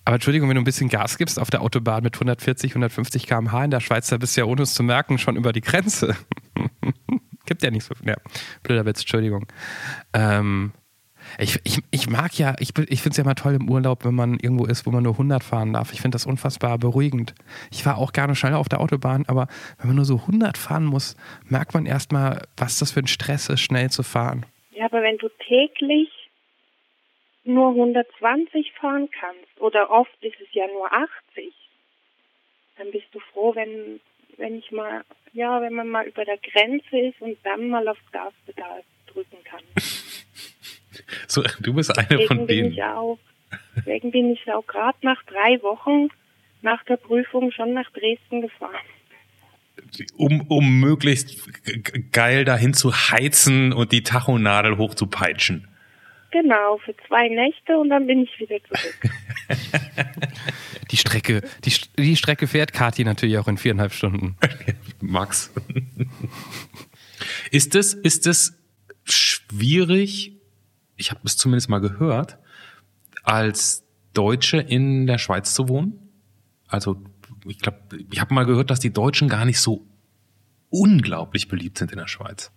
Aber 0.05 0.15
Entschuldigung, 0.15 0.49
wenn 0.49 0.55
du 0.55 0.63
ein 0.63 0.65
bisschen 0.65 0.89
Gas 0.89 1.19
gibst 1.19 1.39
auf 1.39 1.51
der 1.51 1.61
Autobahn 1.61 2.03
mit 2.03 2.15
140, 2.15 2.71
150 2.71 3.27
km/h 3.27 3.65
in 3.65 3.71
der 3.71 3.81
Schweiz, 3.81 4.09
da 4.09 4.17
bist 4.17 4.37
du 4.37 4.41
ja 4.41 4.47
ohne 4.47 4.63
es 4.63 4.73
zu 4.73 4.83
merken 4.83 5.19
schon 5.19 5.37
über 5.37 5.53
die 5.53 5.61
Grenze. 5.61 6.17
Gibt 7.47 7.63
ja 7.63 7.71
nicht 7.71 7.85
so. 7.85 7.95
Ja, 8.03 8.17
blöder 8.63 8.87
Witz, 8.87 9.01
Entschuldigung. 9.01 9.47
Ähm, 10.15 10.73
ich, 11.39 11.61
ich, 11.65 11.83
ich 11.91 12.09
mag 12.09 12.39
ja, 12.39 12.55
ich, 12.61 12.71
ich 12.89 13.03
finde 13.03 13.11
es 13.11 13.17
ja 13.19 13.25
mal 13.25 13.35
toll 13.35 13.55
im 13.55 13.69
Urlaub, 13.69 14.05
wenn 14.05 14.15
man 14.15 14.39
irgendwo 14.39 14.65
ist, 14.65 14.87
wo 14.87 14.91
man 14.91 15.03
nur 15.03 15.13
100 15.13 15.45
fahren 15.45 15.75
darf. 15.75 15.93
Ich 15.93 16.01
finde 16.01 16.15
das 16.15 16.25
unfassbar 16.25 16.79
beruhigend. 16.79 17.35
Ich 17.71 17.83
fahre 17.83 17.99
auch 17.99 18.13
gerne 18.13 18.35
schneller 18.35 18.59
auf 18.59 18.69
der 18.69 18.81
Autobahn, 18.81 19.25
aber 19.27 19.49
wenn 19.79 19.89
man 19.89 19.97
nur 19.97 20.05
so 20.05 20.21
100 20.21 20.57
fahren 20.57 20.87
muss, 20.87 21.15
merkt 21.45 21.75
man 21.75 21.85
erstmal, 21.85 22.43
was 22.57 22.79
das 22.79 22.93
für 22.93 23.01
ein 23.01 23.07
Stress 23.07 23.49
ist, 23.49 23.61
schnell 23.61 23.91
zu 23.91 24.03
fahren. 24.03 24.47
Ja, 24.77 24.85
aber 24.85 25.03
wenn 25.03 25.17
du 25.17 25.29
täglich 25.49 26.11
nur 27.45 27.71
120 27.71 28.73
fahren 28.73 29.09
kannst 29.11 29.59
oder 29.59 29.91
oft 29.91 30.13
ist 30.21 30.39
es 30.39 30.49
ja 30.53 30.67
nur 30.67 30.93
80, 30.93 31.55
dann 32.77 32.91
bist 32.91 33.07
du 33.13 33.21
froh, 33.21 33.55
wenn 33.55 34.01
wenn 34.37 34.59
ich 34.59 34.71
mal 34.71 35.03
ja, 35.33 35.63
wenn 35.63 35.73
man 35.73 35.89
mal 35.89 36.07
über 36.07 36.27
der 36.27 36.37
Grenze 36.37 36.99
ist 36.99 37.21
und 37.23 37.39
dann 37.43 37.71
mal 37.71 37.89
aufs 37.89 38.13
Gaspedal 38.13 38.83
drücken 39.07 39.43
kann. 39.45 39.63
So, 41.29 41.43
du 41.61 41.75
bist 41.75 41.97
eine 41.99 42.07
Deswegen 42.09 42.27
von 42.27 42.47
bin 42.47 42.47
denen. 42.47 42.73
ich 42.73 42.83
auch, 42.83 43.19
deswegen 43.77 44.11
bin 44.13 44.33
ich 44.33 44.51
auch 44.51 44.67
gerade 44.67 44.97
nach 45.03 45.23
drei 45.25 45.61
Wochen 45.63 46.09
nach 46.63 46.83
der 46.85 46.97
Prüfung 46.97 47.53
schon 47.53 47.75
nach 47.75 47.91
Dresden 47.91 48.41
gefahren. 48.41 48.75
Um, 50.17 50.43
um 50.49 50.81
möglichst 50.81 51.37
geil 52.13 52.45
dahin 52.45 52.75
zu 52.75 52.93
heizen 52.93 53.73
und 53.73 53.93
die 53.93 54.03
Tachonadel 54.03 54.77
hochzupeitschen. 54.79 55.69
Genau, 56.31 56.79
für 56.85 56.95
zwei 57.09 57.29
Nächte 57.29 57.79
und 57.79 57.89
dann 57.89 58.07
bin 58.07 58.25
ich 58.25 58.39
wieder 58.39 58.59
zurück. 58.65 59.13
Die 60.91 60.97
Strecke, 60.97 61.43
die, 61.65 61.73
die 61.99 62.17
Strecke 62.17 62.47
fährt 62.47 62.73
Kati 62.73 63.05
natürlich 63.05 63.39
auch 63.39 63.49
in 63.49 63.57
viereinhalb 63.57 63.93
Stunden. 63.93 64.37
Max. 65.01 65.53
ist 67.51 67.75
es, 67.75 67.95
ist 67.95 68.27
es 68.27 68.59
schwierig, 69.05 70.37
ich 70.97 71.11
habe 71.11 71.21
es 71.25 71.37
zumindest 71.37 71.69
mal 71.69 71.81
gehört, 71.81 72.39
als 73.25 73.85
Deutsche 74.15 74.59
in 74.59 75.07
der 75.07 75.19
Schweiz 75.19 75.55
zu 75.55 75.69
wohnen? 75.69 75.99
Also, 76.69 77.03
ich 77.49 77.59
glaube, 77.59 77.79
ich 78.11 78.21
habe 78.21 78.35
mal 78.35 78.47
gehört, 78.47 78.71
dass 78.71 78.81
die 78.81 78.93
Deutschen 78.93 79.29
gar 79.29 79.45
nicht 79.45 79.61
so 79.61 79.83
unglaublich 80.71 81.49
beliebt 81.49 81.79
sind 81.79 81.93
in 81.93 81.99
der 81.99 82.09
Schweiz. 82.09 82.53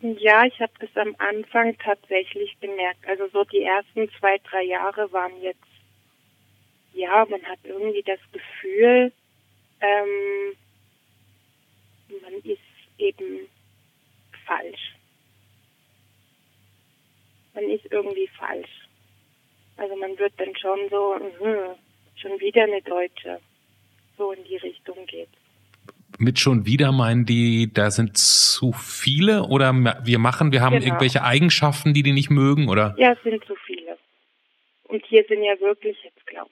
Ja, 0.00 0.44
ich 0.44 0.60
habe 0.60 0.72
das 0.78 0.90
am 0.96 1.14
Anfang 1.18 1.76
tatsächlich 1.78 2.58
gemerkt. 2.60 3.06
Also 3.06 3.28
so 3.32 3.44
die 3.44 3.62
ersten 3.62 4.08
zwei, 4.18 4.38
drei 4.48 4.62
Jahre 4.62 5.10
waren 5.12 5.40
jetzt, 5.42 5.58
ja, 6.92 7.26
man 7.28 7.42
hat 7.44 7.58
irgendwie 7.64 8.02
das 8.02 8.20
Gefühl, 8.32 9.12
ähm, 9.80 10.56
man 12.22 12.34
ist 12.44 12.60
eben 12.98 13.48
falsch. 14.46 14.94
Man 17.54 17.64
ist 17.64 17.86
irgendwie 17.90 18.28
falsch. 18.38 18.88
Also 19.76 19.96
man 19.96 20.16
wird 20.18 20.32
dann 20.38 20.54
schon 20.56 20.78
so, 20.90 21.16
mhm, 21.18 21.74
schon 22.16 22.40
wieder 22.40 22.64
eine 22.64 22.82
Deutsche. 22.82 23.40
So 24.18 24.32
in 24.32 24.44
die 24.44 24.56
Richtung 24.56 25.06
geht. 25.06 25.28
Mit 26.18 26.38
schon 26.38 26.66
wieder 26.66 26.90
meinen 26.92 27.24
die, 27.24 27.72
da 27.72 27.90
sind 27.90 28.16
zu 28.18 28.72
viele 28.72 29.44
oder 29.44 29.72
wir 29.72 30.18
machen, 30.18 30.52
wir 30.52 30.60
haben 30.60 30.74
Genau. 30.74 30.86
irgendwelche 30.86 31.22
Eigenschaften, 31.22 31.94
die 31.94 32.02
die 32.02 32.12
nicht 32.12 32.30
mögen 32.30 32.68
oder? 32.68 32.94
Ja, 32.98 33.12
es 33.12 33.22
sind 33.22 33.44
zu 33.44 33.54
viele. 33.66 33.96
Und 34.84 35.04
hier 35.06 35.24
sind 35.28 35.42
ja 35.44 35.58
wirklich 35.60 35.96
jetzt, 36.02 36.26
glaube 36.26 36.50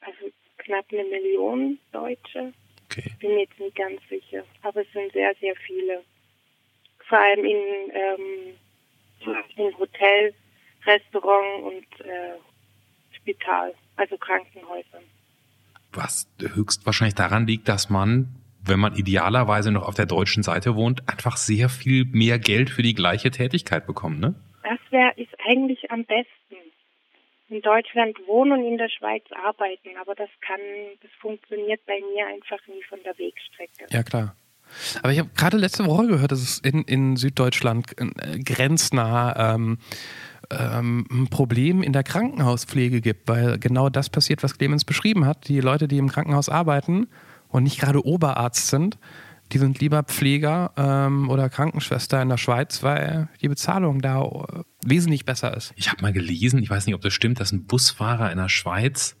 also 0.00 0.30
knapp 0.58 0.86
eine 0.92 1.04
Million 1.04 1.78
Deutsche. 1.92 2.52
Okay. 2.90 3.10
Bin 3.20 3.34
mir 3.34 3.40
jetzt 3.42 3.58
nicht 3.58 3.76
ganz 3.76 4.00
sicher. 4.08 4.44
Aber 4.62 4.82
es 4.82 4.92
sind 4.92 5.12
sehr, 5.12 5.34
sehr 5.40 5.54
viele. 5.66 6.02
Vor 7.08 7.18
allem 7.18 7.44
in, 7.44 7.58
ähm, 7.94 9.36
in 9.56 9.78
Hotel, 9.78 10.34
Restaurant 10.84 11.62
und 11.64 12.06
äh, 12.06 12.36
Spital, 13.16 13.74
also 13.96 14.16
Krankenhäusern. 14.18 15.04
Was 15.96 16.28
höchstwahrscheinlich 16.40 17.14
daran 17.14 17.46
liegt, 17.46 17.68
dass 17.68 17.90
man, 17.90 18.28
wenn 18.62 18.78
man 18.78 18.94
idealerweise 18.94 19.70
noch 19.72 19.86
auf 19.86 19.94
der 19.94 20.06
deutschen 20.06 20.42
Seite 20.42 20.74
wohnt, 20.76 21.08
einfach 21.08 21.36
sehr 21.36 21.68
viel 21.68 22.04
mehr 22.04 22.38
Geld 22.38 22.70
für 22.70 22.82
die 22.82 22.94
gleiche 22.94 23.30
Tätigkeit 23.30 23.86
bekommt, 23.86 24.20
ne? 24.20 24.34
Das 24.62 24.78
wäre 24.90 25.12
ist 25.16 25.34
eigentlich 25.48 25.90
am 25.90 26.04
besten. 26.04 26.26
In 27.48 27.62
Deutschland 27.62 28.18
wohnen 28.26 28.52
und 28.52 28.64
in 28.64 28.76
der 28.76 28.88
Schweiz 28.88 29.22
arbeiten, 29.44 29.90
aber 30.00 30.16
das 30.16 30.28
kann, 30.40 30.58
das 31.00 31.10
funktioniert 31.20 31.80
bei 31.86 32.00
mir 32.14 32.26
einfach 32.26 32.58
nie 32.66 32.82
von 32.88 32.98
der 33.04 33.16
Wegstrecke. 33.16 33.86
Ja, 33.90 34.02
klar. 34.02 34.34
Aber 35.02 35.12
ich 35.12 35.18
habe 35.18 35.30
gerade 35.36 35.56
letzte 35.56 35.86
Woche 35.86 36.08
gehört, 36.08 36.32
dass 36.32 36.40
es 36.40 36.58
in, 36.58 36.82
in 36.82 37.16
Süddeutschland 37.16 37.94
äh, 37.98 38.38
grenznah 38.40 39.54
ähm, 39.54 39.78
ähm, 40.50 41.06
ein 41.10 41.28
Problem 41.28 41.82
in 41.82 41.92
der 41.92 42.02
Krankenhauspflege 42.02 43.00
gibt, 43.00 43.28
weil 43.28 43.58
genau 43.58 43.88
das 43.88 44.10
passiert, 44.10 44.42
was 44.42 44.58
Clemens 44.58 44.84
beschrieben 44.84 45.24
hat. 45.24 45.48
Die 45.48 45.60
Leute, 45.60 45.88
die 45.88 45.98
im 45.98 46.10
Krankenhaus 46.10 46.48
arbeiten 46.48 47.08
und 47.48 47.62
nicht 47.62 47.80
gerade 47.80 48.04
Oberarzt 48.04 48.68
sind, 48.68 48.98
die 49.52 49.58
sind 49.58 49.80
lieber 49.80 50.02
Pfleger 50.02 50.72
ähm, 50.76 51.30
oder 51.30 51.48
Krankenschwester 51.48 52.20
in 52.20 52.28
der 52.28 52.36
Schweiz, 52.36 52.82
weil 52.82 53.28
die 53.40 53.48
Bezahlung 53.48 54.00
da 54.02 54.22
äh, 54.22 54.62
wesentlich 54.84 55.24
besser 55.24 55.56
ist. 55.56 55.72
Ich 55.76 55.90
habe 55.90 56.02
mal 56.02 56.12
gelesen, 56.12 56.62
ich 56.62 56.70
weiß 56.70 56.86
nicht, 56.86 56.94
ob 56.94 57.00
das 57.00 57.12
stimmt, 57.12 57.38
dass 57.38 57.52
ein 57.52 57.64
Busfahrer 57.64 58.32
in 58.32 58.38
der 58.38 58.48
Schweiz 58.48 59.16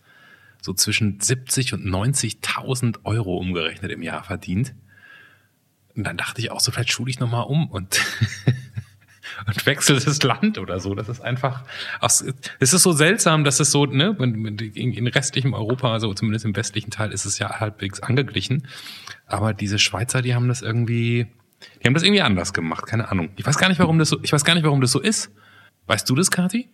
so 0.60 0.72
zwischen 0.72 1.20
70 1.20 1.74
und 1.74 1.86
90.000 1.86 3.04
Euro 3.04 3.36
umgerechnet 3.36 3.92
im 3.92 4.02
Jahr 4.02 4.24
verdient. 4.24 4.74
Und 5.94 6.04
dann 6.04 6.16
dachte 6.16 6.40
ich 6.40 6.50
auch 6.50 6.60
so, 6.60 6.72
vielleicht 6.72 6.92
schule 6.92 7.10
ich 7.10 7.20
nochmal 7.20 7.44
um 7.44 7.70
und, 7.70 8.00
und 9.46 9.66
wechsle 9.66 9.96
das 9.96 10.22
Land 10.22 10.58
oder 10.58 10.80
so. 10.80 10.94
Das 10.94 11.08
ist 11.08 11.20
einfach, 11.20 11.64
es 12.00 12.22
ist 12.60 12.70
so 12.82 12.92
seltsam, 12.92 13.44
dass 13.44 13.60
es 13.60 13.70
so, 13.70 13.86
ne, 13.86 14.16
in, 14.18 14.58
in 14.74 15.06
restlichem 15.06 15.54
Europa, 15.54 15.92
also 15.92 16.14
zumindest 16.14 16.44
im 16.44 16.56
westlichen 16.56 16.90
Teil, 16.90 17.12
ist 17.12 17.24
es 17.24 17.38
ja 17.38 17.60
halbwegs 17.60 18.00
angeglichen. 18.00 18.68
Aber 19.26 19.52
diese 19.52 19.78
Schweizer, 19.78 20.22
die 20.22 20.34
haben 20.34 20.48
das 20.48 20.62
irgendwie, 20.62 21.26
die 21.82 21.86
haben 21.86 21.94
das 21.94 22.02
irgendwie 22.02 22.22
anders 22.22 22.52
gemacht, 22.52 22.86
keine 22.86 23.10
Ahnung. 23.10 23.30
Ich 23.36 23.46
weiß 23.46 23.58
gar 23.58 23.68
nicht, 23.68 23.78
warum 23.80 23.98
das 23.98 24.08
so, 24.08 24.18
ich 24.22 24.32
weiß 24.32 24.44
gar 24.44 24.54
nicht, 24.54 24.64
warum 24.64 24.80
das 24.80 24.92
so 24.92 25.00
ist. 25.00 25.30
Weißt 25.86 26.08
du 26.08 26.14
das, 26.14 26.30
Kathi? 26.30 26.68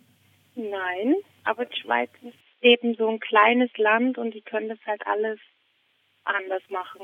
Nein, 0.54 1.14
aber 1.44 1.64
die 1.64 1.80
Schweiz 1.80 2.10
ist 2.22 2.34
eben 2.60 2.94
so 2.96 3.08
ein 3.08 3.20
kleines 3.20 3.70
Land 3.76 4.18
und 4.18 4.34
die 4.34 4.42
können 4.42 4.68
das 4.68 4.78
halt 4.86 5.02
alles 5.06 5.38
anders 6.24 6.62
machen. 6.70 7.02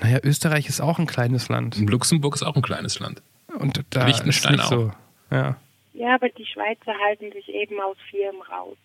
Naja, 0.00 0.18
Österreich 0.22 0.68
ist 0.68 0.80
auch 0.80 0.98
ein 0.98 1.06
kleines 1.06 1.48
Land. 1.48 1.78
Luxemburg 1.78 2.34
ist 2.34 2.44
auch 2.44 2.54
ein 2.54 2.62
kleines 2.62 3.00
Land. 3.00 3.22
Und 3.58 3.84
da 3.90 4.06
Liechtenstein 4.06 4.54
ist 4.54 4.60
nicht 4.60 4.68
so. 4.68 4.92
Ja. 5.30 5.56
Ja, 5.94 6.14
aber 6.14 6.28
die 6.28 6.46
Schweizer 6.46 6.92
halten 7.04 7.32
sich 7.32 7.48
eben 7.48 7.80
aus 7.80 7.96
vielem 8.10 8.40
raus. 8.42 8.76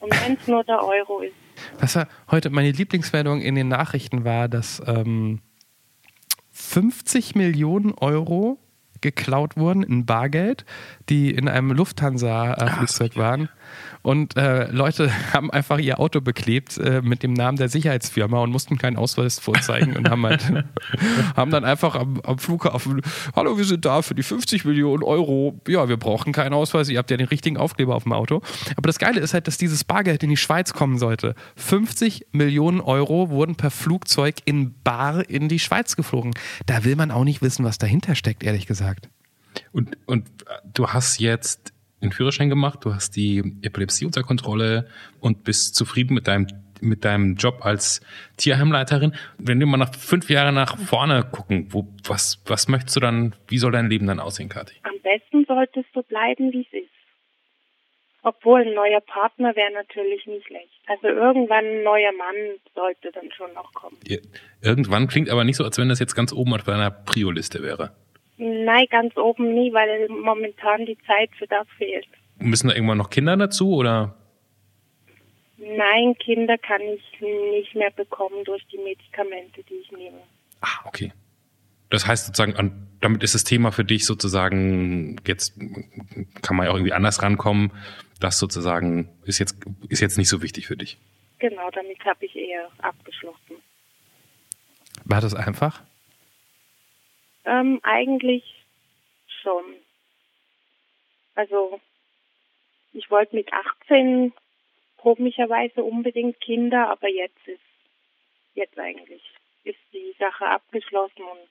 Und 0.00 0.12
wenn 0.24 0.34
es 0.34 0.46
nur 0.48 0.64
der 0.64 0.84
Euro 0.84 1.20
ist. 1.20 1.34
Was 1.78 1.94
war 1.96 2.08
heute 2.30 2.50
meine 2.50 2.72
Lieblingsmeldung 2.72 3.40
in 3.40 3.54
den 3.54 3.68
Nachrichten 3.68 4.24
war, 4.24 4.48
dass 4.48 4.82
ähm, 4.86 5.40
50 6.50 7.36
Millionen 7.36 7.92
Euro 7.94 8.58
geklaut 9.00 9.56
wurden 9.56 9.82
in 9.82 10.06
Bargeld, 10.06 10.64
die 11.08 11.30
in 11.30 11.48
einem 11.48 11.70
Lufthansa-Flugzeug 11.70 13.16
waren. 13.16 13.48
Und 14.02 14.36
äh, 14.36 14.70
Leute 14.70 15.10
haben 15.32 15.50
einfach 15.50 15.78
ihr 15.78 15.98
Auto 15.98 16.20
beklebt 16.20 16.78
äh, 16.78 17.02
mit 17.02 17.22
dem 17.22 17.32
Namen 17.32 17.56
der 17.56 17.68
Sicherheitsfirma 17.68 18.40
und 18.40 18.50
mussten 18.50 18.78
keinen 18.78 18.96
Ausweis 18.96 19.38
vorzeigen 19.38 19.96
und 19.96 20.08
haben 20.08 20.24
halt 20.26 20.44
haben 21.36 21.50
dann 21.50 21.64
einfach 21.64 21.94
am, 21.94 22.20
am 22.22 22.38
Flughafen, 22.38 23.02
hallo, 23.34 23.56
wir 23.56 23.64
sind 23.64 23.84
da 23.84 24.02
für 24.02 24.14
die 24.14 24.22
50 24.22 24.64
Millionen 24.64 25.02
Euro. 25.02 25.60
Ja, 25.68 25.88
wir 25.88 25.96
brauchen 25.96 26.32
keinen 26.32 26.52
Ausweis, 26.52 26.88
ihr 26.88 26.98
habt 26.98 27.10
ja 27.10 27.16
den 27.16 27.28
richtigen 27.28 27.56
Aufkleber 27.56 27.94
auf 27.94 28.04
dem 28.04 28.12
Auto. 28.12 28.42
Aber 28.76 28.86
das 28.86 28.98
Geile 28.98 29.20
ist 29.20 29.34
halt, 29.34 29.46
dass 29.46 29.58
dieses 29.58 29.84
Bargeld 29.84 30.22
in 30.22 30.30
die 30.30 30.36
Schweiz 30.36 30.72
kommen 30.72 30.98
sollte. 30.98 31.34
50 31.56 32.26
Millionen 32.32 32.80
Euro 32.80 33.30
wurden 33.30 33.56
per 33.56 33.70
Flugzeug 33.70 34.36
in 34.44 34.74
Bar 34.82 35.28
in 35.28 35.48
die 35.48 35.58
Schweiz 35.58 35.96
geflogen. 35.96 36.32
Da 36.66 36.84
will 36.84 36.96
man 36.96 37.10
auch 37.10 37.24
nicht 37.24 37.42
wissen, 37.42 37.64
was 37.64 37.78
dahinter 37.78 38.14
steckt, 38.14 38.42
ehrlich 38.42 38.66
gesagt. 38.66 39.08
Und, 39.72 39.96
und 40.06 40.28
du 40.72 40.88
hast 40.88 41.20
jetzt 41.20 41.73
einen 42.04 42.12
Führerschein 42.12 42.48
gemacht, 42.48 42.80
du 42.84 42.94
hast 42.94 43.16
die 43.16 43.38
Epilepsie 43.62 44.04
unter 44.06 44.22
Kontrolle 44.22 44.88
und 45.20 45.44
bist 45.44 45.74
zufrieden 45.74 46.14
mit 46.14 46.26
deinem 46.28 46.46
mit 46.80 47.04
deinem 47.06 47.36
Job 47.36 47.64
als 47.64 48.02
Tierheimleiterin. 48.36 49.14
Wenn 49.38 49.58
wir 49.58 49.66
mal 49.66 49.78
nach 49.78 49.94
fünf 49.94 50.28
Jahre 50.28 50.52
nach 50.52 50.76
vorne 50.76 51.24
gucken, 51.24 51.68
wo, 51.70 51.88
was, 52.06 52.42
was 52.46 52.68
möchtest 52.68 52.96
du 52.96 53.00
dann, 53.00 53.34
wie 53.48 53.56
soll 53.56 53.72
dein 53.72 53.88
Leben 53.88 54.06
dann 54.06 54.20
aussehen, 54.20 54.50
Kathi? 54.50 54.74
Am 54.82 54.92
besten 55.02 55.46
solltest 55.46 55.86
du 55.94 56.02
bleiben, 56.02 56.52
wie 56.52 56.60
es 56.60 56.82
ist. 56.82 56.90
Obwohl 58.22 58.62
ein 58.62 58.74
neuer 58.74 59.00
Partner 59.00 59.54
wäre 59.56 59.72
natürlich 59.72 60.26
nicht 60.26 60.46
schlecht. 60.46 60.68
Also 60.86 61.06
irgendwann 61.08 61.64
ein 61.64 61.82
neuer 61.84 62.12
Mann 62.12 62.34
sollte 62.74 63.10
dann 63.12 63.30
schon 63.32 63.52
noch 63.54 63.72
kommen. 63.72 63.96
Ihr- 64.06 64.22
Irgendwann 64.60 65.06
klingt 65.08 65.30
aber 65.30 65.44
nicht 65.44 65.56
so, 65.56 65.64
als 65.64 65.78
wenn 65.78 65.88
das 65.88 66.00
jetzt 66.00 66.14
ganz 66.14 66.32
oben 66.32 66.52
auf 66.54 66.64
deiner 66.64 66.90
Prio-Liste 66.90 67.62
wäre. 67.62 67.94
Nein, 68.36 68.86
ganz 68.90 69.16
oben 69.16 69.54
nie, 69.54 69.72
weil 69.72 70.08
momentan 70.08 70.86
die 70.86 70.98
Zeit 71.06 71.30
für 71.38 71.46
das 71.46 71.66
fehlt. 71.78 72.06
Müssen 72.38 72.68
da 72.68 72.74
irgendwann 72.74 72.98
noch 72.98 73.10
Kinder 73.10 73.36
dazu 73.36 73.74
oder? 73.74 74.16
Nein, 75.56 76.16
Kinder 76.18 76.58
kann 76.58 76.82
ich 76.82 77.20
nicht 77.20 77.74
mehr 77.74 77.90
bekommen 77.90 78.44
durch 78.44 78.66
die 78.66 78.78
Medikamente, 78.78 79.62
die 79.62 79.74
ich 79.74 79.92
nehme. 79.92 80.18
Ah, 80.60 80.84
okay. 80.84 81.12
Das 81.90 82.06
heißt 82.06 82.26
sozusagen, 82.26 82.88
damit 83.00 83.22
ist 83.22 83.34
das 83.34 83.44
Thema 83.44 83.70
für 83.70 83.84
dich 83.84 84.04
sozusagen, 84.04 85.16
jetzt 85.26 85.56
kann 86.42 86.56
man 86.56 86.66
ja 86.66 86.72
auch 86.72 86.76
irgendwie 86.76 86.92
anders 86.92 87.22
rankommen, 87.22 87.72
das 88.18 88.38
sozusagen 88.38 89.10
ist 89.24 89.38
jetzt, 89.38 89.56
ist 89.88 90.00
jetzt 90.00 90.18
nicht 90.18 90.28
so 90.28 90.42
wichtig 90.42 90.66
für 90.66 90.76
dich. 90.76 90.98
Genau, 91.38 91.70
damit 91.70 92.04
habe 92.04 92.24
ich 92.24 92.34
eher 92.34 92.68
abgeschlossen. 92.78 93.56
War 95.04 95.20
das 95.20 95.34
einfach? 95.34 95.82
Ähm, 97.44 97.80
eigentlich 97.82 98.44
schon. 99.42 99.64
Also 101.34 101.80
ich 102.92 103.10
wollte 103.10 103.36
mit 103.36 103.52
18 103.52 104.32
komischerweise 104.96 105.82
unbedingt 105.82 106.40
Kinder, 106.40 106.88
aber 106.88 107.08
jetzt 107.08 107.46
ist, 107.46 107.60
jetzt 108.54 108.78
eigentlich 108.78 109.22
ist 109.64 109.78
die 109.92 110.14
Sache 110.18 110.46
abgeschlossen 110.46 111.22
und 111.22 111.48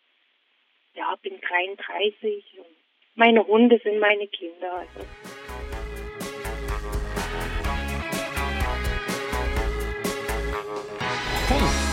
ja, 0.96 1.16
bin 1.22 1.40
33 1.42 2.44
und 2.58 2.66
meine 3.16 3.46
Hunde 3.46 3.80
sind 3.84 4.00
meine 4.00 4.28
Kinder. 4.28 4.74
Also. 4.74 5.08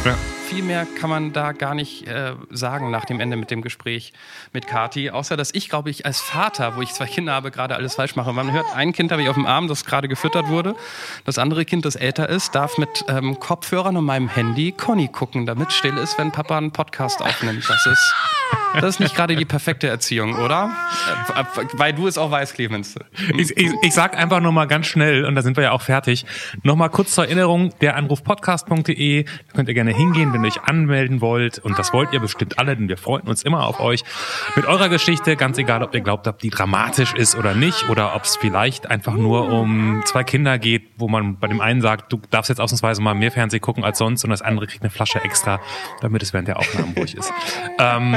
Ja. 0.05 0.40
Viel 0.51 0.65
mehr 0.65 0.85
kann 0.99 1.09
man 1.09 1.33
da 1.33 1.53
gar 1.53 1.77
nicht 1.77 2.09
äh, 2.09 2.35
sagen 2.51 2.91
nach 2.91 3.05
dem 3.05 3.21
Ende 3.21 3.37
mit 3.37 3.53
dem 3.53 3.63
Gespräch 3.63 4.13
mit 4.53 4.67
Kati. 4.67 5.11
Außer, 5.11 5.37
dass 5.37 5.55
ich, 5.55 5.69
glaube 5.69 5.91
ich, 5.91 6.07
als 6.07 6.21
Vater, 6.21 6.75
wo 6.75 6.83
ich 6.83 6.93
zwei 6.93 7.07
Kinder 7.07 7.35
habe, 7.35 7.53
gerade 7.53 7.77
alles 7.77 7.95
falsch 7.95 8.17
mache. 8.17 8.33
Man 8.33 8.51
hört, 8.51 8.67
ein 8.75 8.93
Kind 8.93 9.13
habe 9.13 9.23
ich 9.23 9.29
auf 9.29 9.37
dem 9.37 9.47
Arm, 9.47 9.69
das 9.69 9.85
gerade 9.85 10.09
gefüttert 10.09 10.49
wurde. 10.49 10.75
Das 11.25 11.39
andere 11.39 11.65
Kind, 11.65 11.85
das 11.85 11.95
älter 11.95 12.29
ist, 12.29 12.57
darf 12.57 12.79
mit 12.79 13.05
ähm, 13.07 13.39
Kopfhörern 13.39 13.97
und 13.97 14.05
meinem 14.05 14.29
Handy 14.29 14.73
Conny 14.73 15.07
gucken, 15.07 15.47
damit 15.47 15.73
still 15.73 15.97
ist, 15.97 16.19
wenn 16.19 16.33
Papa 16.33 16.59
einen 16.59 16.73
Podcast 16.73 17.23
aufnimmt. 17.23 17.69
Das 17.69 17.87
ist, 17.87 18.15
das 18.75 18.85
ist 18.85 18.99
nicht 18.99 19.15
gerade 19.15 19.37
die 19.37 19.45
perfekte 19.45 19.87
Erziehung, 19.87 20.35
oder? 20.35 20.73
Äh, 21.37 21.45
weil 21.75 21.93
du 21.93 22.09
es 22.09 22.19
auch 22.19 22.33
weißt, 22.33 22.55
Clemens. 22.55 22.97
Ich, 23.39 23.57
ich, 23.57 23.71
ich 23.83 23.95
sag 23.95 24.17
einfach 24.17 24.41
nur 24.41 24.51
mal 24.51 24.67
ganz 24.67 24.87
schnell, 24.87 25.27
und 25.27 25.37
da 25.37 25.43
sind 25.43 25.57
wir 25.57 25.63
ja 25.63 25.71
auch 25.71 25.83
fertig, 25.83 26.27
nochmal 26.65 26.91
kurz 26.91 27.15
zur 27.15 27.27
Erinnerung, 27.27 27.73
der 27.81 27.95
Anrufpodcast.de, 27.95 29.23
da 29.23 29.31
könnt 29.55 29.69
ihr 29.69 29.75
gerne 29.75 29.95
hingehen, 29.95 30.33
wenn 30.33 30.40
euch 30.45 30.63
anmelden 30.63 31.21
wollt. 31.21 31.59
Und 31.59 31.79
das 31.79 31.93
wollt 31.93 32.13
ihr 32.13 32.21
bestimmt 32.21 32.59
alle, 32.59 32.77
denn 32.77 32.89
wir 32.89 32.97
freuen 32.97 33.23
uns 33.29 33.43
immer 33.43 33.67
auf 33.67 33.81
euch. 33.81 34.03
Mit 34.57 34.67
eurer 34.67 34.89
Geschichte, 34.89 35.37
ganz 35.37 35.59
egal, 35.59 35.83
ob 35.83 35.95
ihr 35.95 36.01
glaubt, 36.01 36.27
ob 36.27 36.39
die 36.39 36.51
dramatisch 36.51 37.15
ist 37.15 37.35
oder 37.37 37.55
nicht, 37.55 37.89
oder 37.89 38.15
ob 38.15 38.25
es 38.25 38.37
vielleicht 38.37 38.91
einfach 38.91 39.15
nur 39.15 39.49
um 39.51 40.03
zwei 40.05 40.25
Kinder 40.25 40.59
geht, 40.59 40.83
wo 40.97 41.09
man 41.09 41.39
bei 41.39 41.49
dem 41.49 41.61
einen 41.61 41.81
sagt, 41.81 42.13
du 42.13 42.21
darfst 42.31 42.49
jetzt 42.49 42.61
ausnahmsweise 42.61 43.01
mal 43.03 43.15
mehr 43.15 43.31
Fernsehen 43.33 43.61
gucken 43.61 43.85
als 43.85 43.99
sonst 43.99 44.25
und 44.25 44.31
das 44.31 44.43
andere 44.43 44.67
kriegt 44.67 44.83
eine 44.83 44.91
Flasche 44.91 45.23
extra, 45.25 45.61
damit 46.01 46.23
es 46.23 46.33
während 46.33 46.49
der 46.49 46.59
Aufnahmen 46.59 46.95
ruhig 46.97 47.15
ist. 47.17 47.33
Ähm, 47.79 48.13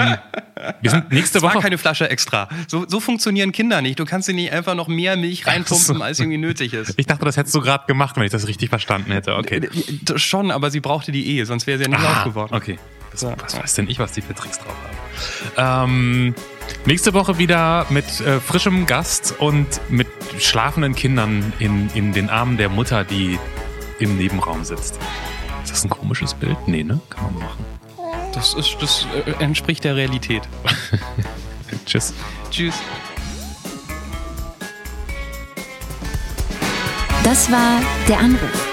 wir 0.81 0.91
sind 0.91 1.11
nächste 1.11 1.37
Es 1.39 1.43
war 1.43 1.53
Woche. 1.53 1.63
keine 1.63 1.77
Flasche 1.77 2.09
extra. 2.09 2.47
So, 2.67 2.85
so 2.87 2.99
funktionieren 2.99 3.51
Kinder 3.51 3.81
nicht. 3.81 3.99
Du 3.99 4.05
kannst 4.05 4.27
dir 4.27 4.33
nicht 4.33 4.51
einfach 4.51 4.75
noch 4.75 4.87
mehr 4.87 5.15
Milch 5.17 5.45
reinpumpen, 5.47 6.01
als 6.01 6.19
irgendwie 6.19 6.37
nötig 6.37 6.73
ist. 6.73 6.93
Ich 6.97 7.05
dachte, 7.07 7.25
das 7.25 7.37
hättest 7.37 7.55
du 7.55 7.61
gerade 7.61 7.85
gemacht, 7.87 8.15
wenn 8.15 8.23
ich 8.23 8.31
das 8.31 8.47
richtig 8.47 8.69
verstanden 8.69 9.11
hätte. 9.11 9.35
Okay. 9.35 9.69
Das 10.03 10.21
Schon, 10.21 10.51
aber 10.51 10.71
sie 10.71 10.79
brauchte 10.79 11.11
die 11.11 11.25
Ehe, 11.27 11.45
sonst 11.45 11.67
wäre 11.67 11.77
sie 11.77 11.83
ja 11.85 11.89
nicht 11.89 11.99
Ah, 11.99 12.12
laut 12.15 12.25
geworden. 12.25 12.53
Okay. 12.55 12.79
Was, 13.11 13.21
Ja. 13.21 13.35
was 13.41 13.57
weiß 13.59 13.73
denn 13.75 13.89
ich, 13.89 13.99
was 13.99 14.11
die 14.13 14.21
für 14.21 14.33
Tricks 14.33 14.57
drauf 14.59 14.75
haben? 15.55 15.85
Ähm, 15.91 16.35
nächste 16.85 17.13
Woche 17.13 17.37
wieder 17.37 17.85
mit 17.89 18.19
äh, 18.21 18.39
frischem 18.39 18.85
Gast 18.87 19.35
und 19.39 19.67
mit 19.89 20.07
schlafenden 20.39 20.95
Kindern 20.95 21.53
in, 21.59 21.89
in 21.93 22.13
den 22.13 22.29
Armen 22.29 22.57
der 22.57 22.69
Mutter, 22.69 23.03
die 23.03 23.37
im 23.99 24.17
Nebenraum 24.17 24.63
sitzt. 24.63 24.97
Ist 25.63 25.71
das 25.71 25.83
ein 25.85 25.89
komisches 25.89 26.33
Bild? 26.33 26.57
Nee, 26.67 26.83
ne? 26.83 26.99
Kann 27.09 27.25
man 27.25 27.43
machen. 27.43 27.65
Das, 28.33 28.55
ist, 28.55 28.75
das 28.81 29.05
äh, 29.27 29.31
entspricht 29.43 29.83
der 29.83 29.95
Realität. 29.95 30.41
Tschüss. 31.85 32.13
Tschüss. 32.49 32.73
Das 37.23 37.49
war 37.51 37.79
Der 38.07 38.19
Anruf. 38.19 38.72